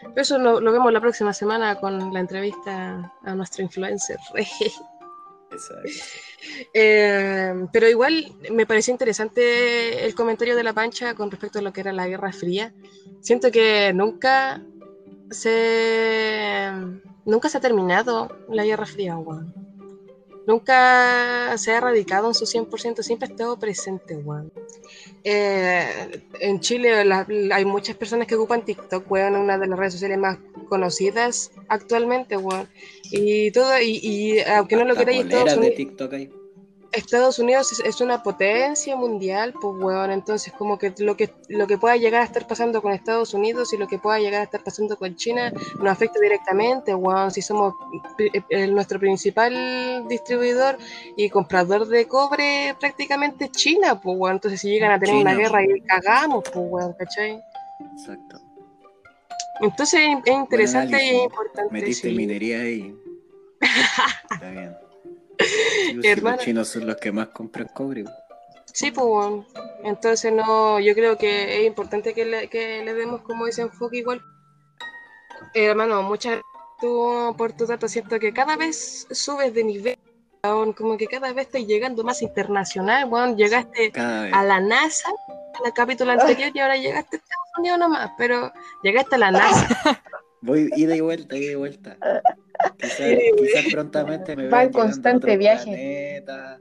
Pero 0.00 0.22
eso 0.22 0.38
lo, 0.38 0.60
lo 0.60 0.72
vemos 0.72 0.92
la 0.92 1.00
próxima 1.00 1.32
semana 1.32 1.78
con 1.78 2.12
la 2.12 2.20
entrevista 2.20 3.12
a 3.22 3.34
nuestro 3.34 3.62
influencer. 3.62 4.18
Exacto. 5.52 5.88
Eh, 6.72 7.66
pero 7.72 7.88
igual 7.88 8.32
me 8.50 8.66
pareció 8.66 8.92
interesante 8.92 10.04
el 10.04 10.14
comentario 10.14 10.56
de 10.56 10.64
la 10.64 10.72
pancha 10.72 11.14
con 11.14 11.30
respecto 11.30 11.58
a 11.58 11.62
lo 11.62 11.72
que 11.72 11.82
era 11.82 11.92
la 11.92 12.08
Guerra 12.08 12.32
Fría. 12.32 12.72
Siento 13.20 13.50
que 13.50 13.92
nunca 13.92 14.62
se 15.30 16.70
nunca 17.24 17.48
se 17.48 17.58
ha 17.58 17.60
terminado 17.60 18.28
la 18.48 18.64
Guerra 18.64 18.86
Fría, 18.86 19.16
weón. 19.16 19.54
Nunca 20.46 21.56
se 21.56 21.70
ha 21.70 21.76
erradicado 21.78 22.26
en 22.28 22.34
su 22.34 22.46
100%, 22.46 23.02
siempre 23.02 23.28
ha 23.28 23.30
estado 23.30 23.58
presente, 23.58 24.16
weón. 24.16 24.50
Eh, 25.22 26.20
en 26.40 26.58
Chile 26.60 27.04
la- 27.04 27.26
hay 27.54 27.64
muchas 27.64 27.94
personas 27.96 28.26
que 28.26 28.34
ocupan 28.34 28.64
TikTok, 28.64 29.08
weón, 29.10 29.36
una 29.36 29.56
de 29.56 29.68
las 29.68 29.78
redes 29.78 29.92
sociales 29.94 30.18
más 30.18 30.38
conocidas 30.68 31.52
actualmente, 31.68 32.36
weón. 32.36 32.68
Y 33.10 33.52
todo, 33.52 33.80
y, 33.80 34.00
y 34.02 34.40
aunque 34.40 34.74
no 34.76 34.84
lo 34.84 34.94
queráis, 34.96 35.22
poleras 35.22 35.60
de 35.60 35.70
TikTok 35.76 36.12
ahí. 36.14 36.32
Estados 36.92 37.38
Unidos 37.38 37.72
es, 37.72 37.80
es 37.80 38.00
una 38.00 38.22
potencia 38.22 38.94
mundial, 38.96 39.54
pues 39.60 39.74
weón, 39.82 40.10
entonces 40.10 40.52
como 40.52 40.78
que 40.78 40.92
lo 40.98 41.16
que 41.16 41.32
lo 41.48 41.66
que 41.66 41.78
pueda 41.78 41.96
llegar 41.96 42.22
a 42.22 42.24
estar 42.24 42.46
pasando 42.46 42.82
con 42.82 42.92
Estados 42.92 43.32
Unidos 43.34 43.72
y 43.72 43.78
lo 43.78 43.88
que 43.88 43.98
pueda 43.98 44.18
llegar 44.18 44.42
a 44.42 44.44
estar 44.44 44.62
pasando 44.62 44.96
con 44.96 45.16
China 45.16 45.52
nos 45.78 45.88
afecta 45.88 46.20
directamente, 46.20 46.94
weón, 46.94 47.30
si 47.30 47.40
somos 47.40 47.74
eh, 48.50 48.66
nuestro 48.68 49.00
principal 49.00 50.06
distribuidor 50.08 50.78
y 51.16 51.30
comprador 51.30 51.86
de 51.86 52.06
cobre 52.06 52.76
prácticamente 52.78 53.46
es 53.46 53.52
China, 53.52 54.00
pues 54.00 54.16
weón, 54.18 54.36
entonces 54.36 54.60
si 54.60 54.70
llegan 54.70 54.92
a 54.92 54.98
tener 54.98 55.16
una 55.16 55.34
guerra 55.34 55.62
y 55.64 55.80
cagamos, 55.80 56.44
pues 56.52 56.66
weón, 56.68 56.92
¿cachai? 56.94 57.42
Exacto. 57.96 58.40
Entonces 59.60 60.00
es 60.24 60.34
interesante 60.34 60.92
y 60.92 60.96
análisis. 60.96 61.22
importante. 61.24 61.72
Metiste 61.72 62.08
sí. 62.08 62.14
minería 62.14 62.60
ahí. 62.60 62.94
Está 64.30 64.50
bien. 64.50 64.81
Sí, 65.44 66.00
Hermano. 66.04 66.36
los 66.36 66.44
chinos 66.44 66.68
son 66.68 66.86
los 66.86 66.96
que 66.96 67.12
más 67.12 67.28
compran 67.28 67.68
cobre. 67.74 68.04
Sí, 68.72 68.90
pues 68.90 69.06
bueno. 69.06 69.46
Entonces 69.84 70.32
no, 70.32 70.80
yo 70.80 70.94
creo 70.94 71.18
que 71.18 71.60
es 71.60 71.66
importante 71.66 72.14
que 72.14 72.24
le, 72.24 72.48
que 72.48 72.82
le 72.84 72.94
demos 72.94 73.20
como 73.22 73.46
ese 73.46 73.62
enfoque 73.62 73.98
igual. 73.98 74.22
Eh, 75.54 75.66
hermano, 75.66 76.02
muchas 76.02 76.40
gracias 76.80 77.36
por 77.36 77.52
tu 77.52 77.66
dato. 77.66 77.88
Siento 77.88 78.18
que 78.18 78.32
cada 78.32 78.56
vez 78.56 79.06
subes 79.10 79.52
de 79.54 79.64
nivel, 79.64 79.98
como 80.42 80.96
que 80.96 81.06
cada 81.06 81.32
vez 81.32 81.46
estás 81.46 81.62
llegando 81.62 82.02
más 82.02 82.22
internacional, 82.22 83.08
weón. 83.08 83.36
Llegaste 83.36 83.92
a 83.94 84.42
la 84.42 84.60
NASA, 84.60 85.10
en 85.60 85.66
el 85.66 85.72
capítulo 85.72 86.12
anterior, 86.12 86.50
y 86.54 86.60
ahora 86.60 86.76
llegaste 86.76 87.16
a 87.16 87.18
Estados 87.18 87.58
Unidos 87.58 87.78
nomás, 87.78 88.10
pero 88.16 88.52
llegaste 88.82 89.16
a 89.16 89.18
la 89.18 89.30
NASA. 89.30 90.02
Voy 90.42 90.70
ida 90.76 90.96
y 90.96 91.00
vuelta, 91.00 91.36
ida 91.36 91.52
y 91.52 91.54
vuelta. 91.54 91.96
Quizás 92.78 93.10
quizás 93.38 93.64
prontamente 93.72 94.36
me 94.36 94.48
Va 94.48 94.64
en 94.64 94.72
constante 94.72 95.26
otros 95.26 95.38
viaje. 95.38 95.64
planetas, 95.64 96.60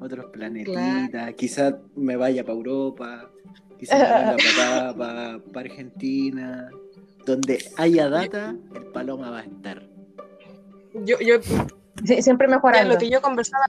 otros 0.00 0.26
planetitas. 0.32 1.34
Quizás 1.34 1.74
me 1.94 2.16
vaya 2.16 2.42
para 2.42 2.56
Europa. 2.56 3.30
Quizás 3.78 3.98
me 3.98 4.06
para 4.54 4.90
acá, 4.90 5.42
para, 5.52 5.60
Argentina. 5.60 6.70
Donde 7.24 7.64
haya 7.76 8.08
data, 8.08 8.56
el 8.74 8.84
paloma 8.86 9.30
va 9.30 9.40
a 9.40 9.44
estar. 9.44 9.86
Yo, 11.04 11.18
yo 11.20 11.38
Siempre 12.04 12.48
Ya, 12.48 12.54
mejorando. 12.54 12.94
lo 12.94 12.98
que 12.98 13.10
yo 13.10 13.20
conversaba 13.20 13.66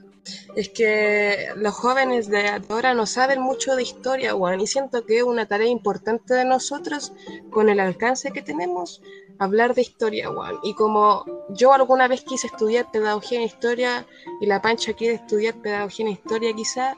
es 0.56 0.68
que 0.68 1.48
los 1.56 1.74
jóvenes 1.74 2.28
de 2.28 2.62
ahora 2.68 2.94
no 2.94 3.06
saben 3.06 3.40
mucho 3.40 3.76
de 3.76 3.82
historia, 3.82 4.34
weón, 4.34 4.60
y 4.60 4.66
siento 4.66 5.04
que 5.04 5.18
es 5.18 5.22
una 5.22 5.46
tarea 5.46 5.68
importante 5.68 6.34
de 6.34 6.44
nosotros, 6.44 7.12
con 7.50 7.68
el 7.68 7.80
alcance 7.80 8.30
que 8.30 8.42
tenemos, 8.42 9.02
hablar 9.38 9.74
de 9.74 9.82
historia, 9.82 10.30
weón. 10.30 10.58
Y 10.62 10.74
como 10.74 11.24
yo 11.50 11.72
alguna 11.72 12.08
vez 12.08 12.22
quise 12.22 12.46
estudiar 12.46 12.90
pedagogía 12.90 13.38
en 13.38 13.44
historia 13.46 14.06
y 14.40 14.46
la 14.46 14.62
Pancha 14.62 14.92
quiere 14.92 15.14
estudiar 15.14 15.54
pedagogía 15.54 16.06
en 16.06 16.12
historia, 16.12 16.52
quizá 16.54 16.96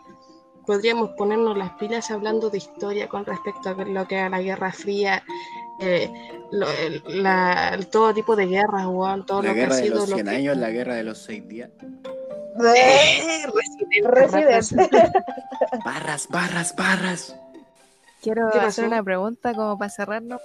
podríamos 0.66 1.11
ponernos 1.16 1.57
las 1.57 1.72
pilas 1.72 2.11
hablando 2.11 2.51
de 2.51 2.59
historia 2.59 3.09
con 3.09 3.24
respecto 3.24 3.70
a 3.70 3.74
lo 3.74 4.07
que 4.07 4.16
era 4.16 4.28
la 4.28 4.43
Guerra 4.43 4.72
Fría, 4.72 5.24
eh, 5.83 6.11
lo- 6.53 6.70
el- 6.70 7.03
la- 7.22 7.70
el- 7.74 7.87
todo 7.89 8.14
tipo 8.14 8.37
de 8.37 8.47
guerras, 8.47 8.87
weón, 8.87 9.26
todo 9.26 9.43
La 9.43 9.49
lo 9.49 9.55
que 9.55 9.61
ha 9.62 9.64
guerra 9.66 9.76
de 9.76 9.91
los 9.91 10.09
lo 10.09 10.14
100 10.16 10.26
que... 10.26 10.37
años, 10.37 10.57
la 10.57 10.70
guerra 10.70 10.95
de 10.95 11.03
los 11.05 11.18
6 11.18 11.49
días. 11.49 11.70
Eh, 12.64 13.47
Residente, 14.03 14.61
Residente. 14.61 15.01
Barras, 15.85 16.28
barras, 16.28 16.76
barras. 16.76 17.37
Quiero 18.22 18.49
hacer 18.61 18.87
una 18.87 19.03
pregunta 19.03 19.55
como 19.55 19.76
para 19.78 19.91
cerrarnos. 19.91 20.41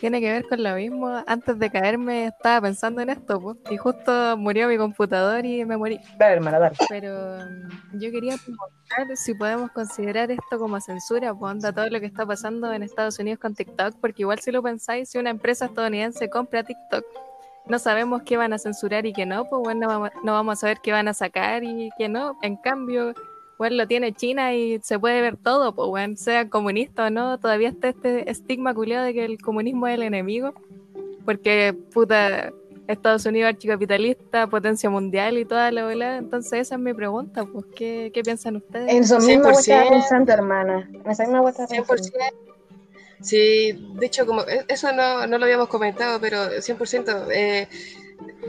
Tiene 0.00 0.20
que 0.20 0.30
ver 0.30 0.46
con 0.48 0.62
lo 0.62 0.74
mismo. 0.74 1.22
Antes 1.26 1.58
de 1.58 1.70
caerme 1.70 2.26
estaba 2.26 2.62
pensando 2.62 3.00
en 3.00 3.10
esto, 3.10 3.40
pues, 3.40 3.56
y 3.70 3.76
justo 3.76 4.36
murió 4.36 4.68
mi 4.68 4.76
computador 4.76 5.44
y 5.44 5.64
me 5.64 5.76
morí. 5.76 5.98
Dale, 6.18 6.34
hermana, 6.34 6.58
dale. 6.58 6.76
Pero 6.88 7.38
mm, 7.38 7.98
yo 7.98 8.10
quería 8.10 8.36
preguntar 8.36 9.16
si 9.16 9.34
podemos 9.34 9.70
considerar 9.72 10.30
esto 10.30 10.58
como 10.58 10.80
censura, 10.80 11.34
pues 11.34 11.52
onda 11.52 11.72
todo 11.72 11.88
lo 11.90 12.00
que 12.00 12.06
está 12.06 12.24
pasando 12.24 12.72
en 12.72 12.82
Estados 12.82 13.18
Unidos 13.18 13.40
con 13.40 13.54
TikTok, 13.54 13.96
porque 14.00 14.22
igual 14.22 14.38
si 14.38 14.52
lo 14.52 14.62
pensáis, 14.62 15.10
si 15.10 15.18
una 15.18 15.30
empresa 15.30 15.66
estadounidense 15.66 16.30
compra 16.30 16.62
TikTok, 16.62 17.04
no 17.66 17.78
sabemos 17.78 18.22
qué 18.22 18.36
van 18.36 18.52
a 18.52 18.58
censurar 18.58 19.04
y 19.04 19.12
qué 19.12 19.26
no, 19.26 19.44
pues 19.48 19.62
bueno, 19.62 19.80
no 19.80 19.88
vamos, 19.88 20.10
no 20.24 20.32
vamos 20.32 20.52
a 20.54 20.60
saber 20.60 20.78
qué 20.82 20.92
van 20.92 21.08
a 21.08 21.14
sacar 21.14 21.64
y 21.64 21.90
qué 21.98 22.08
no. 22.08 22.38
En 22.42 22.56
cambio, 22.56 23.14
bueno, 23.58 23.76
lo 23.76 23.86
tiene 23.88 24.12
China 24.12 24.54
y 24.54 24.78
se 24.82 24.98
puede 24.98 25.20
ver 25.20 25.36
todo, 25.36 25.74
pues 25.74 25.88
bueno, 25.88 26.16
sea 26.16 26.48
comunista 26.48 27.06
o 27.06 27.10
no, 27.10 27.38
todavía 27.38 27.68
está 27.68 27.88
este 27.88 28.30
estigma 28.30 28.72
culiado 28.72 29.04
de 29.04 29.12
que 29.14 29.24
el 29.24 29.38
comunismo 29.40 29.86
es 29.88 29.94
el 29.94 30.02
enemigo, 30.02 30.54
porque 31.24 31.76
puta, 31.92 32.52
Estados 32.88 33.26
Unidos 33.26 33.50
archicapitalista, 33.50 34.46
potencia 34.46 34.88
mundial 34.88 35.36
y 35.36 35.44
toda 35.44 35.70
la 35.70 35.84
bola. 35.86 36.16
Entonces 36.16 36.60
esa 36.60 36.76
es 36.76 36.80
mi 36.80 36.94
pregunta, 36.94 37.44
pues, 37.44 37.66
¿qué, 37.76 38.10
qué 38.14 38.22
piensan 38.22 38.56
ustedes? 38.56 38.88
En 38.90 39.02
eso 39.02 39.18
mismo 39.18 39.44
100%. 39.50 39.58
estaba 39.58 39.90
pensando, 39.90 40.32
hermana. 40.32 40.90
En 41.04 41.10
esa 41.10 41.24
misma 41.24 41.50
estaba 41.50 41.68
100%. 41.68 41.86
pensando. 41.86 42.18
Sí, 43.20 43.72
de 43.94 44.06
hecho, 44.06 44.24
como 44.24 44.42
e- 44.42 44.64
eso 44.68 44.92
no, 44.92 45.26
no 45.26 45.38
lo 45.38 45.44
habíamos 45.44 45.68
comentado, 45.68 46.18
pero 46.20 46.38
100%. 46.62 47.26
eh, 47.30 47.68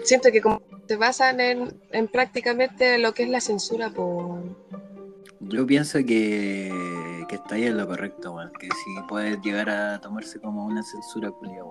siento 0.03 0.31
que 0.31 0.41
como 0.41 0.61
se 0.87 0.95
basan 0.95 1.39
en, 1.41 1.79
en 1.91 2.07
prácticamente 2.07 2.97
lo 2.97 3.13
que 3.13 3.23
es 3.23 3.29
la 3.29 3.41
censura 3.41 3.89
por... 3.89 4.39
Yo 5.49 5.65
pienso 5.65 5.97
que, 5.99 7.25
que 7.27 7.35
está 7.35 7.55
ahí 7.55 7.65
en 7.65 7.77
lo 7.77 7.87
correcto, 7.87 8.33
weón. 8.33 8.51
Que 8.59 8.67
sí 8.67 8.95
puede 9.07 9.39
llegar 9.41 9.69
a 9.69 9.99
tomarse 9.99 10.39
como 10.39 10.65
una 10.65 10.83
censura 10.83 11.31
culia. 11.31 11.63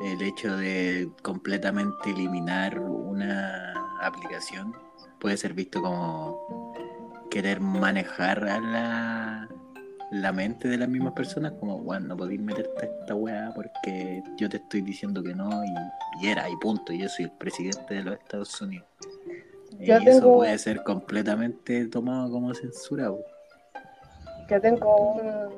El 0.00 0.22
hecho 0.22 0.56
de 0.56 1.10
completamente 1.22 2.10
eliminar 2.10 2.78
una 2.78 3.74
aplicación 4.00 4.72
puede 5.18 5.36
ser 5.36 5.54
visto 5.54 5.82
como 5.82 6.72
querer 7.28 7.60
manejar 7.60 8.44
a 8.44 8.60
la, 8.60 9.48
la 10.12 10.32
mente 10.32 10.68
de 10.68 10.78
las 10.78 10.88
mismas 10.88 11.14
personas, 11.14 11.54
como, 11.58 11.76
weón, 11.76 12.06
no 12.06 12.16
podéis 12.16 12.40
meterte 12.40 12.86
a 12.86 13.00
esta 13.00 13.14
weá 13.16 13.52
porque 13.52 14.22
yo 14.36 14.48
te 14.48 14.58
estoy 14.58 14.82
diciendo 14.82 15.24
que 15.24 15.34
no 15.34 15.50
y 16.20 16.28
era, 16.28 16.48
y 16.48 16.56
punto. 16.58 16.92
Y 16.92 17.00
yo 17.00 17.08
soy 17.08 17.24
el 17.24 17.32
presidente 17.32 17.94
de 17.94 18.04
los 18.04 18.14
Estados 18.14 18.60
Unidos. 18.60 18.86
Yo 19.80 19.98
y 19.98 20.08
eso 20.08 20.20
tengo- 20.20 20.36
puede 20.36 20.58
ser 20.58 20.82
completamente 20.82 21.86
tomado 21.88 22.30
como 22.30 22.54
censura. 22.54 23.10
weón. 23.10 23.24
Yo 24.50 24.60
tengo 24.60 25.12
un, 25.12 25.50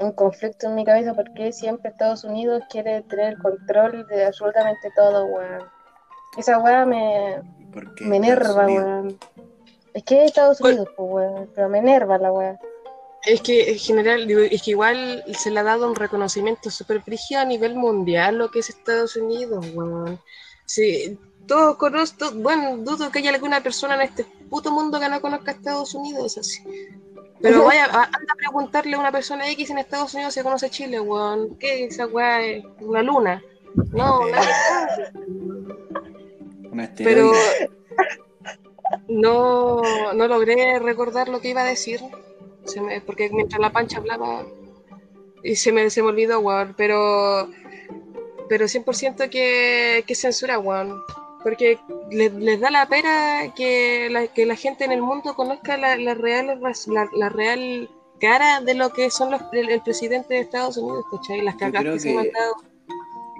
un 0.00 0.12
conflicto 0.12 0.66
en 0.68 0.74
mi 0.74 0.84
cabeza 0.84 1.14
porque 1.14 1.52
siempre 1.52 1.90
Estados 1.90 2.24
Unidos 2.24 2.62
quiere 2.70 3.02
tener 3.02 3.34
el 3.34 3.38
control 3.38 4.06
de 4.08 4.26
absolutamente 4.26 4.90
todo, 4.94 5.26
weón. 5.26 5.62
Esa 6.36 6.58
weá 6.58 6.84
me, 6.84 7.40
me 8.00 8.16
enerva, 8.16 8.66
weón. 8.66 9.18
Es 9.94 10.02
que 10.02 10.20
es 10.20 10.26
Estados. 10.26 10.60
Unidos, 10.60 10.88
pues, 10.96 11.10
weón. 11.10 11.50
Pero 11.54 11.68
me 11.68 11.78
enerva 11.78 12.18
la 12.18 12.32
weá. 12.32 12.58
Es 13.24 13.40
que 13.40 13.70
en 13.72 13.78
general, 13.78 14.30
es 14.30 14.62
que 14.62 14.72
igual 14.72 15.24
se 15.32 15.50
le 15.50 15.60
ha 15.60 15.62
dado 15.62 15.88
un 15.88 15.94
reconocimiento 15.96 16.68
súper 16.70 16.98
brígido 16.98 17.40
a 17.40 17.44
nivel 17.46 17.74
mundial 17.74 18.36
lo 18.36 18.50
que 18.50 18.58
es 18.58 18.68
Estados 18.68 19.16
Unidos, 19.16 19.64
weón. 19.74 20.18
Sí, 20.66 21.18
todos 21.46 21.76
conozco, 21.76 22.30
bueno, 22.34 22.76
dudo 22.78 23.10
que 23.10 23.18
haya 23.20 23.30
alguna 23.30 23.62
persona 23.62 23.94
en 23.96 24.02
este 24.02 24.24
puto 24.50 24.70
mundo 24.70 24.98
que 25.00 25.08
no 25.08 25.20
conozca 25.20 25.50
a 25.50 25.54
Estados 25.54 25.94
Unidos, 25.94 26.38
así. 26.38 26.62
Pero 27.40 27.64
vaya, 27.64 27.84
anda 27.84 28.02
a 28.32 28.36
preguntarle 28.36 28.96
a 28.96 29.00
una 29.00 29.12
persona 29.12 29.48
X 29.50 29.68
en 29.70 29.78
Estados 29.78 30.14
Unidos 30.14 30.32
si 30.34 30.42
conoce 30.42 30.70
Chile, 30.70 30.98
weón. 31.00 31.56
¿Qué 31.58 31.84
esa 31.84 32.06
weá 32.06 32.40
es? 32.42 32.64
¿Una 32.80 33.02
luna? 33.02 33.42
No, 33.92 34.22
Sí. 34.24 34.32
nada. 34.32 35.12
Un 36.70 36.88
Pero 36.96 37.32
no, 39.08 39.82
no 40.14 40.28
logré 40.28 40.78
recordar 40.78 41.28
lo 41.28 41.40
que 41.40 41.50
iba 41.50 41.62
a 41.62 41.66
decir. 41.66 42.00
Se 42.64 42.80
me- 42.80 43.00
porque 43.02 43.28
mientras 43.30 43.60
la 43.60 43.72
pancha 43.72 43.98
hablaba 43.98 44.46
y 45.42 45.56
se 45.56 45.70
me, 45.72 45.90
se 45.90 46.02
me 46.02 46.08
olvidó, 46.08 46.40
weón. 46.40 46.74
Pero, 46.76 47.50
pero 48.48 48.66
100% 48.68 49.28
que, 49.28 50.04
que 50.06 50.14
censura, 50.14 50.58
weón. 50.58 51.02
Porque 51.44 51.78
le- 52.10 52.30
les 52.30 52.58
da 52.58 52.70
la 52.70 52.86
pena 52.86 53.52
que 53.54 54.08
la, 54.10 54.26
que 54.26 54.46
la 54.46 54.56
gente 54.56 54.84
en 54.84 54.90
el 54.92 55.02
mundo 55.02 55.34
conozca 55.36 55.76
la, 55.76 55.96
la 55.96 56.14
real, 56.14 56.58
la, 56.58 57.08
la 57.14 57.28
real 57.28 57.88
cara 58.20 58.60
de 58.62 58.74
lo 58.74 58.90
que 58.90 59.10
son 59.10 59.30
los, 59.30 59.42
el, 59.52 59.68
el 59.70 59.82
presidente 59.82 60.34
de 60.34 60.40
Estados 60.40 60.76
Unidos, 60.78 61.04
¿cachai? 61.12 61.42
Las 61.42 61.54
cagas 61.56 61.84
que, 61.84 61.98
se 62.00 62.16
han 62.18 62.26
dado. 62.32 62.54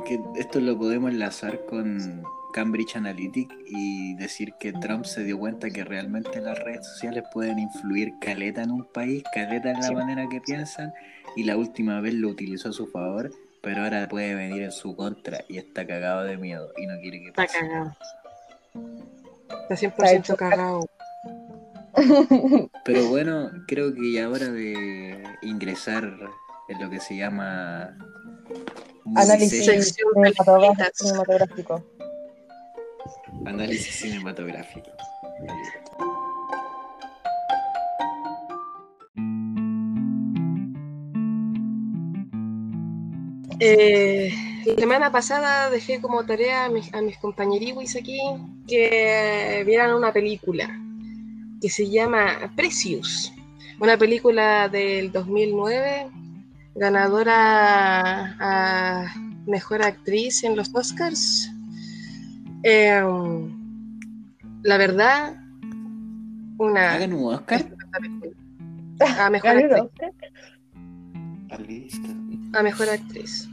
que 0.05 0.21
esto 0.39 0.61
lo 0.61 0.77
podemos 0.79 1.11
enlazar 1.11 1.65
con 1.67 2.23
Cambridge 2.53 2.95
Analytica 2.95 3.55
y 3.67 4.15
decir 4.17 4.53
que 4.61 4.73
Trump 4.75 5.07
se 5.07 5.25
dio 5.25 5.39
cuenta 5.39 5.71
que 5.71 5.83
realmente 5.83 6.41
las 6.41 6.59
redes 6.63 6.87
sociales 6.87 7.25
pueden 7.33 7.59
influir 7.59 8.13
caleta 8.21 8.63
en 8.63 8.71
un 8.71 8.85
país, 8.85 9.25
caleta 9.33 9.71
en 9.71 9.81
la 9.81 9.89
Sí. 9.89 9.95
manera 9.95 10.29
que 10.29 10.41
piensan 10.41 10.93
y 11.37 11.45
la 11.45 11.57
última 11.57 12.01
vez 12.01 12.15
lo 12.15 12.29
utilizó 12.29 12.69
a 12.69 12.73
su 12.73 12.87
favor, 12.87 13.33
pero 13.65 13.83
ahora 13.83 14.07
puede 14.09 14.35
venir 14.35 14.63
en 14.63 14.73
su 14.73 14.95
contra 14.95 15.43
y 15.49 15.57
está 15.57 15.87
cagado 15.87 16.25
de 16.25 16.37
miedo 16.37 16.71
y 16.77 16.87
no 16.87 17.01
quiere 17.01 17.21
que 17.21 17.29
Está 17.29 17.43
pase. 17.43 17.59
cagado. 17.59 17.97
Está 19.71 19.75
100% 19.75 20.19
hecho 20.19 20.37
cagado. 20.37 20.87
Pero 22.85 23.09
bueno, 23.09 23.51
creo 23.67 23.95
que 23.95 24.13
ya 24.13 24.29
hora 24.29 24.51
de 24.51 25.23
ingresar 25.43 26.05
en 26.69 26.81
lo 26.81 26.91
que 26.91 27.01
se 27.01 27.17
llama 27.17 27.97
Análisis 29.17 29.65
Sección 29.65 29.83
cinematográfico. 30.97 31.85
Análisis 33.47 33.95
cinematográfico. 33.97 34.91
Eh, 43.61 44.33
la 44.67 44.75
semana 44.75 45.13
pasada 45.13 45.71
dejé 45.71 46.01
como 46.01 46.25
tarea 46.25 46.65
a 46.65 46.69
mis, 46.69 46.93
a 46.93 47.01
mis 47.01 47.17
compañeriwis 47.19 47.97
aquí 47.97 48.19
que 48.67 49.63
vieran 49.67 49.95
una 49.95 50.13
película 50.13 50.69
que 51.61 51.71
se 51.71 51.89
llama 51.89 52.53
Precious, 52.57 53.33
una 53.81 53.97
película 53.97 54.69
del 54.69 55.13
2009, 55.13 56.09
ganadora 56.75 58.37
a 58.39 59.15
Mejor 59.47 59.83
Actriz 59.83 60.45
en 60.45 60.57
los 60.57 60.75
Oscars. 60.75 61.51
Eh, 62.63 63.03
la 64.63 64.77
verdad, 64.79 65.37
una... 66.59 66.95
Hagan 66.95 67.13
un 67.15 67.35
Oscar. 67.35 67.65
A 69.19 69.29
mejor, 69.29 69.55
¿Ganó 69.55 69.67
el 69.67 69.75
actriz, 71.51 71.95
Oscar? 71.95 72.44
A 72.55 72.63
mejor 72.63 72.89
actriz. 72.89 73.49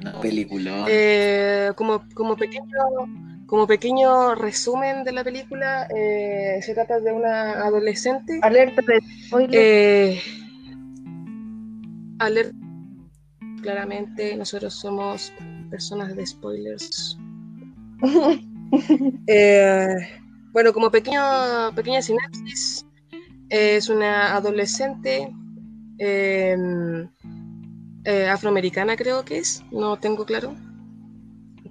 Una 0.00 0.20
película. 0.20 0.86
Eh, 0.88 1.72
como, 1.76 2.04
como, 2.14 2.36
pequeño, 2.36 2.64
como 3.46 3.66
pequeño 3.66 4.34
resumen 4.34 5.04
de 5.04 5.12
la 5.12 5.24
película, 5.24 5.86
eh, 5.94 6.60
se 6.62 6.74
trata 6.74 7.00
de 7.00 7.12
una 7.12 7.52
adolescente. 7.64 8.38
Alerta 8.42 8.82
de 8.86 9.00
spoiler. 9.26 9.60
Eh, 9.62 10.20
aler- 12.18 12.52
claramente, 13.62 14.36
nosotros 14.36 14.74
somos 14.74 15.32
personas 15.70 16.14
de 16.16 16.26
spoilers. 16.26 17.18
Eh, 19.28 19.94
bueno, 20.52 20.72
como 20.72 20.90
pequeño, 20.90 21.20
pequeña 21.76 22.02
sinapsis, 22.02 22.84
es 23.48 23.88
una 23.88 24.34
adolescente 24.34 25.28
eh, 25.98 26.56
eh, 28.04 28.28
afroamericana, 28.28 28.96
creo 28.96 29.24
que 29.24 29.38
es, 29.38 29.62
no 29.70 29.98
tengo 29.98 30.24
claro, 30.24 30.54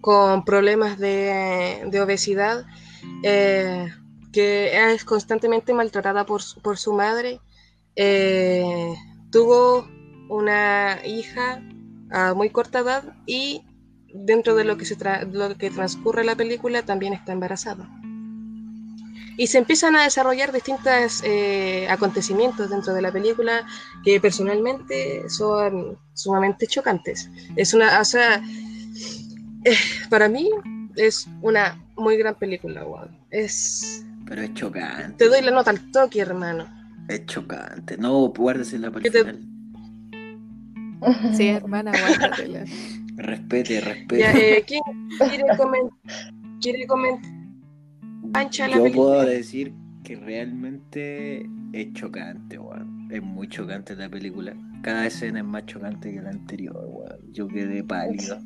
con 0.01 0.43
problemas 0.43 0.97
de, 0.99 1.83
de 1.89 2.01
obesidad, 2.01 2.65
eh, 3.23 3.87
que 4.31 4.91
es 4.93 5.05
constantemente 5.05 5.73
maltratada 5.73 6.25
por, 6.25 6.41
por 6.61 6.77
su 6.77 6.93
madre. 6.93 7.39
Eh, 7.95 8.93
tuvo 9.31 9.87
una 10.29 11.05
hija 11.05 11.61
a 12.11 12.33
muy 12.33 12.49
corta 12.49 12.79
edad 12.79 13.15
y 13.25 13.63
dentro 14.13 14.55
de 14.55 14.63
lo 14.63 14.77
que, 14.77 14.85
se 14.85 14.97
tra- 14.97 15.29
lo 15.31 15.55
que 15.57 15.69
transcurre 15.69 16.23
la 16.23 16.35
película 16.35 16.83
también 16.83 17.13
está 17.13 17.31
embarazada. 17.33 17.87
Y 19.37 19.47
se 19.47 19.57
empiezan 19.57 19.95
a 19.95 20.03
desarrollar 20.03 20.51
distintos 20.51 21.23
acontecimientos 21.89 22.69
dentro 22.69 22.93
de 22.93 23.01
la 23.01 23.11
película 23.11 23.65
que 24.03 24.19
personalmente 24.19 25.27
son 25.29 25.97
sumamente 26.13 26.67
chocantes. 26.67 27.29
Es 27.55 27.73
una, 27.73 27.99
o 27.99 28.05
sea, 28.05 28.41
eh, 29.65 29.75
para 30.09 30.29
mí 30.29 30.49
es 30.95 31.27
una 31.41 31.81
muy 31.97 32.17
gran 32.17 32.35
película, 32.35 32.85
weón. 32.85 33.17
Es, 33.31 34.05
Pero 34.27 34.41
es 34.43 34.53
chocante. 34.53 35.15
te 35.17 35.29
doy 35.29 35.41
la 35.41 35.51
nota 35.51 35.71
al 35.71 35.91
toque, 35.91 36.19
hermano. 36.21 36.67
Es 37.07 37.25
chocante. 37.25 37.97
No, 37.97 38.27
guárdesela 38.29 38.91
para 38.91 39.01
¿Qué 39.01 39.07
el 39.07 39.13
te- 39.13 39.19
final. 39.19 39.49
Sí, 41.35 41.47
hermana, 41.49 41.91
guárdatela. 41.91 42.63
Respete, 43.15 43.81
respete. 43.81 44.19
Ya, 44.19 44.31
eh, 44.33 44.63
¿Quién 44.67 44.81
quiere 45.17 45.43
comentar? 45.57 45.99
¿Quiere 46.61 46.87
comentar? 46.87 47.31
La 48.31 48.49
Yo 48.49 48.83
película. 48.83 48.91
puedo 48.93 49.25
decir 49.25 49.73
que 50.03 50.15
realmente 50.15 51.49
es 51.73 51.93
chocante, 51.93 52.57
weón. 52.57 53.07
Es 53.11 53.21
muy 53.21 53.47
chocante 53.47 53.95
la 53.95 54.09
película. 54.09 54.53
Cada 54.81 55.05
escena 55.07 55.39
es 55.39 55.45
más 55.45 55.65
chocante 55.65 56.13
que 56.13 56.21
la 56.21 56.29
anterior, 56.29 56.85
weón. 56.87 57.31
Yo 57.31 57.47
quedé 57.47 57.83
pálido. 57.83 58.39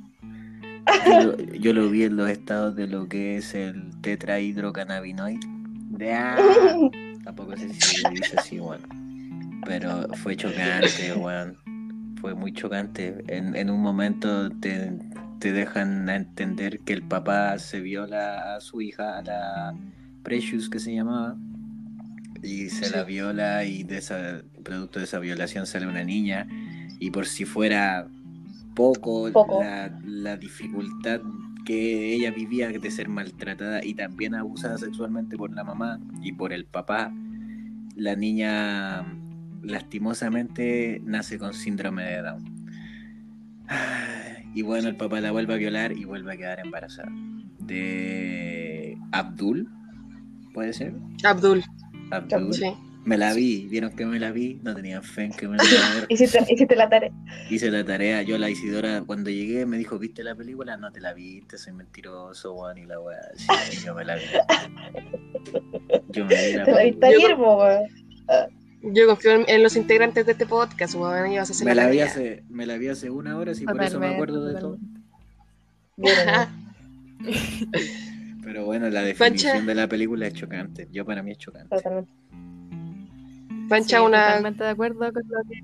Yo 1.05 1.23
lo, 1.23 1.37
yo 1.37 1.73
lo 1.73 1.89
vi 1.89 2.03
en 2.03 2.15
los 2.15 2.29
estados 2.29 2.75
de 2.75 2.87
lo 2.87 3.07
que 3.07 3.37
es 3.37 3.53
el 3.53 3.91
tetrahidrocannabinoid. 4.01 5.39
Ah, 6.01 6.37
tampoco 7.23 7.57
sé 7.57 7.69
si 7.73 7.97
se 7.97 8.09
dice 8.09 8.37
así, 8.37 8.59
weón. 8.59 8.81
Pero 9.65 10.07
fue 10.15 10.35
chocante, 10.35 11.13
weón. 11.15 11.57
Fue 12.21 12.33
muy 12.33 12.51
chocante. 12.53 13.23
En, 13.27 13.55
en 13.55 13.69
un 13.69 13.81
momento 13.81 14.49
te, 14.59 14.91
te 15.39 15.51
dejan 15.51 16.09
a 16.09 16.15
entender 16.15 16.79
que 16.79 16.93
el 16.93 17.03
papá 17.03 17.57
se 17.59 17.79
viola 17.79 18.55
a 18.55 18.61
su 18.61 18.81
hija, 18.81 19.17
a 19.17 19.21
la 19.21 19.75
Precious 20.23 20.69
que 20.69 20.79
se 20.79 20.93
llamaba, 20.93 21.37
y 22.43 22.69
se 22.69 22.89
la 22.89 23.03
viola 23.03 23.63
y 23.63 23.83
de 23.83 23.97
esa, 23.97 24.41
producto 24.63 24.99
de 24.99 25.05
esa 25.05 25.19
violación 25.19 25.65
sale 25.65 25.87
una 25.87 26.03
niña 26.03 26.47
y 26.99 27.11
por 27.11 27.25
si 27.25 27.45
fuera 27.45 28.07
poco, 28.75 29.31
Poco. 29.31 29.61
La, 29.61 29.99
la 30.05 30.37
dificultad 30.37 31.21
que 31.65 32.13
ella 32.13 32.31
vivía 32.31 32.69
de 32.69 32.91
ser 32.91 33.09
maltratada 33.09 33.83
y 33.83 33.93
también 33.93 34.35
abusada 34.35 34.77
sexualmente 34.77 35.35
por 35.35 35.51
la 35.53 35.63
mamá 35.63 35.99
y 36.21 36.31
por 36.31 36.53
el 36.53 36.65
papá, 36.65 37.11
la 37.95 38.15
niña 38.15 39.05
lastimosamente 39.63 41.01
nace 41.03 41.37
con 41.37 41.53
síndrome 41.53 42.03
de 42.03 42.21
Down. 42.21 42.57
Y 44.53 44.61
bueno, 44.61 44.87
el 44.87 44.95
papá 44.95 45.21
la 45.21 45.31
vuelve 45.31 45.53
a 45.53 45.57
violar 45.57 45.91
y 45.91 46.05
vuelve 46.05 46.33
a 46.33 46.37
quedar 46.37 46.59
embarazada. 46.59 47.11
De 47.59 48.97
Abdul, 49.11 49.67
¿puede 50.53 50.73
ser? 50.73 50.93
Abdul, 51.23 51.63
Abdul. 52.11 52.53
sí. 52.53 52.73
Me 53.07 53.17
la 53.17 53.33
vi, 53.33 53.67
vieron 53.69 53.95
que 53.95 54.05
me 54.05 54.19
la 54.19 54.31
vi, 54.31 54.59
no 54.63 54.75
tenían 54.75 55.01
fe 55.01 55.23
en 55.23 55.31
que 55.31 55.47
me 55.47 55.55
la 55.55 55.63
iba 55.63 55.87
a 55.87 55.95
ver. 55.95 56.05
Hiciste, 56.09 56.39
hiciste 56.49 56.75
la 56.75 56.89
tarea. 56.89 57.09
Hice 57.49 57.71
la 57.71 57.85
tarea, 57.85 58.21
yo 58.21 58.37
la 58.37 58.49
Isidora, 58.49 59.01
cuando 59.05 59.29
llegué 59.29 59.65
me 59.65 59.77
dijo, 59.77 59.97
¿viste 59.97 60.25
la 60.25 60.35
película? 60.35 60.75
No 60.75 60.91
te 60.91 60.99
la 60.99 61.13
viste, 61.13 61.57
soy 61.57 61.71
mentiroso, 61.71 62.53
weón, 62.53 62.77
y 62.79 62.85
la 62.85 62.99
weá. 62.99 63.21
Sí, 63.35 63.85
yo 63.85 63.95
me 63.95 64.03
la 64.03 64.17
vi. 64.17 64.23
Yo 66.09 66.25
me 66.25 66.47
vi 66.47 66.53
la 66.57 66.63
Te 66.65 66.71
la 66.73 66.83
viste 66.83 67.05
ayer, 67.05 67.35
weón. 67.35 67.83
Yo 68.81 69.07
confío 69.07 69.31
en, 69.31 69.45
en 69.47 69.63
los 69.63 69.75
integrantes 69.75 70.25
de 70.25 70.33
este 70.33 70.45
podcast, 70.45 70.95
weón, 70.95 71.31
y 71.31 71.37
vas 71.37 71.49
a 71.49 71.53
hacer 71.53 71.65
Me 71.65 71.75
la, 71.75 71.87
vi 71.87 71.99
hace, 71.99 72.43
me 72.49 72.65
la 72.65 72.77
vi 72.77 72.87
hace 72.87 73.09
una 73.09 73.37
hora, 73.37 73.53
sí, 73.55 73.65
por 73.65 73.81
eso 73.81 73.99
me 73.99 74.07
acuerdo 74.07 74.45
de 74.45 74.59
todo. 74.59 74.77
Pero 78.43 78.65
bueno, 78.65 78.89
la 78.89 79.01
definición 79.01 79.51
Pancha. 79.53 79.65
de 79.65 79.75
la 79.75 79.87
película 79.87 80.27
es 80.27 80.33
chocante. 80.33 80.87
Yo 80.91 81.05
para 81.05 81.21
mí 81.23 81.31
es 81.31 81.37
chocante. 81.37 81.75
totalmente. 81.75 82.11
Pancha, 83.67 83.97
Sí, 83.97 84.03
una. 84.03 84.27
Totalmente 84.27 84.63
de 84.63 84.69
acuerdo 84.69 84.99
con 85.11 85.23
lo, 85.27 85.49
que, 85.49 85.63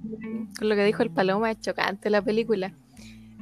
con 0.59 0.69
lo 0.69 0.75
que 0.75 0.83
dijo 0.83 1.03
el 1.03 1.11
Paloma, 1.11 1.51
es 1.51 1.61
chocante 1.61 2.09
la 2.09 2.21
película. 2.21 2.73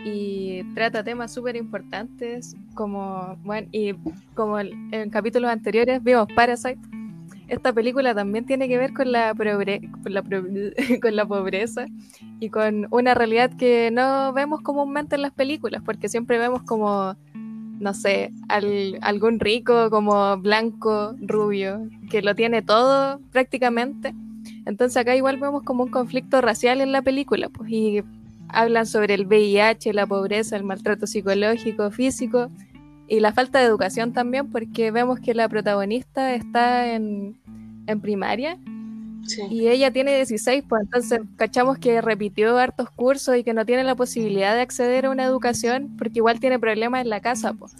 Y 0.03 0.63
trata 0.75 1.03
temas 1.03 1.33
súper 1.33 1.55
importantes, 1.55 2.55
como, 2.75 3.35
bueno, 3.43 3.67
y 3.71 3.93
como 4.35 4.59
en 4.59 5.09
capítulos 5.09 5.49
anteriores 5.49 6.03
vimos 6.03 6.27
Parasite. 6.35 6.79
Esta 7.51 7.73
película 7.73 8.15
también 8.15 8.45
tiene 8.45 8.69
que 8.69 8.77
ver 8.77 8.93
con 9.01 9.11
la, 9.11 9.33
pobreza 11.25 11.85
y 12.39 12.49
con 12.49 12.87
una 12.91 13.13
realidad 13.13 13.51
que 13.57 13.91
no 13.91 14.31
vemos 14.31 14.61
comúnmente 14.61 15.15
en 15.15 15.21
las 15.21 15.33
películas, 15.33 15.81
porque 15.85 16.07
siempre 16.07 16.37
vemos 16.37 16.63
como, 16.63 17.13
no 17.33 17.93
sé, 17.93 18.31
al- 18.47 18.97
algún 19.01 19.41
rico 19.41 19.89
como 19.89 20.37
blanco, 20.37 21.13
rubio, 21.19 21.89
que 22.09 22.21
lo 22.21 22.35
tiene 22.35 22.61
todo 22.61 23.19
prácticamente. 23.33 24.15
Entonces 24.65 24.95
acá 24.95 25.17
igual 25.17 25.35
vemos 25.35 25.63
como 25.63 25.83
un 25.83 25.91
conflicto 25.91 26.39
racial 26.39 26.79
en 26.79 26.93
la 26.93 27.01
película, 27.01 27.49
pues, 27.49 27.69
y 27.69 28.01
hablan 28.47 28.85
sobre 28.85 29.13
el 29.15 29.25
VIH, 29.27 29.91
la 29.93 30.07
pobreza, 30.07 30.55
el 30.55 30.63
maltrato 30.63 31.05
psicológico, 31.05 31.91
físico 31.91 32.49
y 33.07 33.19
la 33.19 33.33
falta 33.33 33.59
de 33.59 33.65
educación 33.65 34.13
también, 34.13 34.49
porque 34.51 34.91
vemos 34.91 35.19
que 35.19 35.33
la 35.33 35.49
protagonista 35.49 36.33
está 36.33 36.93
en, 36.93 37.37
en 37.87 38.01
primaria 38.01 38.57
Sí. 39.27 39.43
y 39.51 39.67
ella 39.67 39.91
tiene 39.91 40.15
16, 40.15 40.63
pues 40.67 40.81
entonces 40.81 41.21
cachamos 41.35 41.77
que 41.77 42.01
repitió 42.01 42.57
hartos 42.57 42.89
cursos 42.89 43.37
y 43.37 43.43
que 43.43 43.53
no 43.53 43.65
tiene 43.65 43.83
la 43.83 43.93
posibilidad 43.95 44.55
de 44.55 44.61
acceder 44.61 45.05
a 45.05 45.11
una 45.11 45.23
educación 45.23 45.95
porque 45.97 46.19
igual 46.19 46.39
tiene 46.39 46.57
problemas 46.57 47.01
en 47.01 47.09
la 47.09 47.19
casa, 47.21 47.53
pues. 47.53 47.75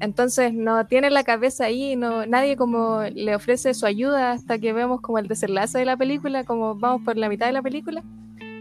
Entonces 0.00 0.54
no 0.54 0.86
tiene 0.86 1.10
la 1.10 1.22
cabeza 1.24 1.64
ahí, 1.64 1.94
no, 1.96 2.24
nadie 2.24 2.56
como 2.56 3.02
le 3.02 3.34
ofrece 3.34 3.74
su 3.74 3.84
ayuda 3.84 4.32
hasta 4.32 4.58
que 4.58 4.72
vemos 4.72 5.02
como 5.02 5.18
el 5.18 5.28
desenlace 5.28 5.78
de 5.78 5.84
la 5.84 5.98
película, 5.98 6.44
como 6.44 6.74
vamos 6.74 7.02
por 7.04 7.18
la 7.18 7.28
mitad 7.28 7.46
de 7.46 7.52
la 7.52 7.60
película. 7.62 8.02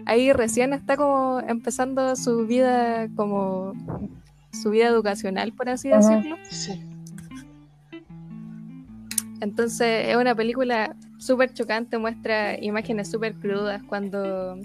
Ahí 0.05 0.33
recién 0.33 0.73
está 0.73 0.97
como 0.97 1.39
empezando 1.47 2.15
su 2.17 2.45
vida 2.45 3.07
como 3.15 3.73
su 4.51 4.69
vida 4.69 4.87
educacional, 4.87 5.53
por 5.53 5.69
así 5.69 5.91
Ajá. 5.91 6.15
decirlo. 6.15 6.37
Sí. 6.49 6.81
Entonces 9.41 10.07
es 10.09 10.15
una 10.15 10.35
película 10.35 10.95
súper 11.17 11.53
chocante, 11.53 11.97
muestra 11.97 12.61
imágenes 12.61 13.09
súper 13.09 13.35
crudas 13.35 13.81
cuando 13.83 14.57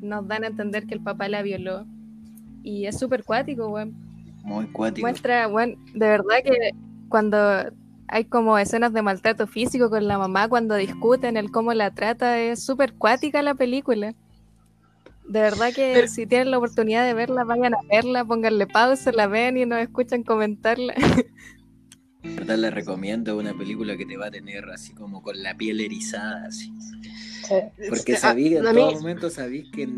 nos 0.00 0.26
dan 0.26 0.44
a 0.44 0.48
entender 0.48 0.86
que 0.86 0.94
el 0.94 1.00
papá 1.00 1.28
la 1.28 1.42
violó. 1.42 1.86
Y 2.62 2.86
es 2.86 2.98
súper 2.98 3.24
cuático, 3.24 3.68
weón. 3.68 3.94
Muy 4.42 4.66
cuático. 4.66 5.06
Muestra, 5.06 5.48
weón, 5.48 5.76
de 5.94 6.06
verdad 6.06 6.36
que 6.44 6.70
cuando 7.08 7.38
hay 8.08 8.24
como 8.24 8.58
escenas 8.58 8.92
de 8.92 9.02
maltrato 9.02 9.46
físico 9.46 9.90
con 9.90 10.06
la 10.06 10.18
mamá, 10.18 10.48
cuando 10.48 10.74
discuten 10.76 11.36
el 11.36 11.50
cómo 11.50 11.72
la 11.74 11.92
trata, 11.92 12.38
es 12.38 12.62
súper 12.62 12.94
cuática 12.94 13.42
la 13.42 13.54
película. 13.54 14.14
De 15.32 15.40
verdad 15.40 15.72
que 15.74 15.92
Pero- 15.94 16.08
si 16.08 16.26
tienen 16.26 16.50
la 16.50 16.58
oportunidad 16.58 17.06
de 17.06 17.14
verla, 17.14 17.44
vayan 17.44 17.74
a 17.74 17.78
verla, 17.90 18.24
pónganle 18.24 18.66
pausa, 18.66 19.12
la 19.12 19.26
ven 19.26 19.56
y 19.56 19.64
nos 19.64 19.80
escuchan 19.80 20.22
comentarla. 20.24 20.94
En 22.22 22.36
verdad 22.36 22.56
la 22.58 22.70
recomiendo, 22.70 23.36
una 23.36 23.52
película 23.56 23.96
que 23.96 24.04
te 24.06 24.16
va 24.16 24.26
a 24.26 24.30
tener 24.30 24.68
así 24.70 24.92
como 24.92 25.22
con 25.22 25.42
la 25.42 25.56
piel 25.56 25.80
erizada, 25.80 26.44
así. 26.46 26.70
Sí. 27.48 27.54
Porque 27.88 28.14
Ah, 28.14 28.18
sabí, 28.18 28.54
en 28.56 28.66
a 28.66 28.72
mí- 28.72 28.80
todo 28.80 28.92
momento 28.92 29.30
sabís 29.30 29.68
que 29.72 29.84
es 29.84 29.88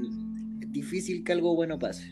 difícil 0.72 1.24
que 1.24 1.32
algo 1.32 1.54
bueno 1.54 1.78
pase. 1.78 2.08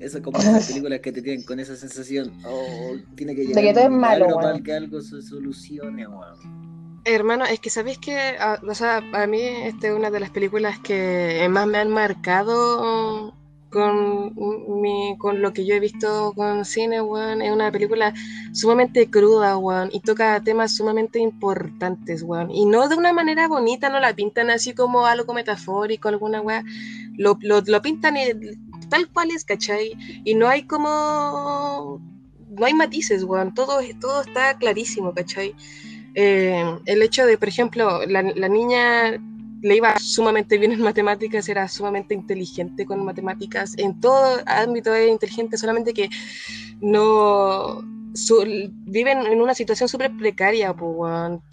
Eso 0.00 0.18
es 0.18 0.24
como 0.24 0.38
esas 0.38 0.66
películas 0.84 1.00
que 1.00 1.12
te 1.12 1.22
tienen 1.22 1.44
con 1.44 1.60
esa 1.60 1.76
sensación, 1.76 2.32
oh, 2.44 2.96
tiene 3.14 3.34
que 3.34 3.42
De 3.42 3.46
llegar 3.48 3.64
que 3.64 3.72
todo 3.74 3.84
es 3.84 3.90
malo, 3.90 4.26
para 4.34 4.58
que 4.60 4.72
algo 4.72 5.00
se 5.00 5.22
solucione, 5.22 6.06
weón. 6.08 6.73
Hermano, 7.04 7.44
es 7.44 7.60
que 7.60 7.70
sabéis 7.70 7.98
que, 7.98 8.16
ah, 8.38 8.58
o 8.66 8.74
sea, 8.74 9.02
para 9.12 9.26
mí 9.26 9.40
esta 9.40 9.88
es 9.88 9.94
una 9.94 10.10
de 10.10 10.20
las 10.20 10.30
películas 10.30 10.78
que 10.78 11.46
más 11.50 11.66
me 11.66 11.78
han 11.78 11.90
marcado 11.90 13.34
con, 13.74 14.32
mi, 14.80 15.16
con 15.18 15.42
lo 15.42 15.52
que 15.52 15.66
yo 15.66 15.74
he 15.74 15.80
visto 15.80 16.32
con 16.34 16.64
cine, 16.64 17.02
weón. 17.02 17.42
Es 17.42 17.52
una 17.52 17.70
película 17.72 18.14
sumamente 18.52 19.10
cruda, 19.10 19.58
weón, 19.58 19.90
y 19.92 20.00
toca 20.00 20.40
temas 20.42 20.76
sumamente 20.76 21.18
importantes, 21.18 22.22
weón. 22.22 22.50
Y 22.50 22.64
no 22.64 22.88
de 22.88 22.96
una 22.96 23.12
manera 23.12 23.48
bonita, 23.48 23.90
no 23.90 24.00
la 24.00 24.14
pintan 24.14 24.48
así 24.50 24.74
como 24.74 25.06
algo 25.06 25.34
metafórico, 25.34 26.08
alguna 26.08 26.40
weá. 26.40 26.64
Lo, 27.18 27.36
lo, 27.42 27.60
lo 27.66 27.82
pintan 27.82 28.14
tal 28.88 29.08
cual 29.10 29.30
es, 29.30 29.44
¿cachai? 29.44 29.92
Y 30.24 30.34
no 30.34 30.48
hay 30.48 30.62
como... 30.66 32.00
No 32.56 32.66
hay 32.66 32.74
matices, 32.74 33.24
weón. 33.24 33.52
Todo, 33.52 33.80
todo 34.00 34.22
está 34.22 34.56
clarísimo, 34.56 35.12
¿cachai? 35.12 35.54
Eh, 36.14 36.64
el 36.86 37.02
hecho 37.02 37.26
de, 37.26 37.36
por 37.38 37.48
ejemplo, 37.48 38.06
la, 38.06 38.22
la 38.22 38.48
niña 38.48 39.20
le 39.62 39.76
iba 39.76 39.98
sumamente 39.98 40.58
bien 40.58 40.72
en 40.72 40.82
matemáticas, 40.82 41.48
era 41.48 41.66
sumamente 41.68 42.14
inteligente 42.14 42.84
con 42.84 43.04
matemáticas, 43.04 43.74
en 43.78 43.98
todo 44.00 44.38
ámbito 44.46 44.94
era 44.94 45.10
inteligente, 45.10 45.56
solamente 45.56 45.94
que 45.94 46.10
no 46.80 47.82
su- 48.14 48.44
viven 48.86 49.26
en 49.26 49.40
una 49.40 49.54
situación 49.54 49.88
súper 49.88 50.12
precaria, 50.16 50.74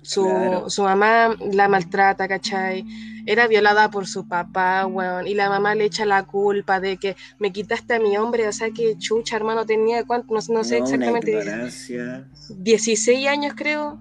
su, 0.04 0.24
Claro. 0.26 0.70
su 0.70 0.84
mamá 0.84 1.36
la 1.52 1.68
maltrata, 1.68 2.28
¿cachai? 2.28 2.86
Era 3.26 3.48
violada 3.48 3.90
por 3.90 4.06
su 4.08 4.28
papá, 4.28 4.86
weón, 4.86 5.28
y 5.28 5.34
la 5.34 5.50
mamá 5.50 5.74
le 5.74 5.86
echa 5.86 6.06
la 6.06 6.24
culpa 6.24 6.80
de 6.80 6.98
que 6.98 7.16
me 7.40 7.52
quitaste 7.52 7.96
a 7.96 8.00
mi 8.00 8.16
hombre, 8.18 8.48
o 8.48 8.52
sea 8.52 8.70
que 8.72 8.98
chucha, 8.98 9.38
hermano, 9.38 9.66
tenía 9.66 10.04
cuánto, 10.04 10.34
no, 10.34 10.40
no 10.50 10.64
sé 10.64 10.80
No, 10.80 10.84
exactamente, 10.86 11.32
ignorancia. 11.32 12.28
16 12.50 13.28
años 13.28 13.54
creo. 13.56 14.00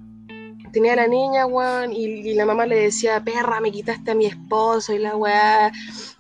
Tenía 0.73 0.97
la 0.97 1.07
niña, 1.09 1.47
weón, 1.47 1.93
y, 1.93 2.05
y 2.05 2.35
la 2.35 2.45
mamá 2.47 2.67
le 2.67 2.77
decía, 2.77 3.23
perra, 3.25 3.61
me 3.61 3.71
quitaste 3.73 4.11
a 4.11 4.15
mi 4.15 4.27
esposo 4.27 4.93
y 4.93 4.99
la 4.99 5.17
weá, 5.17 5.73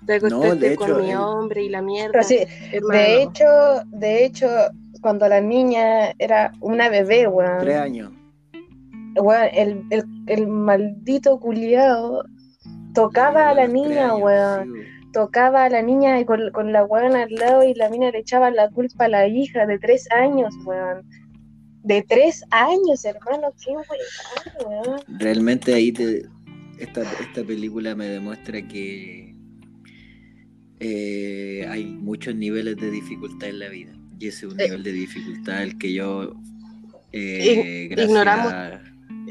te 0.07 0.15
acostaste 0.15 0.77
con 0.77 0.91
hecho, 0.91 0.99
mi 1.01 1.15
hombre 1.15 1.65
y 1.65 1.69
la 1.69 1.83
mierda. 1.83 2.13
Pero 2.13 2.25
sí, 2.25 2.39
de 2.91 3.23
hecho, 3.23 3.45
de 3.87 4.25
hecho, 4.25 4.49
cuando 5.01 5.29
la 5.29 5.41
niña 5.41 6.11
era 6.19 6.53
una 6.61 6.89
bebé, 6.89 7.27
weón, 7.29 7.59
Tres 7.61 7.77
años. 7.77 8.11
weón, 9.17 9.49
el, 9.53 9.85
el, 9.91 10.05
el 10.27 10.47
maldito 10.49 11.39
culiado 11.39 12.25
tocaba 12.95 13.51
a 13.51 13.55
la 13.55 13.67
niña, 13.67 14.07
años, 14.07 14.21
weón. 14.23 14.73
sí. 14.75 14.81
Tocaba 15.13 15.65
a 15.65 15.69
la 15.69 15.83
niña 15.83 16.21
y 16.21 16.25
con, 16.25 16.53
con 16.53 16.73
la 16.73 16.85
weón 16.85 17.17
al 17.17 17.35
lado 17.35 17.65
y 17.65 17.75
la 17.75 17.89
mina 17.89 18.13
le 18.13 18.19
echaba 18.19 18.49
la 18.53 18.69
culpa 18.71 19.07
a 19.07 19.09
la 19.09 19.27
hija 19.27 19.67
de 19.67 19.77
tres 19.79 20.09
años, 20.13 20.55
weón. 20.65 21.05
De 21.83 22.03
tres 22.09 22.43
años, 22.51 23.05
hermano, 23.05 23.55
qué 23.65 23.73
weón. 24.67 25.01
Realmente 25.19 25.73
ahí 25.75 25.93
te, 25.93 26.27
esta, 26.79 27.03
esta 27.21 27.43
película 27.45 27.95
me 27.95 28.07
demuestra 28.07 28.67
que 28.67 29.35
eh, 30.81 31.67
hay 31.69 31.85
muchos 31.85 32.35
niveles 32.35 32.77
de 32.77 32.91
dificultad 32.91 33.49
en 33.51 33.59
la 33.59 33.69
vida. 33.69 33.93
Y 34.19 34.29
ese 34.29 34.47
es 34.47 34.53
un 34.53 34.61
Eh. 34.61 34.65
nivel 34.65 34.83
de 34.83 34.93
dificultad 34.93 35.63
el 35.63 35.79
que 35.79 35.93
yo 35.93 36.35
eh, 37.13 37.89
gracias, 37.91 38.09
ignoramos 38.09 38.53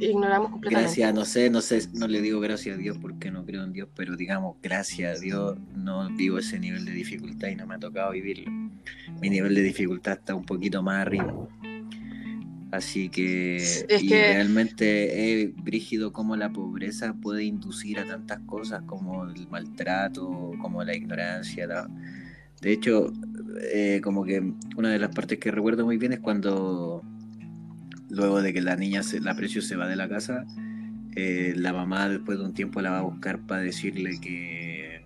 Ignoramos 0.02 0.52
completamente. 0.52 1.02
gracias, 1.02 1.14
no 1.14 1.26
sé, 1.26 1.50
no 1.50 1.62
sé, 1.62 1.82
no 1.94 2.08
le 2.08 2.22
digo 2.22 2.40
gracias 2.40 2.76
a 2.76 2.78
Dios 2.80 2.98
porque 3.02 3.32
no 3.32 3.46
creo 3.46 3.64
en 3.64 3.74
Dios, 3.74 3.90
pero 3.96 4.16
digamos, 4.16 4.56
gracias 4.62 5.18
a 5.18 5.20
Dios 5.22 5.58
no 5.76 6.10
vivo 6.16 6.38
ese 6.40 6.60
nivel 6.60 6.86
de 6.86 6.92
dificultad 6.92 7.50
y 7.50 7.56
no 7.56 7.66
me 7.68 7.76
ha 7.76 7.80
tocado 7.80 8.12
vivirlo. 8.12 8.50
mi 9.22 9.30
nivel 9.30 9.56
de 9.56 9.62
dificultad 9.62 10.14
está 10.20 10.36
un 10.36 10.46
poquito 10.46 10.82
más 10.84 11.02
arriba. 11.06 11.34
Así 12.72 13.10
que, 13.10 13.56
Es 13.56 14.04
y 14.04 14.08
que- 14.10 14.22
realmente 14.28 15.42
es 15.44 15.56
brígido 15.56 16.14
cómo 16.14 16.36
la 16.36 16.52
pobreza 16.52 17.14
puede 17.14 17.44
inducir 17.44 18.00
a 18.00 18.06
tantas 18.06 18.40
cosas 18.42 18.84
como 18.86 19.26
el 19.26 19.48
maltrato, 19.50 20.52
como 20.62 20.84
la 20.84 20.96
ignorancia. 20.96 21.66
la- 21.66 21.90
De 22.62 22.72
hecho, 22.74 23.12
eh, 23.74 24.02
como 24.04 24.24
que 24.24 24.54
una 24.76 24.90
de 24.90 25.00
las 25.00 25.16
partes 25.16 25.40
que 25.40 25.50
recuerdo 25.50 25.86
muy 25.86 25.98
bien 25.98 26.14
es 26.14 26.20
cuando, 26.20 27.02
luego 28.10 28.42
de 28.42 28.54
que 28.54 28.62
la 28.62 28.76
niña, 28.76 29.02
se, 29.02 29.20
la 29.22 29.34
precio 29.36 29.62
se 29.62 29.76
va 29.76 29.88
de 29.88 29.96
la 29.96 30.08
casa, 30.10 30.46
eh, 31.16 31.54
la 31.56 31.74
mamá 31.74 32.08
después 32.10 32.38
de 32.38 32.46
un 32.46 32.54
tiempo 32.54 32.82
la 32.82 32.92
va 32.92 33.00
a 33.00 33.04
buscar 33.04 33.40
para 33.48 33.62
decirle 33.62 34.20
que, 34.20 35.06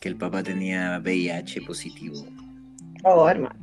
que 0.00 0.08
el 0.08 0.16
papá 0.16 0.42
tenía 0.42 0.98
VIH 1.02 1.62
positivo. 1.62 2.24
Oh, 3.02 3.28
hermano. 3.28 3.56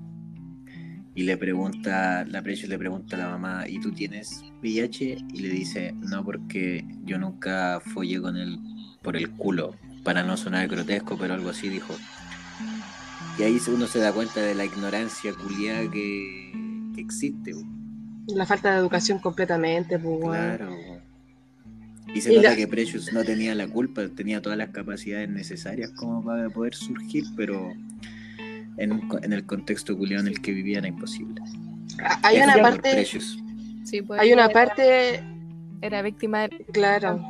Y 1.22 1.24
le 1.24 1.38
pregunta, 1.38 2.26
la 2.26 2.42
Precious 2.42 2.68
le 2.68 2.80
pregunta 2.80 3.16
a 3.16 3.20
la 3.20 3.30
mamá, 3.30 3.68
¿y 3.70 3.80
tú 3.80 3.92
tienes 3.92 4.42
VIH? 4.64 5.18
Y 5.32 5.42
le 5.42 5.50
dice, 5.50 5.94
no, 6.00 6.26
porque 6.26 6.84
yo 7.06 7.20
nunca 7.20 7.80
follé 7.94 8.20
con 8.20 8.38
él 8.38 8.58
por 9.04 9.16
el 9.16 9.30
culo, 9.30 9.76
para 10.04 10.24
no 10.24 10.36
sonar 10.36 10.68
grotesco, 10.68 11.20
pero 11.20 11.36
algo 11.36 11.52
así 11.52 11.70
dijo. 11.70 11.96
Y 13.38 13.44
ahí 13.44 13.60
uno 13.68 13.86
se 13.86 14.00
da 14.00 14.12
cuenta 14.12 14.42
de 14.42 14.56
la 14.56 14.66
ignorancia 14.66 15.32
culiada 15.36 15.92
que, 15.92 16.52
que 16.96 17.02
existe. 17.02 17.54
La 18.30 18.48
falta 18.48 18.72
de 18.72 18.80
educación 18.80 19.20
completamente, 19.20 20.00
pues. 20.00 20.22
Claro. 20.24 20.76
Y 22.16 22.22
se 22.22 22.34
Y 22.34 22.38
nota 22.38 22.50
la- 22.50 22.56
que 22.56 22.68
Precious 22.68 23.14
no 23.14 23.24
tenía 23.24 23.54
la 23.54 23.68
culpa, 23.68 24.08
tenía 24.08 24.42
todas 24.42 24.58
las 24.58 24.70
capacidades 24.72 25.30
necesarias 25.30 25.92
como 25.92 26.24
para 26.24 26.50
poder 26.50 26.74
surgir, 26.74 27.26
pero 27.38 27.74
en, 28.78 28.92
un 28.94 29.08
co- 29.08 29.20
en 29.22 29.34
el 29.34 29.46
contexto 29.46 29.98
culiado 29.98 30.22
en 30.24 30.28
el 30.30 30.42
que 30.42 30.52
vivían 30.52 30.86
era 30.86 30.94
imposible. 30.94 31.42
Hay 32.24 32.38
Eso 32.38 32.46
una 32.46 32.62
parte. 32.62 33.06
Sí, 33.84 34.02
pues, 34.02 34.20
hay 34.22 34.32
una 34.34 34.46
era- 34.46 34.54
parte, 34.54 35.24
Era 35.82 36.02
víctima 36.02 36.42
del 36.48 36.66
claro. 36.72 37.26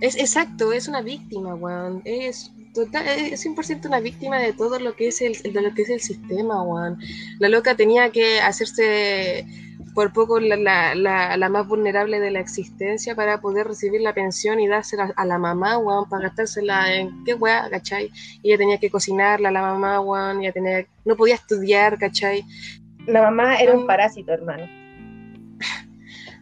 Es 0.00 0.16
exacto, 0.16 0.72
es 0.72 0.88
una 0.88 1.00
víctima, 1.02 1.54
weón. 1.54 2.02
Es 2.04 2.50
total, 2.74 3.06
es 3.08 3.44
100% 3.46 3.86
una 3.86 4.00
víctima 4.00 4.38
de 4.38 4.52
todo 4.52 4.78
lo 4.78 4.94
que 4.96 5.08
es 5.08 5.20
el, 5.22 5.34
de 5.52 5.62
lo 5.62 5.72
que 5.74 5.82
es 5.82 5.88
el 5.90 6.00
sistema, 6.00 6.62
weón. 6.62 6.98
La 7.38 7.48
loca 7.48 7.74
tenía 7.76 8.10
que 8.10 8.40
hacerse 8.40 9.46
por 9.94 10.12
poco 10.12 10.40
la, 10.40 10.56
la, 10.56 10.94
la, 10.94 11.36
la 11.36 11.48
más 11.48 11.66
vulnerable 11.66 12.18
de 12.18 12.30
la 12.30 12.40
existencia 12.40 13.14
para 13.14 13.40
poder 13.40 13.68
recibir 13.68 14.00
la 14.00 14.12
pensión 14.12 14.58
y 14.60 14.66
dársela 14.66 15.12
a 15.16 15.24
la 15.24 15.38
mamá, 15.38 15.78
weón, 15.78 16.08
para 16.08 16.24
gastársela 16.24 16.92
en 16.94 17.24
qué 17.24 17.34
weá, 17.34 17.70
¿cachai? 17.70 18.10
Y 18.42 18.48
ella 18.50 18.58
tenía 18.58 18.78
que 18.78 18.90
cocinarla 18.90 19.50
a 19.50 19.52
la 19.52 19.62
mamá, 19.62 20.00
weón, 20.00 20.42
ella 20.42 20.52
tenía, 20.52 20.84
no 21.04 21.16
podía 21.16 21.36
estudiar, 21.36 21.98
¿cachai? 21.98 22.44
La 23.06 23.22
mamá 23.22 23.56
era 23.56 23.72
un 23.72 23.86
parásito, 23.86 24.32
hermano. 24.32 24.66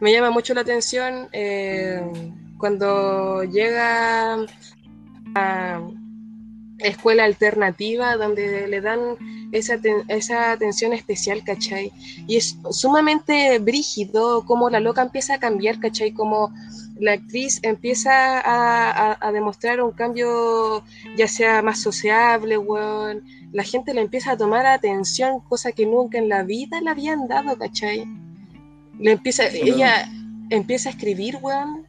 me 0.01 0.13
llama 0.13 0.31
mucho 0.31 0.55
la 0.55 0.63
atención 0.63 1.29
eh, 1.33 2.01
cuando 2.59 3.45
llega 3.45 4.39
a 5.35 5.81
escuela 6.83 7.25
alternativa 7.25 8.17
donde 8.17 8.67
le 8.69 8.81
dan 8.81 9.01
esa, 9.53 9.79
esa 10.09 10.53
atención 10.53 10.93
especial, 10.93 11.43
¿cachai? 11.45 11.93
Y 12.27 12.37
es 12.37 12.57
sumamente 12.71 13.59
brígido 13.59 14.45
cómo 14.47 14.71
la 14.71 14.81
loca 14.81 15.03
empieza 15.03 15.35
a 15.35 15.39
cambiar, 15.39 15.79
¿cachai? 15.81 16.13
Como 16.13 16.53
la 16.99 17.13
actriz 17.13 17.59
empieza 17.63 18.41
a, 18.41 18.91
a- 19.13 19.19
a 19.21 19.33
demostrar 19.33 19.83
un 19.83 19.93
cambio 19.93 20.85
ya 21.17 21.29
sea 21.29 21.63
más 21.63 21.81
sociable, 21.81 22.59
weón. 22.59 23.23
La 23.53 23.65
gente 23.65 23.93
le 23.93 24.01
empieza 24.01 24.33
a 24.33 24.37
tomar 24.37 24.65
atención, 24.67 25.41
cosa 25.49 25.73
que 25.73 25.85
nunca 25.85 26.17
en 26.19 26.29
la 26.29 26.43
vida 26.43 26.81
le 26.81 26.91
habían 26.91 27.29
dado, 27.29 27.57
¿cachai? 27.59 28.05
Le 28.99 29.13
empieza, 29.13 29.45
Bueno. 29.51 29.77
ella 29.77 30.09
empieza 30.51 30.89
a 30.89 30.93
escribir, 30.93 31.37
weón. 31.43 31.87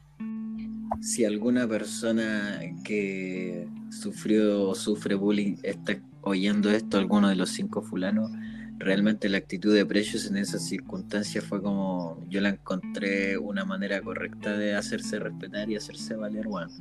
Si 1.01 1.25
alguna 1.25 1.67
persona 1.67 2.59
que 2.83 3.67
sufrió 4.01 4.69
o 4.69 4.75
sufre 4.75 5.15
bullying 5.15 5.55
está 5.63 5.97
oyendo 6.21 6.69
esto, 6.71 6.97
alguno 6.97 7.29
de 7.29 7.35
los 7.35 7.49
cinco 7.49 7.81
fulanos, 7.81 8.31
realmente 8.79 9.29
la 9.29 9.37
actitud 9.37 9.73
de 9.73 9.85
Precious 9.85 10.25
en 10.27 10.37
esas 10.37 10.65
circunstancias 10.65 11.43
fue 11.45 11.61
como 11.61 12.21
yo 12.29 12.41
la 12.41 12.49
encontré 12.49 13.37
una 13.37 13.63
manera 13.65 14.01
correcta 14.01 14.57
de 14.57 14.75
hacerse 14.75 15.19
respetar 15.19 15.69
y 15.69 15.75
hacerse 15.75 16.15
valer, 16.15 16.47
bueno. 16.47 16.71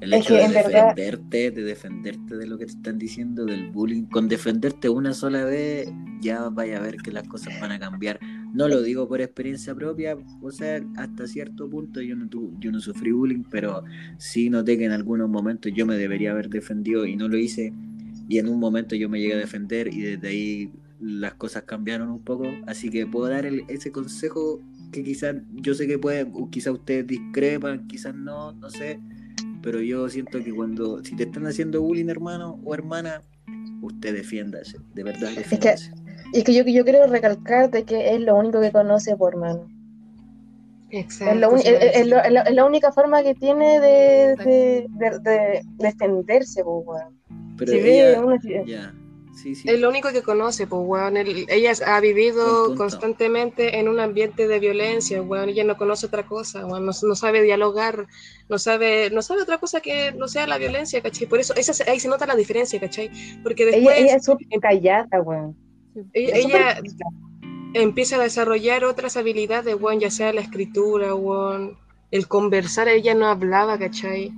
El 0.00 0.12
Es 0.12 0.20
hecho 0.20 0.34
que 0.34 0.40
de 0.40 0.44
en 0.44 0.52
verdad- 0.52 0.94
defenderte, 0.94 1.50
de 1.50 1.62
defenderte 1.62 2.36
de 2.36 2.46
lo 2.46 2.58
que 2.58 2.66
te 2.66 2.72
están 2.72 2.98
diciendo, 2.98 3.44
del 3.44 3.70
bullying, 3.70 4.04
con 4.04 4.28
defenderte 4.28 4.88
una 4.88 5.12
sola 5.14 5.44
vez, 5.44 5.88
ya 6.20 6.48
vaya 6.48 6.78
a 6.78 6.80
ver 6.80 6.96
que 6.98 7.10
las 7.12 7.26
cosas 7.26 7.58
van 7.60 7.72
a 7.72 7.78
cambiar. 7.78 8.20
No 8.54 8.66
lo 8.68 8.82
digo 8.82 9.06
por 9.08 9.20
experiencia 9.20 9.74
propia, 9.74 10.16
o 10.40 10.50
sea, 10.50 10.80
hasta 10.96 11.26
cierto 11.26 11.68
punto 11.68 12.00
yo 12.00 12.16
no, 12.16 12.28
tu- 12.28 12.54
yo 12.58 12.72
no 12.72 12.80
sufrí 12.80 13.12
bullying, 13.12 13.44
pero 13.50 13.84
sí 14.16 14.48
noté 14.50 14.78
que 14.78 14.84
en 14.86 14.92
algunos 14.92 15.28
momentos 15.28 15.70
yo 15.74 15.84
me 15.86 15.96
debería 15.96 16.30
haber 16.32 16.48
defendido 16.48 17.04
y 17.06 17.14
no 17.16 17.28
lo 17.28 17.36
hice. 17.36 17.72
Y 18.28 18.38
en 18.38 18.48
un 18.48 18.58
momento 18.58 18.94
yo 18.96 19.08
me 19.08 19.20
llegué 19.20 19.34
a 19.34 19.38
defender 19.38 19.88
y 19.92 20.00
desde 20.00 20.28
ahí 20.28 20.72
las 21.00 21.34
cosas 21.34 21.62
cambiaron 21.64 22.10
un 22.10 22.22
poco. 22.24 22.44
Así 22.66 22.90
que 22.90 23.06
puedo 23.06 23.28
dar 23.28 23.46
el- 23.46 23.64
ese 23.68 23.92
consejo 23.92 24.60
que 24.92 25.04
quizás 25.04 25.36
yo 25.54 25.74
sé 25.74 25.86
que 25.86 25.98
pueden, 25.98 26.32
quizás 26.50 26.72
ustedes 26.74 27.06
discrepan, 27.06 27.86
quizás 27.86 28.14
no, 28.14 28.52
no 28.52 28.70
sé. 28.70 28.98
Pero 29.62 29.80
yo 29.82 30.08
siento 30.08 30.42
que 30.42 30.52
cuando, 30.52 31.04
si 31.04 31.14
te 31.16 31.24
están 31.24 31.46
haciendo 31.46 31.82
bullying, 31.82 32.08
hermano 32.08 32.58
o 32.64 32.74
hermana, 32.74 33.22
usted 33.82 34.14
defiéndase, 34.14 34.78
de 34.94 35.02
verdad 35.04 35.30
defiéndase. 35.36 35.90
Y 35.90 35.94
es 35.94 35.94
que 35.94 36.07
yo, 36.32 36.62
yo 36.64 36.84
quiero 36.84 37.06
recalcar 37.06 37.70
de 37.70 37.84
que 37.84 38.14
es 38.14 38.20
lo 38.20 38.36
único 38.36 38.60
que 38.60 38.72
conoce 38.72 39.16
por 39.16 39.36
mano. 39.36 39.66
Exacto. 40.90 41.34
Es, 41.34 41.40
lo 41.40 41.58
sí, 41.58 41.68
es- 41.68 41.96
es 41.96 42.06
lo- 42.06 42.22
es 42.22 42.32
lo- 42.32 42.44
es 42.44 42.54
la 42.54 42.64
única 42.64 42.92
forma 42.92 43.22
que 43.22 43.34
tiene 43.34 43.78
de, 43.80 44.36
de, 44.36 44.86
de- 44.88 45.18
de 45.20 45.60
defenderse, 45.78 46.64
po, 46.64 46.78
weón. 46.78 47.18
Pero 47.58 47.72
Si 47.72 47.78
ella- 47.78 48.20
una- 48.22 48.38
ya, 48.64 48.94
sí, 49.34 49.54
sí. 49.54 49.68
Es 49.68 49.78
lo 49.80 49.90
único 49.90 50.10
que 50.12 50.22
conoce, 50.22 50.66
pues, 50.66 50.80
weón. 50.82 51.18
El- 51.18 51.44
ella 51.50 51.72
ha 51.86 52.00
vivido 52.00 52.74
constantemente 52.76 53.78
en 53.78 53.88
un 53.88 54.00
ambiente 54.00 54.48
de 54.48 54.58
violencia, 54.60 55.20
weón. 55.20 55.50
Ella 55.50 55.64
no 55.64 55.76
conoce 55.76 56.06
otra 56.06 56.24
cosa, 56.26 56.64
weón. 56.64 56.86
No, 56.86 56.92
no 57.02 57.14
sabe 57.14 57.42
dialogar, 57.42 58.06
no 58.48 58.58
sabe, 58.58 59.10
no 59.10 59.20
sabe 59.20 59.42
otra 59.42 59.58
cosa 59.58 59.80
que 59.82 60.12
no 60.12 60.26
sea 60.26 60.46
la 60.46 60.56
violencia, 60.56 61.02
¿cachai? 61.02 61.26
Por 61.26 61.38
eso 61.38 61.52
esa, 61.54 61.84
ahí 61.90 62.00
se 62.00 62.08
nota 62.08 62.24
la 62.24 62.34
diferencia, 62.36 62.80
¿cachai? 62.80 63.10
Porque 63.42 63.64
ella, 63.64 63.72
después 63.76 63.98
ella 63.98 64.16
es 64.16 64.24
súper 64.24 64.46
callada, 64.60 65.20
weón. 65.20 65.54
Ella, 66.12 66.80
empieza 67.74 68.16
a 68.16 68.22
desarrollar 68.22 68.84
otras 68.84 69.16
habilidades, 69.16 69.74
weón, 69.80 70.00
ya 70.00 70.10
sea 70.10 70.32
la 70.32 70.40
escritura, 70.40 71.14
weón. 71.14 71.76
El 72.10 72.26
conversar, 72.26 72.88
ella 72.88 73.14
no 73.14 73.26
hablaba, 73.26 73.78
¿cachai? 73.78 74.32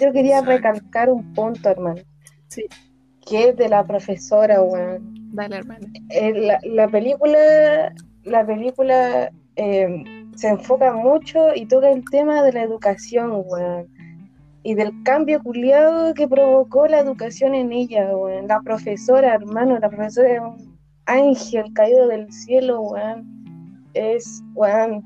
Yo 0.00 0.12
quería 0.12 0.38
Exacto. 0.38 0.50
recalcar 0.50 1.10
un 1.10 1.32
punto, 1.34 1.68
hermano. 1.68 2.02
Sí. 2.48 2.64
Que 3.26 3.48
es 3.48 3.56
de 3.56 3.68
la 3.68 3.84
profesora, 3.84 4.62
weón. 4.62 5.32
Dale, 5.32 5.56
hermana. 5.56 5.86
Eh, 6.10 6.32
la, 6.32 6.58
la 6.62 6.88
película, 6.88 7.92
la 8.22 8.46
película 8.46 9.30
eh, 9.56 10.04
se 10.36 10.48
enfoca 10.48 10.92
mucho 10.92 11.54
y 11.54 11.66
toca 11.66 11.90
el 11.90 12.04
tema 12.10 12.42
de 12.42 12.52
la 12.52 12.62
educación, 12.62 13.42
weón. 13.46 13.88
Y 14.66 14.74
del 14.74 15.02
cambio 15.02 15.42
culiado 15.42 16.14
que 16.14 16.26
provocó 16.26 16.86
la 16.88 16.98
educación 16.98 17.54
en 17.54 17.70
ella, 17.70 18.16
weón. 18.16 18.48
La 18.48 18.62
profesora, 18.62 19.34
hermano, 19.34 19.78
la 19.78 19.90
profesora 19.90 20.32
es 20.32 20.40
un 20.40 20.78
ángel 21.04 21.70
caído 21.74 22.08
del 22.08 22.32
cielo, 22.32 22.80
weón. 22.80 23.84
Es, 23.92 24.42
weón, 24.54 25.04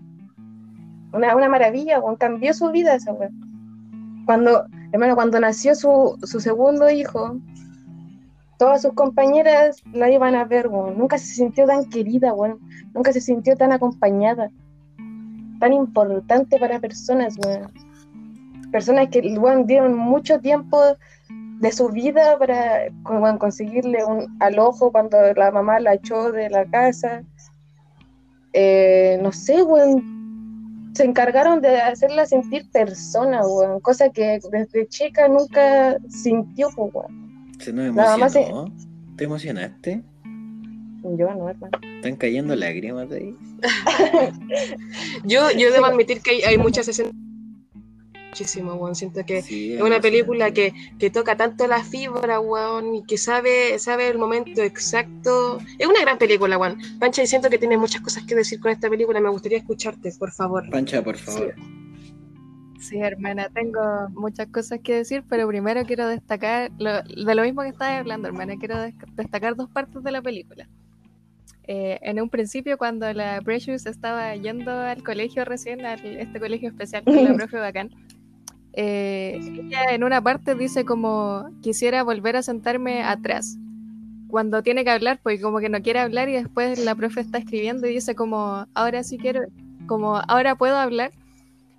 una, 1.12 1.34
una 1.34 1.48
maravilla, 1.48 1.98
weón. 1.98 2.14
Cambió 2.14 2.54
su 2.54 2.70
vida 2.70 2.94
esa 2.94 3.12
weón. 3.12 4.22
Cuando, 4.26 4.64
hermano, 4.92 5.16
cuando 5.16 5.40
nació 5.40 5.74
su, 5.74 6.16
su 6.22 6.38
segundo 6.38 6.88
hijo, 6.88 7.36
todas 8.58 8.82
sus 8.82 8.92
compañeras 8.92 9.82
la 9.92 10.08
iban 10.08 10.36
a 10.36 10.44
ver, 10.44 10.68
weón. 10.68 10.96
Nunca 10.96 11.18
se 11.18 11.34
sintió 11.34 11.66
tan 11.66 11.84
querida, 11.86 12.32
weón. 12.32 12.60
Nunca 12.94 13.12
se 13.12 13.20
sintió 13.20 13.56
tan 13.56 13.72
acompañada. 13.72 14.50
Tan 15.58 15.72
importante 15.72 16.60
para 16.60 16.78
personas, 16.78 17.36
weón. 17.44 17.87
Personas 18.70 19.08
que, 19.08 19.20
weón, 19.20 19.66
dieron 19.66 19.96
mucho 19.96 20.40
tiempo 20.40 20.78
de 21.60 21.72
su 21.72 21.88
vida 21.88 22.38
para 22.38 22.88
conseguirle 23.38 24.04
un 24.04 24.36
alojo 24.40 24.92
cuando 24.92 25.16
la 25.34 25.50
mamá 25.50 25.80
la 25.80 25.94
echó 25.94 26.30
de 26.32 26.50
la 26.50 26.64
casa. 26.66 27.22
Eh, 28.52 29.18
no 29.22 29.32
sé, 29.32 29.62
weón. 29.62 30.92
Se 30.94 31.04
encargaron 31.04 31.60
de 31.60 31.80
hacerla 31.80 32.26
sentir 32.26 32.68
persona. 32.70 33.42
Cosa 33.82 34.10
que 34.10 34.40
desde 34.50 34.88
chica 34.88 35.28
nunca 35.28 35.96
sintió, 36.08 36.68
pues. 36.74 37.06
Se 37.60 37.72
nos 37.72 38.32
se-. 38.32 38.52
¿Te 39.16 39.24
emocionaste? 39.24 40.02
Yo 41.02 41.34
no, 41.34 41.48
hermano. 41.48 41.78
¿Están 41.96 42.16
cayendo 42.16 42.54
lágrimas 42.54 43.08
de 43.08 43.16
ahí? 43.16 43.36
Yo, 45.24 45.50
yo 45.50 45.72
debo 45.72 45.86
admitir 45.86 46.20
que 46.20 46.30
hay, 46.30 46.42
hay 46.42 46.58
muchas 46.58 46.86
escenas 46.86 47.12
muchísimo, 48.28 48.74
weón. 48.74 48.94
Siento 48.94 49.24
que 49.24 49.42
Sí, 49.42 49.74
es 49.74 49.80
una 49.82 50.00
película 50.00 50.50
que, 50.52 50.72
que 50.98 51.10
toca 51.10 51.36
tanto 51.36 51.66
la 51.66 51.82
fibra, 51.82 52.40
weón, 52.40 52.94
y 52.94 53.02
que 53.04 53.18
sabe, 53.18 53.78
sabe 53.78 54.08
el 54.08 54.18
momento 54.18 54.62
exacto. 54.62 55.58
Es 55.78 55.86
una 55.86 56.00
gran 56.00 56.18
película, 56.18 56.58
weón. 56.58 56.78
Pancha, 56.98 57.22
y 57.22 57.26
siento 57.26 57.50
que 57.50 57.58
tienes 57.58 57.78
muchas 57.78 58.00
cosas 58.02 58.24
que 58.24 58.34
decir 58.34 58.60
con 58.60 58.70
esta 58.70 58.88
película. 58.88 59.20
Me 59.20 59.30
gustaría 59.30 59.58
escucharte, 59.58 60.12
por 60.18 60.30
favor. 60.32 60.68
Pancha, 60.70 61.02
por 61.02 61.16
favor. 61.16 61.54
Sí, 62.80 62.98
hermana, 63.00 63.48
tengo 63.52 63.80
muchas 64.14 64.46
cosas 64.48 64.78
que 64.82 64.94
decir, 64.94 65.24
pero 65.28 65.48
primero 65.48 65.84
quiero 65.84 66.06
destacar 66.06 66.70
lo- 66.78 67.02
de 67.02 67.34
lo 67.34 67.42
mismo 67.42 67.62
que 67.62 67.68
estabas 67.68 67.98
hablando, 67.98 68.28
hermana. 68.28 68.54
Quiero 68.58 68.80
des- 68.80 68.94
destacar 69.16 69.56
dos 69.56 69.68
partes 69.68 70.02
de 70.02 70.12
la 70.12 70.22
película. 70.22 70.68
Eh, 71.70 71.98
en 72.02 72.18
un 72.22 72.30
principio, 72.30 72.78
cuando 72.78 73.12
la 73.12 73.42
Precious 73.42 73.84
estaba 73.84 74.34
yendo 74.36 74.70
al 74.70 75.02
colegio 75.02 75.44
recién, 75.44 75.84
a 75.84 75.94
este 75.94 76.40
colegio 76.40 76.68
especial 76.70 77.04
con 77.04 77.22
la 77.22 77.34
profe 77.34 77.58
Bacán, 77.58 77.90
eh, 78.72 79.40
ella 79.40 79.84
en 79.90 80.04
una 80.04 80.22
parte 80.22 80.54
dice 80.54 80.84
como 80.84 81.50
quisiera 81.62 82.02
volver 82.02 82.36
a 82.36 82.42
sentarme 82.42 83.02
atrás. 83.02 83.58
Cuando 84.28 84.62
tiene 84.62 84.84
que 84.84 84.90
hablar, 84.90 85.20
pues 85.22 85.40
como 85.40 85.58
que 85.58 85.70
no 85.70 85.80
quiere 85.80 86.00
hablar 86.00 86.28
y 86.28 86.34
después 86.34 86.78
la 86.78 86.94
profe 86.94 87.20
está 87.20 87.38
escribiendo 87.38 87.86
y 87.86 87.94
dice 87.94 88.14
como 88.14 88.66
ahora 88.74 89.02
sí 89.02 89.16
quiero, 89.16 89.42
como 89.86 90.16
ahora 90.16 90.54
puedo 90.54 90.76
hablar. 90.76 91.12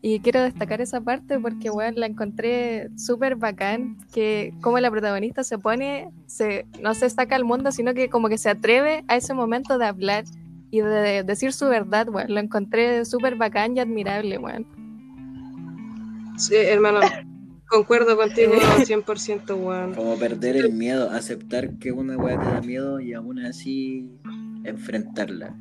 Y 0.02 0.22
quiero 0.22 0.42
destacar 0.42 0.80
esa 0.80 1.02
parte 1.02 1.38
porque, 1.40 1.70
bueno, 1.70 2.00
la 2.00 2.06
encontré 2.06 2.90
súper 2.98 3.36
bacán, 3.36 3.98
que 4.14 4.54
como 4.62 4.80
la 4.80 4.90
protagonista 4.90 5.44
se 5.44 5.58
pone, 5.58 6.10
se, 6.26 6.66
no 6.82 6.94
se 6.94 7.10
saca 7.10 7.36
al 7.36 7.44
mundo, 7.44 7.74
sino 7.74 7.94
que 7.94 8.10
como 8.10 8.30
que 8.30 8.38
se 8.38 8.50
atreve 8.50 9.04
a 9.10 9.18
ese 9.18 9.34
momento 9.34 9.78
de 9.78 9.86
hablar 9.86 10.24
y 10.72 10.80
de, 10.80 11.24
decir 11.24 11.52
su 11.52 11.68
verdad, 11.68 12.08
bueno, 12.08 12.34
lo 12.34 12.40
encontré 12.40 13.04
súper 13.04 13.36
bacán 13.36 13.76
y 13.76 13.82
admirable, 13.82 14.38
bueno. 14.38 14.66
Sí, 16.40 16.56
hermano, 16.56 17.02
concuerdo 17.68 18.16
contigo 18.18 18.54
100%, 18.86 19.56
weón. 19.56 19.94
Como 19.94 20.18
perder 20.18 20.56
el 20.58 20.74
miedo, 20.74 21.10
aceptar 21.12 21.78
que 21.80 21.92
una 21.92 22.18
weá 22.18 22.40
te 22.40 22.46
da 22.46 22.62
miedo 22.62 23.00
y 23.00 23.14
aún 23.14 23.40
así 23.40 24.10
enfrentarla. 24.64 25.56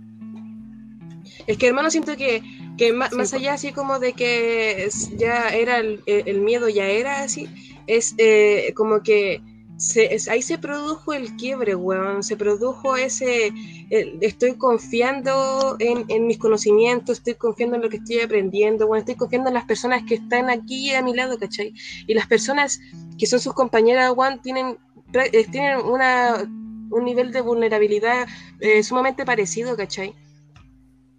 Es 1.46 1.58
que, 1.58 1.66
hermano, 1.68 1.90
siento 1.90 2.16
que, 2.16 2.42
que 2.78 2.86
Sí, 2.88 2.92
más 2.92 3.10
po. 3.10 3.36
allá 3.36 3.54
así 3.54 3.72
como 3.72 3.98
de 3.98 4.12
que 4.12 4.84
es- 4.84 5.10
ya 5.16 5.48
era 5.48 5.78
el, 5.78 6.00
el 6.06 6.40
miedo, 6.40 6.68
ya 6.68 6.86
era 6.86 7.22
así, 7.22 7.48
es 7.86 8.14
eh, 8.18 8.72
como 8.74 9.02
que 9.02 9.42
se- 9.78 10.18
ahí 10.30 10.42
se 10.42 10.58
produjo 10.58 11.12
el 11.14 11.36
quiebre, 11.36 11.74
weón. 11.74 12.22
Se 12.22 12.36
produjo 12.36 12.96
ese, 12.96 13.52
el- 13.90 14.18
estoy 14.20 14.56
confiando 14.56 15.76
en, 15.78 16.26
mis 16.26 16.38
conocimientos, 16.38 17.18
estoy 17.18 17.34
confiando 17.36 17.76
en 17.76 17.82
lo 17.82 17.88
que 17.88 17.98
estoy 17.98 18.20
aprendiendo, 18.20 18.86
weón. 18.86 18.98
Estoy 19.00 19.14
confiando 19.16 19.48
en 19.48 19.54
las 19.54 19.64
personas 19.64 20.02
que 20.06 20.16
están 20.16 20.50
aquí 20.50 20.92
a 20.94 21.02
mi 21.02 21.14
lado, 21.14 21.38
¿cachai? 21.38 21.72
Y 22.06 22.14
las 22.14 22.26
personas 22.26 22.80
que 23.18 23.26
son 23.26 23.40
sus 23.40 23.54
compañeras, 23.54 24.12
weón, 24.16 24.42
tienen, 24.42 24.78
eh, 25.14 25.46
tienen 25.50 25.78
una, 25.80 26.42
un 26.90 27.04
nivel 27.04 27.32
de 27.32 27.40
vulnerabilidad 27.40 28.26
eh, 28.60 28.82
sumamente 28.82 29.24
parecido, 29.24 29.76
¿cachai? 29.76 30.14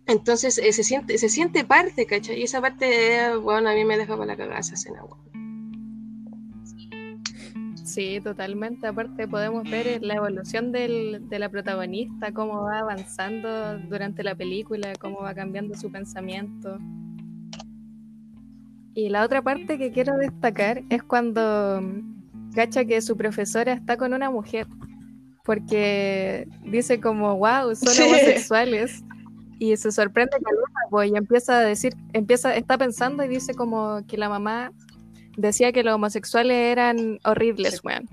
Entonces 0.07 0.57
eh, 0.57 0.73
se 0.73 0.83
siente 0.83 1.17
se 1.17 1.29
siente 1.29 1.63
parte, 1.65 2.05
¿cachai? 2.05 2.39
Y 2.39 2.43
esa 2.43 2.59
parte, 2.61 3.15
eh, 3.27 3.35
bueno, 3.37 3.69
a 3.69 3.73
mí 3.73 3.85
me 3.85 3.97
deja 3.97 4.15
para 4.15 4.25
la 4.25 4.35
cagada 4.37 4.59
esa 4.59 4.73
escena, 4.73 5.03
weón. 5.03 5.28
Sí, 7.93 8.19
totalmente. 8.23 8.85
Aparte 8.87 9.27
podemos 9.27 9.63
ver 9.63 9.87
eh, 9.87 9.99
la 10.01 10.15
evolución 10.15 10.71
del- 10.71 11.27
de 11.27 11.39
la 11.39 11.49
protagonista, 11.49 12.31
cómo 12.31 12.61
va 12.63 12.79
avanzando 12.79 13.79
durante 13.79 14.23
la 14.23 14.35
película, 14.35 14.93
cómo 14.99 15.21
va 15.21 15.33
cambiando 15.33 15.75
su 15.75 15.91
pensamiento. 15.91 16.77
Y 18.93 19.09
la 19.09 19.23
otra 19.23 19.41
parte 19.41 19.77
que 19.77 19.91
quiero 19.91 20.17
destacar 20.17 20.83
es 20.89 21.01
cuando 21.03 21.79
mm, 21.81 22.51
cacha 22.53 22.85
que 22.85 23.01
su 23.01 23.15
profesora 23.17 23.73
está 23.73 23.97
con 23.97 24.13
una 24.13 24.29
mujer, 24.29 24.67
porque 25.45 26.47
dice 26.65 26.99
como, 26.99 27.37
wow, 27.37 27.75
son 27.75 27.93
Sí. 27.93 28.01
homosexuales. 28.03 29.03
Y 29.61 29.75
se 29.77 29.91
sorprende 29.91 30.31
que 30.37 31.07
y 31.07 31.15
empieza 31.17 31.57
a 31.57 31.61
decir, 31.61 31.93
empieza, 32.13 32.55
está 32.55 32.77
pensando 32.77 33.23
y 33.23 33.27
dice 33.27 33.53
como 33.53 34.01
que 34.07 34.17
la 34.17 34.29
mamá 34.29 34.71
decía 35.39 35.71
que 35.71 35.83
los 35.83 35.95
homosexuales 35.95 36.55
eran 36.71 37.19
horribles, 37.23 37.83
weón. 37.83 38.07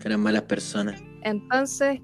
Que 0.00 0.08
eran 0.08 0.20
malas 0.20 0.42
personas. 0.42 1.02
Entonces, 1.22 2.00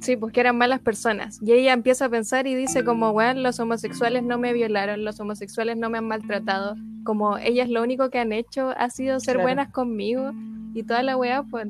sí, 0.00 0.16
pues 0.16 0.32
que 0.32 0.40
eran 0.40 0.56
malas 0.56 0.80
personas. 0.80 1.38
Y 1.42 1.52
ella 1.52 1.72
empieza 1.72 2.06
a 2.06 2.08
pensar 2.08 2.46
y 2.46 2.54
dice 2.54 2.84
como, 2.84 3.10
weón, 3.10 3.42
los 3.42 3.58
homosexuales 3.60 4.22
no 4.22 4.38
me 4.38 4.52
violaron, 4.52 5.04
los 5.04 5.18
homosexuales 5.20 5.76
no 5.76 5.90
me 5.90 5.98
han 5.98 6.06
maltratado. 6.08 6.76
Como 7.04 7.36
ellas 7.38 7.68
lo 7.68 7.82
único 7.82 8.08
que 8.10 8.18
han 8.18 8.32
hecho 8.32 8.70
ha 8.76 8.88
sido 8.90 9.20
ser 9.20 9.34
Claro. 9.34 9.46
buenas 9.48 9.70
conmigo 9.70 10.32
y 10.74 10.82
toda 10.84 11.02
la 11.02 11.16
weá, 11.16 11.42
pues. 11.42 11.68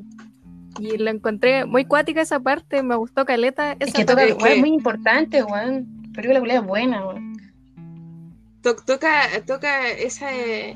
Y 0.79 0.97
lo 0.97 1.09
encontré 1.09 1.65
muy 1.65 1.85
cuática 1.85 2.21
esa 2.21 2.39
parte, 2.39 2.83
me 2.83 2.95
gustó 2.95 3.23
Caleta. 3.25 3.73
Esa 3.73 3.85
Es 3.85 3.93
que 3.93 4.05
toca, 4.05 4.23
es 4.25 4.59
muy 4.59 4.69
importante, 4.69 5.43
weón. 5.43 5.87
La 6.15 6.21
película 6.21 6.53
es 6.55 6.63
buena, 6.63 7.05
weón. 7.07 7.35
To- 8.61 8.75
toca 8.77 9.21
toca 9.45 9.89
esa, 9.89 10.33
eh, 10.35 10.75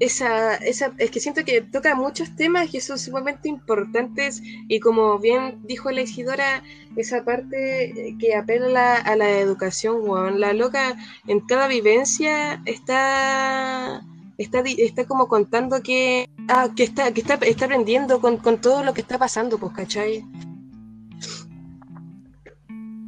esa 0.00 0.56
esa 0.56 0.92
es 0.98 1.10
que 1.10 1.20
siento 1.20 1.44
que 1.44 1.60
toca 1.60 1.94
muchos 1.94 2.34
temas 2.34 2.70
que 2.70 2.80
son 2.80 2.98
sumamente 2.98 3.48
importantes 3.48 4.42
y 4.68 4.80
como 4.80 5.18
bien 5.18 5.60
dijo 5.64 5.90
la 5.90 6.02
Isidora 6.02 6.62
esa 6.96 7.24
parte 7.24 8.16
que 8.18 8.34
apela 8.34 8.96
a 8.96 9.16
la 9.16 9.38
educación 9.38 10.08
weón. 10.08 10.40
la 10.40 10.52
loca 10.52 10.96
en 11.28 11.40
cada 11.40 11.68
vivencia 11.68 12.60
está 12.66 14.04
está 14.36 14.60
está 14.66 15.04
como 15.06 15.28
contando 15.28 15.80
que 15.82 16.28
ah, 16.48 16.70
que 16.74 16.82
está 16.84 17.12
que 17.12 17.20
está, 17.20 17.34
está 17.34 17.66
aprendiendo 17.66 18.20
con, 18.20 18.38
con 18.38 18.60
todo 18.60 18.82
lo 18.82 18.94
que 18.94 19.00
está 19.02 19.18
pasando 19.18 19.58
pues 19.58 19.72
¿cachai? 19.74 20.24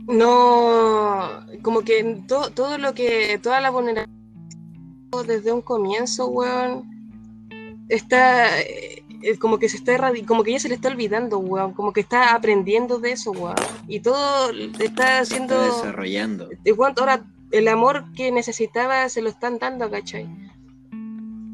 no 0.07 1.45
como 1.63 1.83
que 1.83 2.23
todo, 2.29 2.51
todo 2.51 2.79
lo 2.79 2.95
que 2.95 3.41
toda 3.43 3.61
la 3.61 3.71
vulnerabilidad 3.71 4.16
desde 5.25 5.53
un 5.53 5.63
comienzo 5.63 6.27
weón 6.29 6.85
está 7.89 8.61
eh, 8.61 9.03
eh, 9.23 9.39
como 9.39 9.59
que 9.59 9.69
se 9.69 9.77
está 9.77 10.13
como 10.27 10.43
que 10.43 10.53
ya 10.53 10.59
se 10.61 10.69
le 10.69 10.75
está 10.75 10.89
olvidando 10.89 11.39
weón 11.39 11.73
como 11.73 11.93
que 11.93 12.01
está 12.01 12.35
aprendiendo 12.35 12.99
de 12.99 13.13
eso 13.13 13.31
weón 13.33 13.55
y 13.89 14.01
todo 14.01 14.51
está 14.81 15.21
haciendo 15.21 15.55
está 15.63 15.77
desarrollando. 15.77 16.49
de 16.63 16.75
cuánto 16.75 17.03
ahora 17.03 17.25
el 17.53 17.69
amor 17.69 18.05
que 18.15 18.33
necesitaba 18.33 19.09
se 19.09 19.23
lo 19.23 19.29
están 19.29 19.59
dando, 19.59 19.89
¿cachai? 19.89 20.27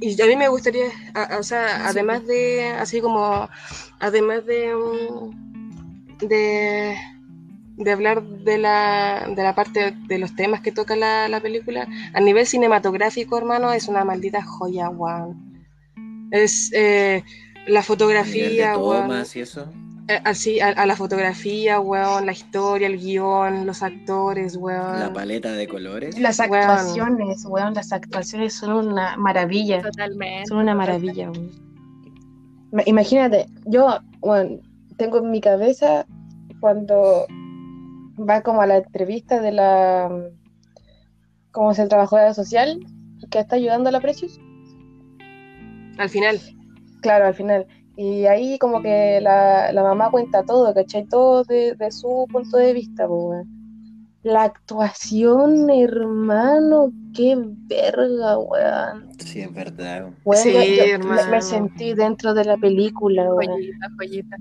Y 0.01 0.21
a 0.21 0.27
mí 0.27 0.37
me 0.37 0.49
gustaría, 0.49 0.87
a- 1.15 1.35
a- 1.35 1.39
o 1.39 1.43
sea, 1.43 1.69
Sí, 1.77 1.83
además 1.87 2.27
de, 2.27 2.65
así 2.71 3.01
como, 3.03 3.49
además 4.01 4.45
de, 4.47 4.75
mm, 4.75 6.27
de, 6.27 6.97
de 7.77 7.91
hablar 7.93 8.23
de 8.23 8.59
la, 8.59 9.29
de 9.35 9.43
la 9.43 9.55
parte 9.55 9.95
de 10.07 10.19
los 10.19 10.35
temas 10.37 10.61
que 10.61 10.73
toca 10.73 10.95
la, 10.97 11.29
la 11.29 11.41
película, 11.41 11.89
a 12.15 12.21
nivel 12.21 12.47
cinematográfico, 12.47 13.39
hermano, 13.39 13.73
es 13.73 13.89
una 13.89 14.05
maldita 14.05 14.43
joya, 14.43 14.89
weón. 14.91 15.65
Es 16.31 16.71
eh, 16.75 17.23
la 17.67 17.83
fotografía, 17.83 18.77
weón. 18.79 19.11
y 19.35 19.41
eso. 19.41 19.67
Eh, 20.09 20.21
así, 20.25 20.59
a, 20.61 20.69
a 20.69 20.85
la 20.87 20.97
fotografía, 20.97 21.79
weón, 21.81 22.27
la 22.27 22.33
historia, 22.33 22.89
el 22.89 22.99
guion, 22.99 23.67
los 23.67 23.83
actores, 23.83 24.57
weón. 24.57 24.99
La 25.01 25.13
paleta 25.13 25.53
de 25.53 25.69
colores. 25.69 26.19
Las 26.19 26.39
Weón. 26.41 26.55
actuaciones, 26.55 27.45
weón, 27.47 27.75
las 27.75 27.93
actuaciones 27.93 28.53
son 28.55 28.89
una 28.89 29.17
maravilla. 29.17 29.81
Totalmente. 29.81 30.47
Son 30.49 30.59
una 30.59 30.75
maravilla, 30.75 31.31
weón. 31.31 31.51
Ma- 32.73 32.83
Imagínate, 32.87 33.47
yo, 33.67 33.99
bueno, 34.21 34.59
tengo 34.97 35.19
en 35.19 35.31
mi 35.31 35.41
cabeza 35.41 36.05
cuando 36.61 37.27
va 38.29 38.43
como 38.43 38.63
a 38.63 38.67
la 38.67 38.79
entrevista 38.79 39.41
de 39.41 39.53
la, 39.53 40.11
como 41.51 41.71
es 41.73 41.79
el 41.79 41.89
trabajadora 41.89 42.35
social 42.35 42.79
que 43.31 43.39
está 43.39 43.57
ayudando 43.57 43.89
a 43.89 43.93
la 43.93 44.01
Precious, 44.01 44.39
Al 45.99 46.09
final. 46.09 46.41
claro, 47.01 47.27
al 47.27 47.35
final. 47.35 47.67
Y 47.97 48.25
ahí 48.25 48.59
como 48.59 48.81
que 48.83 49.21
la, 49.21 49.71
la 49.73 49.83
mamá 49.83 50.11
cuenta 50.11 50.43
todo, 50.45 50.73
¿cachai? 50.75 51.07
Todo 51.07 51.45
de, 51.45 51.75
de 51.75 51.91
su 51.91 52.27
punto 52.33 52.57
de 52.57 52.73
vista, 52.73 53.07
weón. 53.07 53.47
La 54.23 54.45
actuación, 54.45 55.69
hermano, 55.69 56.91
qué 57.15 57.35
verga, 57.37 58.39
weón. 58.39 59.11
Sí, 59.19 59.41
es 59.43 59.53
verdad. 59.53 60.11
Weón, 60.25 60.43
Sí, 60.43 60.53
yo- 60.53 60.63
yo 60.63 60.85
me- 60.85 60.91
hermano. 60.93 61.31
me 61.31 61.43
sentí 61.43 61.93
dentro 61.95 62.33
de 62.33 62.45
la 62.45 62.57
película, 62.57 63.25
weón. 63.35 63.53
Joyita, 63.53 63.87
joyita. 63.99 64.37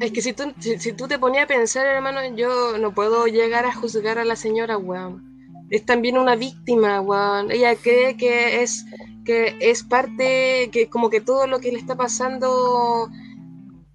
Es 0.00 0.12
que 0.12 0.22
si 0.22 0.32
tú, 0.32 0.52
si, 0.58 0.78
si 0.78 0.92
tú 0.92 1.08
te 1.08 1.18
ponías 1.18 1.44
a 1.44 1.48
pensar, 1.48 1.86
hermano, 1.86 2.20
yo 2.36 2.78
no 2.78 2.92
puedo 2.92 3.26
llegar 3.26 3.64
a 3.64 3.74
juzgar 3.74 4.18
a 4.18 4.24
la 4.24 4.36
señora, 4.36 4.76
weón. 4.76 5.34
Es 5.70 5.84
también 5.84 6.18
una 6.18 6.36
víctima, 6.36 7.00
weón. 7.00 7.50
Ella 7.50 7.74
cree 7.76 8.16
que 8.16 8.62
es, 8.62 8.84
que 9.24 9.56
es 9.60 9.82
parte, 9.82 10.68
que 10.70 10.88
como 10.88 11.10
que 11.10 11.20
todo 11.20 11.46
lo 11.46 11.58
que 11.58 11.72
le 11.72 11.78
está 11.78 11.96
pasando 11.96 13.08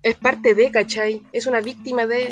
es 0.03 0.15
parte 0.15 0.55
de, 0.55 0.71
¿cachai? 0.71 1.21
Es 1.31 1.45
una 1.45 1.61
víctima 1.61 2.07
de... 2.07 2.29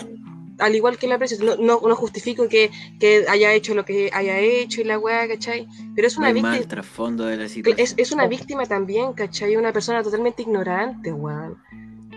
al 0.58 0.76
igual 0.76 0.98
que 0.98 1.08
la 1.08 1.18
Precious, 1.18 1.40
no, 1.42 1.56
no, 1.56 1.80
no 1.88 1.96
justifico 1.96 2.50
que, 2.50 2.72
que 3.00 3.26
haya 3.30 3.54
hecho 3.54 3.76
lo 3.76 3.86
que 3.86 4.10
haya 4.12 4.40
hecho 4.40 4.82
y 4.82 4.86
la 4.86 4.98
weá, 4.98 5.28
¿cachai? 5.28 5.68
Pero 5.96 6.08
es 6.08 6.18
una 6.18 6.34
víctima. 6.34 6.56
mal 6.56 6.68
trasfondo 6.68 7.26
de 7.26 7.38
la 7.38 7.48
situación. 7.48 7.80
Es, 7.80 7.94
es 7.98 8.12
una 8.12 8.28
víctima 8.28 8.66
también, 8.66 9.14
¿cachai? 9.14 9.56
Una 9.56 9.72
persona 9.72 10.02
totalmente 10.02 10.42
ignorante, 10.42 11.14
weón. 11.14 11.58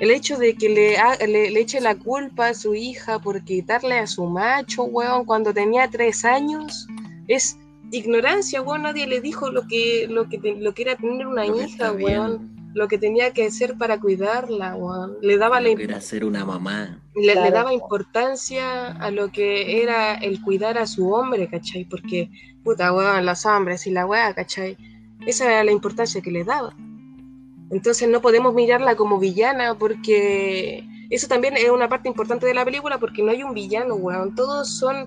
El 0.01 0.11
hecho 0.11 0.37
de 0.39 0.55
que 0.55 0.69
le, 0.69 0.97
ha- 0.99 1.17
le, 1.19 1.51
le 1.51 1.61
eche 1.61 1.81
la 1.81 1.95
culpa 1.95 2.49
a 2.49 2.55
su 2.55 2.75
hija 2.75 3.19
por 3.21 3.45
quitarle 3.45 3.99
a 3.99 4.07
su 4.07 4.25
macho, 4.27 4.85
weón, 4.85 5.25
cuando 5.25 5.53
tenía 5.55 5.89
tres 5.89 6.25
años, 6.25 6.87
es 7.29 7.57
ignorancia, 7.93 8.63
weón. 8.63 8.83
Nadie 8.83 9.07
le 9.07 9.21
dijo 9.21 9.51
lo 9.51 9.67
que, 9.69 10.07
lo 10.09 10.29
que, 10.29 10.39
lo 10.59 10.73
que 10.75 10.83
era 10.83 10.97
tener 10.97 11.27
una 11.27 11.45
Lo 11.45 11.63
hija, 11.63 11.93
weón. 11.93 12.51
Lo 12.75 12.89
que 12.89 12.97
tenía 12.97 13.33
que 13.33 13.45
hacer 13.47 13.77
para 13.77 14.01
cuidarla, 14.01 14.75
weón. 14.77 15.17
Le 15.21 15.37
daba 15.37 15.61
la 15.61 15.75
que 15.75 15.85
era 15.85 16.01
ser 16.01 16.25
una 16.25 16.45
mamá. 16.45 16.99
le, 17.15 17.35
daba 17.51 17.73
importancia 17.75 18.93
a 18.93 19.11
lo 19.11 19.31
que 19.31 19.83
era 19.83 20.15
el 20.15 20.41
cuidar 20.41 20.79
a 20.79 20.87
su 20.87 21.13
hombre, 21.13 21.49
¿cachai? 21.49 21.85
Porque, 21.85 22.31
puta, 22.65 22.93
weón, 22.95 23.27
los 23.27 23.45
hombres 23.45 23.87
y 23.87 23.91
la 23.91 24.07
weá, 24.07 24.33
¿cachai? 24.35 24.77
Esa 25.27 25.45
era 25.45 25.65
la 25.65 25.71
importancia 25.73 26.23
que 26.23 26.31
le 26.31 26.45
daba. 26.45 26.75
Entonces 27.73 28.09
no 28.09 28.21
podemos 28.21 28.55
mirarla 28.55 28.95
como 28.95 29.19
villana 29.19 29.75
porque 29.75 30.85
eso 31.11 31.27
también 31.27 31.57
es 31.57 31.69
una 31.71 31.89
parte 31.89 32.09
importante 32.09 32.47
de 32.47 32.55
la 32.55 32.65
película 32.65 32.99
porque 32.99 33.23
no 33.23 33.31
hay 33.33 33.43
un 33.43 33.55
villano, 33.55 33.95
weón. 33.97 34.35
Todos 34.35 34.69
son 34.79 35.07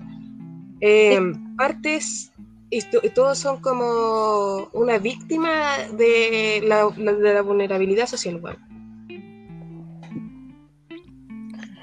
eh, 0.80 1.18
partes 1.56 2.32
y 2.68 2.82
todos 3.14 3.38
son 3.38 3.60
como 3.60 4.68
una 4.72 4.98
víctima 4.98 5.78
de 5.96 6.60
la, 6.66 6.90
la- 6.96 7.12
de 7.14 7.34
la 7.34 7.42
vulnerabilidad 7.42 8.06
social, 8.08 8.40
weón. 8.42 8.58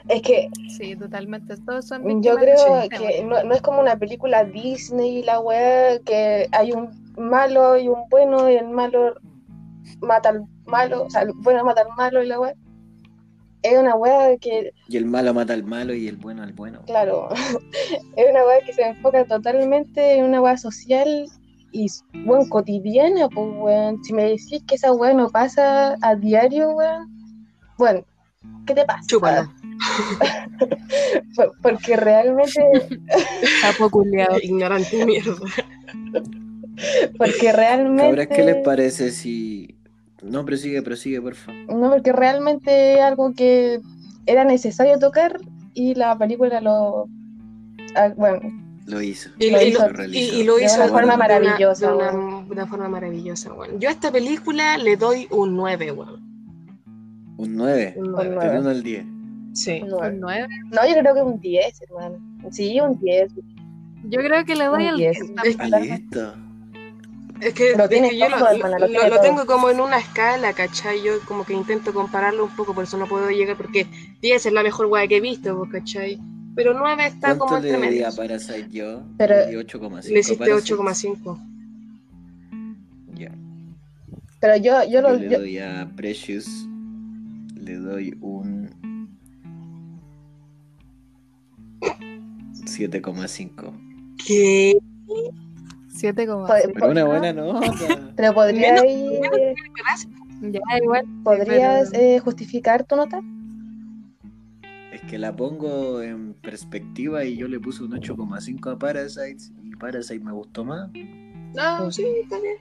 Es 0.10 0.22
que 0.22 0.50
Sí, 0.78 0.96
totalmente. 0.98 1.56
Todos 1.66 1.88
son 1.88 2.02
yo 2.22 2.36
víctimas 2.36 2.90
creo 2.90 2.90
que 2.90 3.24
no, 3.24 3.42
no 3.44 3.54
es 3.56 3.62
como 3.62 3.80
una 3.80 3.96
película 3.98 4.44
Disney 4.44 5.20
y 5.20 5.24
la 5.24 5.40
weá, 5.40 5.98
que 6.00 6.50
hay 6.52 6.74
un 6.74 6.90
malo 7.18 7.78
y 7.78 7.88
un 7.88 8.10
bueno 8.10 8.50
y 8.50 8.56
el 8.56 8.68
malo 8.70 9.16
mata 10.02 10.30
al 10.30 10.44
malo, 10.66 11.04
o 11.04 11.10
sea, 11.10 11.22
el 11.24 11.32
bueno 11.36 11.64
mata 11.64 11.82
al 11.82 11.90
malo 11.98 12.24
y 12.24 12.28
la 12.28 12.40
weá. 12.40 12.54
Es 13.62 13.78
una 13.80 13.96
weá 13.96 14.36
que, 14.38 14.72
Y 14.90 14.98
el 14.98 15.06
malo 15.06 15.34
mata 15.34 15.54
al 15.54 15.64
malo 15.64 15.94
y 15.94 16.08
el 16.10 16.18
bueno 16.18 16.44
al 16.44 16.52
bueno. 16.54 16.82
claro, 16.86 17.30
es 18.18 18.26
una 18.30 18.46
weá 18.46 18.60
que 18.66 18.74
se 18.74 18.82
enfoca 18.82 19.24
totalmente 19.26 20.18
en 20.18 20.26
una 20.26 20.42
weá 20.42 20.58
social 20.58 21.26
y, 21.72 21.88
bueno, 22.26 22.46
cotidiana, 22.50 23.30
pues, 23.30 23.48
weón. 23.58 24.04
Si 24.04 24.14
me 24.14 24.24
decís 24.26 24.62
que 24.68 24.76
esa 24.76 24.92
weá 24.94 25.14
no 25.14 25.30
pasa 25.30 25.96
a 26.02 26.16
diario, 26.16 26.72
weón, 26.72 27.08
bueno, 27.78 28.04
¿qué 28.68 28.74
te 28.76 28.86
pasa? 28.86 29.02
Chúpalo. 29.08 29.50
Por- 31.36 31.52
Porque 31.62 31.96
realmente, 31.96 32.62
Sapo 33.62 33.90
culiao. 33.90 34.38
Ignorante 34.42 35.06
mierda. 35.06 35.36
porque 37.18 37.52
realmente... 37.52 38.28
¿qué 38.28 38.44
les 38.44 38.58
parece 38.64 39.12
si... 39.12 39.73
No, 40.24 40.46
prosigue, 40.46 40.82
prosigue, 40.82 41.22
por 41.22 41.36
favor. 41.36 41.62
No, 41.76 41.90
porque 41.92 42.12
realmente 42.14 42.96
es 42.96 43.02
algo 43.02 43.34
que 43.34 43.80
era 44.26 44.44
necesario 44.46 44.98
tocar 45.00 45.40
y 45.74 45.96
la 45.96 46.18
película 46.18 46.62
lo. 46.62 47.08
ah, 47.96 48.14
bueno, 48.16 48.40
Lo 48.86 49.02
hizo. 49.02 49.30
Y, 49.40 49.50
Lo 49.52 49.62
y 49.62 49.66
hizo- 49.66 49.90
lo, 49.90 50.04
y- 50.06 50.18
y 50.18 50.44
lo 50.44 50.56
de 50.58 50.66
hizo 50.66 50.76
una 50.76 50.86
de 50.86 50.92
forma 50.92 51.12
de 51.14 51.18
maravillosa, 51.18 51.88
de 51.88 51.94
una, 51.98 52.12
weón. 52.12 52.46
de 52.48 52.52
una 52.52 52.68
forma 52.68 52.88
maravillosa, 52.90 53.54
weón. 53.54 53.80
Yo 53.80 53.90
a 53.90 53.92
esta 53.92 54.12
película 54.12 54.78
le 54.78 54.98
doy 54.98 55.28
un 55.32 55.56
9, 55.56 55.92
weón. 55.92 56.22
Un 57.38 57.56
9. 57.56 57.94
Un 57.98 58.06
Un 58.08 58.12
9. 58.12 58.30
nueve. 58.34 58.52
De 58.54 58.60
1 58.60 58.70
al 58.70 58.84
10. 58.84 59.06
Sí. 59.54 59.82
no, 59.88 59.98
Un 59.98 60.20
nueve. 60.20 60.48
no, 60.72 60.82
yo 60.88 61.00
creo 61.00 61.14
que 61.16 61.22
un 61.22 61.40
10, 61.40 61.82
hermano. 61.84 62.18
Sí, 62.52 62.80
un 62.82 63.00
10. 63.00 63.32
Yo 64.10 64.20
creo 64.20 64.44
que 64.46 64.56
le 64.56 64.66
doy 64.66 64.84
Un 64.84 64.90
el 64.90 64.96
diez. 64.98 65.18
10 65.44 66.02
Es-. 67.44 67.48
Es 67.48 67.54
que, 67.54 67.76
Lo 67.78 67.84
es 67.84 67.90
tiene 67.90 68.10
que 68.10 68.18
yo 68.18 68.30
lo, 68.30 68.36
hermana, 68.48 68.80
lo 68.80 68.88
lo- 68.88 68.88
tiene 68.88 69.10
lo 69.10 69.20
tengo 69.22 69.46
como 69.46 69.70
en 69.70 69.80
una 69.82 69.98
escala, 70.00 70.54
¿cachai? 70.54 71.02
Yo 71.04 71.20
como 71.28 71.46
que 71.46 71.54
intento 71.54 71.94
compararlo 71.94 72.46
un 72.46 72.56
poco, 72.56 72.74
por 72.74 72.84
eso 72.86 72.98
no 72.98 73.08
puedo 73.08 73.30
llegar, 73.30 73.58
porque 73.58 73.88
10 74.22 74.46
es 74.46 74.54
la 74.54 74.64
mejor 74.64 74.86
weá 74.88 75.08
que 75.08 75.18
he 75.18 75.22
visto, 75.22 75.58
pues, 75.58 75.72
¿cachai? 75.72 76.20
Pero 76.56 76.74
9 76.74 77.06
está 77.08 77.38
como 77.38 77.50
¿Cuánto 77.50 77.68
entre 77.68 77.80
medio. 77.90 78.08
a 78.08 78.12
Parasite 78.12 78.68
yo? 78.70 79.02
Pero- 79.18 79.36
Le 79.36 79.48
di 79.48 79.56
8,5. 79.56 80.14
Le 80.14 80.20
hiciste 80.20 80.38
Parasite. 80.46 80.74
8,5. 80.76 81.40
Ya. 83.16 83.32
Pero 84.40 84.58
yo, 84.58 84.84
yo, 84.84 85.02
Yo 85.02 85.10
le 85.18 85.30
yo- 85.30 85.40
doy 85.40 85.58
a 85.60 85.90
Precious. 85.96 86.48
Le 87.56 87.76
doy 87.78 88.16
un 88.22 88.70
7,5. 92.66 93.74
¿Qué? 94.26 94.78
7 96.04 96.28
como 96.28 96.46
Joder, 96.48 96.72
Pero 96.74 96.90
una 96.92 97.06
buena 97.06 97.32
nota. 97.32 97.72
pero 98.18 98.34
podrías, 98.34 98.82
Gracias. 98.82 100.08
Ya, 100.42 100.60
igual. 100.84 101.06
podrías 101.24 101.92
pero- 101.92 102.04
eh, 102.04 102.20
justificar 102.20 102.84
tu 102.84 102.98
nota. 102.98 103.22
Es 104.92 105.02
que 105.10 105.18
la 105.18 105.34
pongo 105.34 106.02
en 106.02 106.34
perspectiva 106.34 107.24
y 107.24 107.38
yo 107.38 107.48
le 107.48 107.58
puse 107.60 107.84
un 107.84 107.92
8,5 107.94 108.72
a 108.74 108.78
Parasite 108.78 109.44
y 109.64 109.76
Parasite 109.78 110.20
me 110.24 110.34
gustó 110.34 110.66
más. 110.66 110.90
No, 111.56 111.90
sí, 111.92 112.06
está 112.22 112.38
bien. 112.42 112.58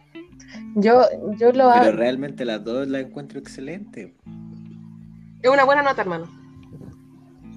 Yo, 0.76 1.02
yo 1.38 1.46
lo 1.48 1.52
Pero 1.52 1.70
hago. 1.70 1.92
realmente 1.92 2.44
las 2.44 2.62
dos 2.62 2.86
las 2.86 3.02
encuentro 3.02 3.40
excelentes. 3.40 4.12
Es 5.42 5.50
una 5.50 5.64
buena 5.64 5.82
nota, 5.82 6.02
hermano. 6.02 6.26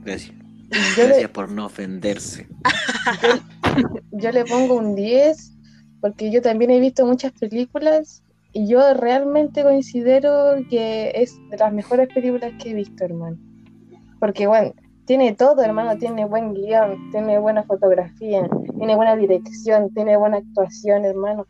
Gracias. 0.03 0.33
Yo 0.97 1.03
le, 1.03 1.07
Gracias 1.09 1.29
por 1.29 1.51
no 1.51 1.67
ofenderse. 1.67 2.47
yo 4.11 4.31
le 4.31 4.45
pongo 4.45 4.75
un 4.77 4.95
10 4.95 5.54
porque 6.05 6.29
yo 6.29 6.39
también 6.39 6.69
he 6.69 6.79
visto 6.79 7.03
muchas 7.03 7.31
películas 7.31 8.21
y 8.53 8.67
yo 8.67 8.93
realmente 8.93 9.63
considero 9.63 10.53
que 10.69 11.11
es 11.15 11.35
de 11.49 11.57
las 11.57 11.73
mejores 11.73 12.09
películas 12.13 12.53
que 12.61 12.69
he 12.69 12.73
visto, 12.75 13.05
hermano. 13.05 13.37
Porque, 14.19 14.45
bueno, 14.45 14.71
tiene 15.05 15.33
todo, 15.33 15.63
hermano, 15.63 15.97
tiene 15.97 16.25
buen 16.25 16.53
guion, 16.53 17.09
tiene 17.09 17.39
buena 17.39 17.63
fotografía, 17.63 18.47
tiene 18.77 18.95
buena 18.95 19.15
dirección, 19.15 19.91
tiene 19.95 20.15
buena 20.15 20.37
actuación, 20.37 21.05
hermano. 21.05 21.47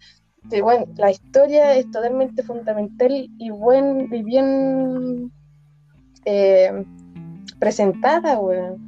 Que, 0.49 0.61
bueno, 0.61 0.85
la 0.95 1.11
historia 1.11 1.75
es 1.75 1.91
totalmente 1.91 2.41
fundamental 2.41 3.11
y, 3.37 3.49
buen, 3.49 4.07
y 4.09 4.23
bien 4.23 5.33
eh, 6.23 6.85
presentada, 7.59 8.39
weón. 8.39 8.84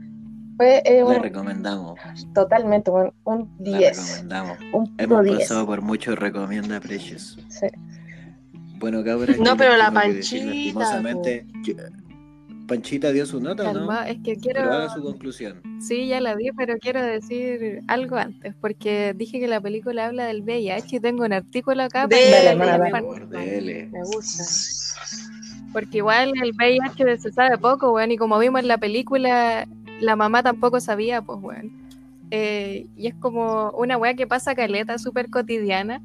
Fue 0.58 0.82
eh, 0.86 1.04
un- 1.04 1.22
recomendamos. 1.22 2.00
totalmente, 2.34 2.90
un 2.92 3.50
La 3.60 3.78
10. 3.78 3.98
recomendamos. 3.98 4.58
Un 4.74 4.96
Hemos 4.98 5.20
puro 5.20 5.24
10. 5.24 5.40
pasado 5.40 5.66
por 5.66 5.82
mucho 5.82 6.16
recomienda 6.16 6.80
Precious. 6.80 7.38
Sí. 7.50 7.68
Bueno, 8.80 9.04
cabra. 9.04 9.34
No, 9.38 9.52
¿qué 9.52 9.58
pero 9.58 9.78
la 9.78 9.90
decir? 9.92 10.74
Panchita, 10.74 11.46
yo- 11.64 11.74
Panchita 12.68 13.12
dio 13.12 13.26
su 13.26 13.40
nota, 13.40 13.72
¿no? 13.72 13.92
Es 14.04 14.18
que 14.24 14.36
Pero 14.44 14.62
haga 14.62 14.78
quiero. 14.88 14.94
su 14.94 15.02
conclusión. 15.02 15.62
Sí, 15.80 16.08
ya 16.08 16.20
la 16.20 16.36
vi, 16.36 16.50
pero 16.58 16.78
quiero 16.80 17.02
decir 17.02 17.82
algo 17.88 18.18
antes, 18.18 18.54
porque 18.60 19.14
dije 19.16 19.40
que 19.40 19.48
la 19.48 19.62
película 19.62 20.08
habla 20.08 20.26
del 20.26 20.42
VIH 20.44 20.98
y 20.98 21.00
tengo 21.00 21.24
un 21.24 21.32
artículo 21.34 21.84
acá 21.84 22.08
para 22.10 22.18
Dele. 23.30 23.88
Me 23.92 24.04
gusta. 24.04 24.44
Porque 25.72 25.98
igual 25.98 26.34
el 26.44 26.52
VIH 26.54 27.18
se 27.20 27.32
sabe 27.32 27.58
poco, 27.58 27.92
weón, 27.94 28.12
y 28.12 28.18
como 28.18 28.38
vimos 28.40 28.62
en 28.62 28.68
la 28.68 28.78
película, 28.78 29.66
la 30.02 30.16
mamá 30.16 30.44
tampoco 30.44 30.80
sabía, 30.80 31.22
pues, 31.22 31.40
weón. 31.42 31.72
Eh, 32.30 32.88
y 32.98 33.08
es 33.08 33.16
como 33.16 33.72
una 33.72 33.98
weá 33.98 34.14
que 34.16 34.28
pasa 34.28 34.56
caleta, 34.56 34.98
súper 34.98 35.30
cotidiana. 35.30 36.02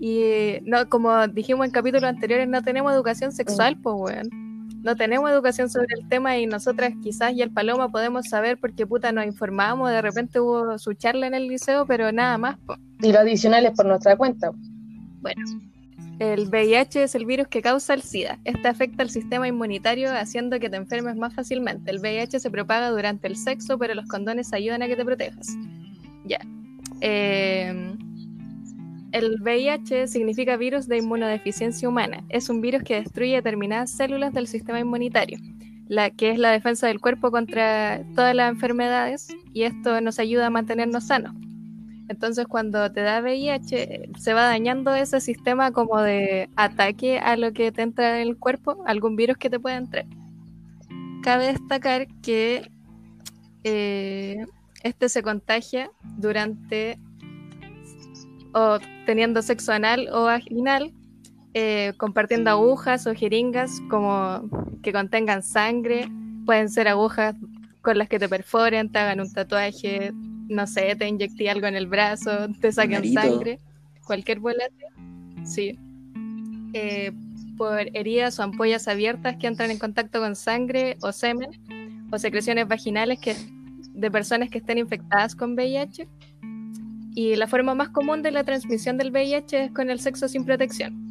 Y 0.00 0.20
eh, 0.22 0.62
no, 0.64 0.88
como 0.88 1.26
dijimos 1.28 1.66
en 1.66 1.72
capítulos 1.72 2.08
anteriores, 2.08 2.48
no 2.48 2.62
tenemos 2.62 2.92
educación 2.92 3.32
sexual, 3.32 3.76
pues, 3.82 3.96
weón. 3.98 4.48
No 4.82 4.94
tenemos 4.94 5.30
educación 5.30 5.68
sobre 5.68 5.88
el 5.98 6.08
tema 6.08 6.38
y 6.38 6.46
nosotras 6.46 6.92
quizás 7.02 7.32
y 7.32 7.42
el 7.42 7.50
Paloma 7.50 7.90
podemos 7.90 8.28
saber 8.28 8.58
porque 8.58 8.86
puta 8.86 9.10
nos 9.10 9.26
informamos, 9.26 9.90
de 9.90 10.00
repente 10.00 10.38
hubo 10.38 10.78
su 10.78 10.94
charla 10.94 11.26
en 11.26 11.34
el 11.34 11.48
liceo, 11.48 11.84
pero 11.84 12.12
nada 12.12 12.38
más, 12.38 12.56
pues. 12.64 12.78
Y 13.02 13.12
lo 13.12 13.18
adicional 13.18 13.66
es 13.66 13.72
por 13.72 13.86
nuestra 13.86 14.16
cuenta. 14.16 14.52
Bueno, 15.20 15.42
el 16.18 16.48
VIH 16.48 17.04
es 17.04 17.14
el 17.14 17.26
virus 17.26 17.48
que 17.48 17.62
causa 17.62 17.94
el 17.94 18.02
SIDA. 18.02 18.38
Este 18.44 18.66
afecta 18.66 19.02
al 19.02 19.10
sistema 19.10 19.46
inmunitario 19.46 20.12
haciendo 20.12 20.58
que 20.58 20.68
te 20.68 20.76
enfermes 20.76 21.16
más 21.16 21.34
fácilmente. 21.34 21.90
El 21.90 22.00
VIH 22.00 22.40
se 22.40 22.50
propaga 22.50 22.90
durante 22.90 23.28
el 23.28 23.36
sexo, 23.36 23.78
pero 23.78 23.94
los 23.94 24.06
condones 24.06 24.52
ayudan 24.52 24.82
a 24.82 24.88
que 24.88 24.96
te 24.96 25.04
protejas. 25.04 25.48
Ya. 26.24 26.40
Eh, 27.00 27.94
el 29.12 29.40
VIH 29.40 30.08
significa 30.08 30.56
virus 30.56 30.86
de 30.88 30.98
inmunodeficiencia 30.98 31.88
humana. 31.88 32.24
Es 32.28 32.50
un 32.50 32.60
virus 32.60 32.82
que 32.82 32.96
destruye 32.96 33.36
determinadas 33.36 33.90
células 33.90 34.34
del 34.34 34.46
sistema 34.46 34.80
inmunitario, 34.80 35.38
la, 35.86 36.10
que 36.10 36.30
es 36.30 36.38
la 36.38 36.50
defensa 36.50 36.88
del 36.88 37.00
cuerpo 37.00 37.30
contra 37.30 38.02
todas 38.14 38.34
las 38.34 38.50
enfermedades, 38.50 39.28
y 39.54 39.62
esto 39.62 40.00
nos 40.00 40.18
ayuda 40.18 40.48
a 40.48 40.50
mantenernos 40.50 41.06
sanos. 41.06 41.32
Entonces, 42.08 42.46
cuando 42.46 42.90
te 42.90 43.02
da 43.02 43.20
VIH, 43.20 44.10
se 44.18 44.32
va 44.32 44.44
dañando 44.44 44.94
ese 44.94 45.20
sistema 45.20 45.72
como 45.72 46.00
de 46.00 46.48
ataque 46.56 47.18
a 47.18 47.36
lo 47.36 47.52
que 47.52 47.70
te 47.70 47.82
entra 47.82 48.20
en 48.20 48.28
el 48.28 48.38
cuerpo, 48.38 48.82
algún 48.86 49.14
virus 49.14 49.36
que 49.36 49.50
te 49.50 49.60
pueda 49.60 49.76
entrar. 49.76 50.06
Cabe 51.22 51.48
destacar 51.48 52.06
que 52.22 52.70
eh, 53.64 54.46
este 54.82 55.08
se 55.08 55.22
contagia 55.22 55.90
durante 56.16 56.98
o 58.54 58.78
teniendo 59.04 59.42
sexo 59.42 59.72
anal 59.72 60.08
o 60.10 60.24
vaginal, 60.24 60.94
eh, 61.52 61.92
compartiendo 61.98 62.50
agujas 62.50 63.06
o 63.06 63.14
jeringas 63.14 63.82
como 63.90 64.48
que 64.82 64.92
contengan 64.92 65.42
sangre. 65.42 66.08
Pueden 66.46 66.70
ser 66.70 66.88
agujas 66.88 67.34
con 67.82 67.98
las 67.98 68.08
que 68.08 68.18
te 68.18 68.28
perforen, 68.28 68.90
te 68.90 68.98
hagan 68.98 69.20
un 69.20 69.32
tatuaje, 69.32 70.12
no 70.48 70.66
sé, 70.66 70.96
te 70.96 71.06
inyecté 71.06 71.50
algo 71.50 71.66
en 71.66 71.76
el 71.76 71.86
brazo, 71.86 72.48
te 72.60 72.70
Narito. 72.72 73.20
sangre, 73.20 73.60
cualquier 74.04 74.40
volante. 74.40 74.86
Sí. 75.44 75.78
Eh, 76.72 77.12
por 77.56 77.80
heridas 77.94 78.38
o 78.38 78.42
ampollas 78.44 78.88
abiertas 78.88 79.36
que 79.36 79.46
entran 79.46 79.70
en 79.70 79.78
contacto 79.78 80.20
con 80.20 80.36
sangre 80.36 80.96
o 81.02 81.12
semen 81.12 81.50
o 82.10 82.18
secreciones 82.18 82.68
vaginales 82.68 83.18
que, 83.18 83.34
de 83.92 84.10
personas 84.10 84.48
que 84.48 84.58
estén 84.58 84.78
infectadas 84.78 85.34
con 85.34 85.54
VIH. 85.54 86.08
Y 87.14 87.34
la 87.34 87.48
forma 87.48 87.74
más 87.74 87.88
común 87.88 88.22
de 88.22 88.30
la 88.30 88.44
transmisión 88.44 88.96
del 88.96 89.10
VIH 89.10 89.64
es 89.64 89.72
con 89.72 89.90
el 89.90 89.98
sexo 89.98 90.28
sin 90.28 90.44
protección. 90.44 91.08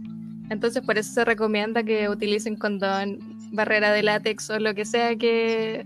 Entonces 0.49 0.81
por 0.81 0.97
eso 0.97 1.11
se 1.11 1.25
recomienda 1.25 1.83
que 1.83 2.07
utilicen 2.07 2.55
condón, 2.55 3.19
barrera 3.51 3.91
de 3.91 4.03
látex 4.03 4.49
o 4.49 4.59
lo 4.59 4.73
que 4.73 4.85
sea 4.85 5.15
que 5.17 5.85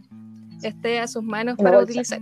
esté 0.62 1.00
a 1.00 1.08
sus 1.08 1.24
manos 1.24 1.58
para 1.58 1.78
bolsa. 1.78 1.92
utilizar. 1.92 2.22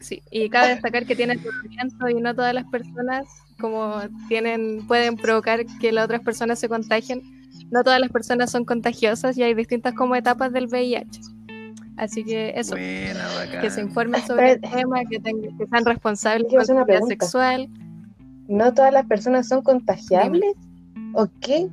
Sí, 0.00 0.22
y 0.30 0.48
cabe 0.48 0.68
destacar 0.70 1.06
que 1.06 1.14
tiene 1.16 1.36
tratamiento 1.38 2.08
y 2.08 2.14
no 2.20 2.34
todas 2.34 2.54
las 2.54 2.64
personas 2.66 3.26
como 3.60 4.00
tienen 4.28 4.86
pueden 4.86 5.16
provocar 5.16 5.64
que 5.80 5.92
las 5.92 6.04
otras 6.06 6.20
personas 6.22 6.58
se 6.58 6.68
contagien. 6.68 7.22
No 7.70 7.82
todas 7.84 8.00
las 8.00 8.10
personas 8.10 8.50
son 8.50 8.64
contagiosas 8.64 9.36
y 9.36 9.42
hay 9.42 9.54
distintas 9.54 9.94
como 9.94 10.16
etapas 10.16 10.52
del 10.52 10.66
VIH. 10.66 11.20
Así 11.96 12.24
que 12.24 12.54
eso, 12.56 12.72
Buena, 12.72 13.60
que 13.60 13.70
se 13.70 13.82
informen 13.82 14.22
sobre 14.26 14.52
el 14.52 14.60
Pero- 14.60 14.74
tema, 14.78 15.00
que, 15.08 15.20
tengan- 15.20 15.56
que 15.58 15.66
sean 15.66 15.84
responsables 15.84 16.48
con 16.50 16.58
una 16.76 16.84
vida 16.84 16.84
pregunta. 16.84 17.06
sexual. 17.08 17.68
¿No 18.48 18.72
todas 18.72 18.92
las 18.92 19.06
personas 19.06 19.46
son 19.46 19.62
contagiables? 19.62 20.54
¿O 21.12 21.28
qué? 21.40 21.68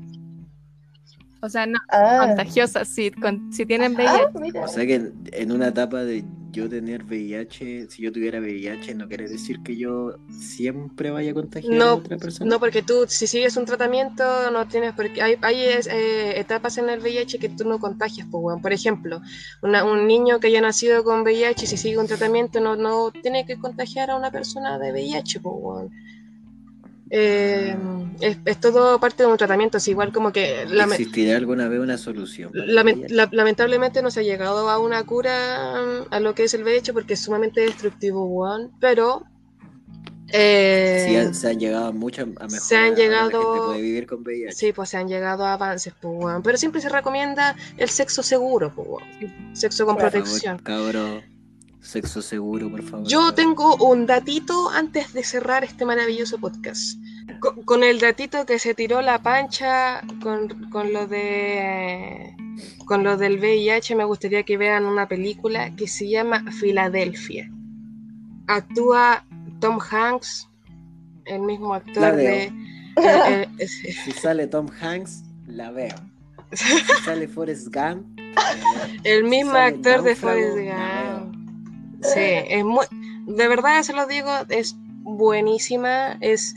O 1.41 1.49
sea, 1.49 1.65
no 1.65 1.79
Ah, 1.89 2.25
contagiosas, 2.27 2.87
si, 2.89 3.09
con- 3.11 3.51
si 3.53 3.65
tienen 3.65 3.93
ah, 3.99 4.27
VIH. 4.33 4.39
mira. 4.41 4.61
O 4.65 4.67
sea 4.67 4.85
que 4.85 4.95
en, 4.95 5.13
en 5.31 5.51
una 5.51 5.67
etapa 5.69 6.03
de 6.03 6.25
yo 6.51 6.69
tener 6.69 7.03
VIH, 7.03 7.87
si 7.89 8.01
yo 8.03 8.11
tuviera 8.11 8.39
VIH, 8.39 8.95
no 8.95 9.07
quiere 9.07 9.27
decir 9.27 9.61
que 9.63 9.75
yo 9.77 10.15
siempre 10.29 11.11
vaya 11.11 11.31
a 11.31 11.33
contagiar 11.33 11.73
a 11.81 11.95
otra 11.95 12.17
persona. 12.17 12.49
No, 12.49 12.59
porque 12.59 12.81
tú, 12.81 13.05
si 13.07 13.27
sigues 13.27 13.57
un 13.57 13.65
tratamiento, 13.65 14.23
no 14.51 14.67
tienes 14.67 14.93
porque 14.93 15.21
hay, 15.21 15.35
hay 15.41 15.61
es- 15.65 15.87
eh, 15.87 16.39
etapas 16.39 16.77
en 16.77 16.89
el 16.89 16.99
VIH 17.01 17.39
que 17.39 17.49
tú 17.49 17.63
no 17.65 17.79
contagias, 17.79 18.27
pues, 18.31 18.41
weón. 18.43 18.61
Por 18.61 18.73
ejemplo, 18.73 19.21
una- 19.61 19.83
un 19.83 20.07
niño 20.07 20.39
que 20.39 20.47
haya 20.47 20.61
nacido 20.61 21.03
con 21.03 21.21
VIH, 21.21 21.67
si 21.67 21.77
sigue 21.77 21.97
un 21.97 22.07
tratamiento, 22.07 22.59
no, 22.59 22.75
no 22.75 23.11
tiene 23.11 23.45
que 23.45 23.57
contagiar 23.57 24.09
a 24.11 24.15
una 24.17 24.31
persona 24.31 24.77
de 24.79 24.91
VIH, 24.91 25.39
pues, 25.39 25.55
weón. 25.57 25.89
Eh, 27.09 27.75
es, 28.19 28.37
es 28.45 28.59
todo 28.59 28.99
parte 28.99 29.23
de 29.23 29.29
un 29.29 29.37
tratamiento, 29.37 29.77
es 29.77 29.87
igual 29.87 30.11
como 30.11 30.31
que 30.31 30.63
¿Existirá 30.63 31.37
alguna 31.37 31.67
vez 31.69 31.79
una 31.79 31.97
solución? 31.97 32.51
la- 32.53 33.29
lamentablemente 33.31 34.01
no 34.01 34.11
se 34.11 34.19
ha 34.19 34.23
llegado 34.23 34.69
a 34.69 34.79
una 34.79 35.03
cura 35.03 35.75
mm, 36.09 36.13
a 36.13 36.19
lo 36.19 36.35
que 36.35 36.43
es 36.45 36.53
el 36.53 36.63
VIH 36.63 36.93
porque 36.93 37.13
es 37.13 37.21
sumamente 37.21 37.61
destructivo. 37.61 38.27
Pero 38.81 39.23
eh, 40.33 41.05
Sí, 41.07 41.15
han- 41.15 41.33
se 41.33 41.49
han 41.49 41.59
llegado 41.59 41.85
a 41.87 41.91
muchas 41.93 42.25
a 42.25 42.27
mejorar. 42.43 42.59
se 42.59 42.75
han 42.75 42.91
La 42.91 42.95
llegado- 42.97 43.65
puede 43.67 43.81
vivir 43.81 44.05
con 44.07 44.23
VIH. 44.23 44.51
Sí, 44.53 44.73
pues 44.73 44.89
se 44.89 44.97
han 44.97 45.07
llegado 45.07 45.45
a 45.45 45.53
avances, 45.53 45.93
pues. 46.01 46.35
Pero 46.43 46.57
siempre 46.57 46.81
se 46.81 46.89
recomienda 46.89 47.55
el 47.77 47.89
sexo 47.89 48.21
seguro, 48.23 48.73
pues. 48.75 49.05
Sexo 49.53 49.85
con. 49.85 49.95
Por 49.95 50.11
protección. 50.11 50.59
favor, 50.59 50.91
cabro, 50.93 51.21
sexo 51.87 52.21
seguro, 52.21 52.69
por 52.69 52.83
favor. 52.83 53.07
Yo 53.07 53.33
tengo 53.33 53.75
un 53.77 54.05
datito 54.05 54.69
antes 54.69 55.13
de 55.13 55.23
cerrar 55.23 55.63
este 55.63 55.85
maravilloso 55.85 56.37
podcast. 56.37 56.99
Co- 57.39 57.55
Con, 57.65 57.83
el 57.83 57.99
datito 57.99 58.45
que 58.45 58.59
se 58.59 58.73
tiró 58.73 59.01
la 59.01 59.21
pancha 59.21 60.01
con, 60.21 60.69
con 60.69 60.93
lo 60.93 61.07
de 61.07 62.33
con 62.85 63.03
lo 63.03 63.17
del 63.17 63.37
VIH, 63.39 63.95
me 63.95 64.03
gustaría 64.05 64.43
que 64.43 64.57
vean 64.57 64.85
una 64.85 65.07
película 65.07 65.75
que 65.75 65.87
se 65.87 66.07
llama 66.09 66.43
Filadelfia. 66.51 67.51
Actúa 68.47 69.25
Tom 69.59 69.77
Hanks, 69.91 70.47
el 71.25 71.41
mismo 71.41 71.69
La 71.73 71.75
actor 71.77 72.15
veo. 72.15 72.25
de. 72.31 72.43
eh, 72.97 73.47
eh, 73.59 73.67
Si 74.05 74.11
sale 74.11 74.47
Tom 74.47 74.67
Hanks, 74.81 75.23
la 75.47 75.71
veo. 75.71 75.95
Si 76.53 76.65
sale 77.03 77.27
Forrest 77.27 77.67
Gump, 77.73 78.17
la 78.17 78.53
veo. 78.55 79.01
el 79.03 79.23
mismo 79.25 79.53
actor 79.57 80.01
de 80.03 80.15
Forrest 80.15 80.57
Gump. 80.57 81.06
Sí, 82.01 82.19
es 82.19 82.63
muy. 82.63 82.85
De 83.25 83.47
verdad, 83.47 83.81
se 83.83 83.93
lo 83.93 84.07
digo, 84.07 84.29
es 84.49 84.75
buenísima. 85.03 86.17
Es. 86.21 86.55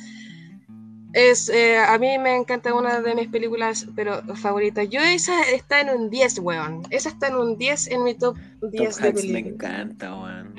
Es, 1.12 1.48
eh, 1.48 1.76
a 1.76 1.98
mí 1.98 2.18
me 2.18 2.36
encanta 2.36 2.72
una 2.72 3.00
de 3.00 3.16
mis 3.16 3.26
películas 3.26 3.88
pero 3.96 4.22
favoritas. 4.36 4.88
Yo 4.90 5.00
esa 5.00 5.42
está 5.50 5.80
en 5.80 5.90
un 5.90 6.08
10, 6.08 6.38
weón. 6.38 6.82
Esa 6.90 7.08
está 7.08 7.26
en 7.26 7.34
un 7.34 7.58
10 7.58 7.88
en 7.88 8.04
mi 8.04 8.14
top 8.14 8.36
10 8.36 8.60
Tom 8.60 8.70
de 8.70 8.86
Hanks 8.86 9.00
me 9.00 9.12
películas. 9.12 9.54
encanta, 9.54 10.14
weón. 10.14 10.54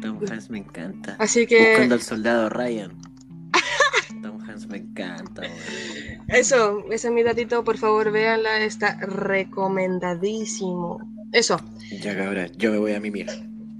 Tom 0.00 0.20
Hanks 0.30 0.48
me 0.48 0.58
encanta. 0.58 1.16
Así 1.18 1.44
que 1.44 1.70
Buscando 1.70 1.96
al 1.96 2.02
soldado 2.02 2.48
Ryan. 2.50 2.92
Tom 4.22 4.40
Hanks 4.40 4.68
me 4.68 4.76
encanta, 4.78 5.42
weón. 5.42 5.54
eso, 6.28 6.84
ese 6.92 7.08
es 7.08 7.12
mi 7.12 7.24
datito, 7.24 7.64
por 7.64 7.76
favor, 7.76 8.12
véanla, 8.12 8.60
está 8.60 8.96
recomendadísimo. 9.00 11.00
Eso. 11.32 11.60
Ya 12.00 12.16
cabra, 12.16 12.46
yo 12.56 12.70
me 12.70 12.78
voy 12.78 12.92
a 12.92 13.00
mimir. 13.00 13.26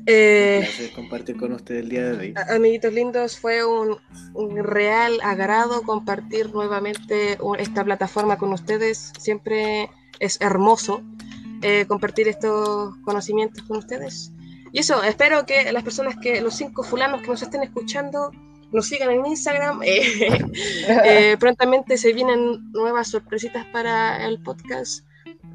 Eh, 0.07 0.61
Gracias 0.62 0.90
compartir 0.92 1.36
con 1.36 1.53
ustedes 1.53 1.82
el 1.82 1.88
día 1.90 2.05
de 2.11 2.18
hoy. 2.18 2.34
A- 2.36 2.55
Amiguitos 2.55 2.92
lindos, 2.92 3.38
fue 3.38 3.64
un, 3.64 3.96
un 4.34 4.57
real 4.64 5.18
agrado 5.22 5.82
compartir 5.82 6.53
nuevamente 6.53 7.38
esta 7.59 7.84
plataforma 7.84 8.36
con 8.38 8.53
ustedes. 8.53 9.12
Siempre 9.18 9.90
es 10.18 10.40
hermoso 10.40 11.03
eh, 11.62 11.84
compartir 11.86 12.28
estos 12.28 12.96
conocimientos 13.05 13.62
con 13.64 13.78
ustedes. 13.78 14.32
Y 14.72 14.80
eso, 14.80 15.03
espero 15.03 15.44
que 15.46 15.72
las 15.72 15.82
personas 15.82 16.16
que, 16.22 16.40
los 16.40 16.55
cinco 16.55 16.82
fulanos 16.82 17.22
que 17.22 17.28
nos 17.28 17.42
estén 17.42 17.62
escuchando, 17.62 18.30
nos 18.72 18.86
sigan 18.86 19.11
en 19.11 19.26
Instagram. 19.26 19.80
Eh, 19.84 20.38
eh, 21.05 21.36
prontamente 21.38 21.98
se 21.98 22.12
vienen 22.12 22.70
nuevas 22.72 23.09
sorpresitas 23.09 23.66
para 23.66 24.24
el 24.26 24.40
podcast. 24.42 25.05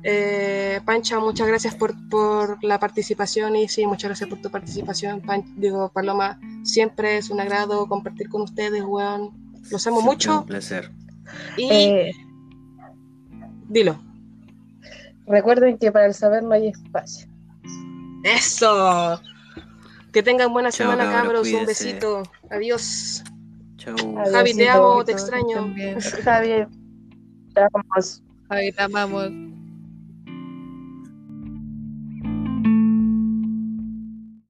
Eh, 0.08 0.82
Pancha, 0.86 1.20
muchas 1.20 1.48
gracias 1.48 1.74
por, 1.74 1.96
por 2.10 2.64
la 2.64 2.80
participación 2.80 3.56
y 3.56 3.68
sí, 3.68 3.88
muchas 3.88 4.10
gracias 4.10 4.30
por 4.30 4.40
tu 4.40 4.52
participación. 4.52 5.20
Pan- 5.22 5.44
digo, 5.58 5.90
Paloma, 5.92 6.40
siempre 6.64 7.18
es 7.18 7.32
un 7.32 7.40
agrado 7.40 7.88
compartir 7.88 8.30
con 8.30 8.44
ustedes, 8.44 8.84
weón. 8.84 9.32
Los 9.72 9.88
amo 9.88 9.98
Siempre 10.02 10.04
mucho 10.16 10.40
Un 10.42 10.46
placer. 10.46 10.92
y 11.58 11.68
Eh, 11.72 12.12
dilo. 13.68 14.00
recuerden 15.26 15.80
que 15.80 15.92
para 15.92 16.06
el 16.06 16.14
saber 16.14 16.44
no 16.44 16.52
hay 16.54 16.68
espacio. 16.68 17.28
¡Eso! 18.24 19.20
Que 20.12 20.22
tengan 20.22 20.54
buena 20.54 20.70
Chao, 20.72 20.92
semana, 20.92 21.12
cabros, 21.12 21.48
cabros. 21.48 21.62
Un 21.62 21.66
besito. 21.66 22.24
Adiós. 22.52 23.24
Chau. 23.78 23.96
Javi, 24.32 24.54
te 24.54 24.70
amo, 24.70 25.04
te 25.04 25.14
extraño. 25.14 25.74
Javier, 26.24 26.68
te 27.56 27.62
amamos. 27.62 28.24
Ahí 28.50 28.72
te 28.72 28.82
amamos. 28.84 29.32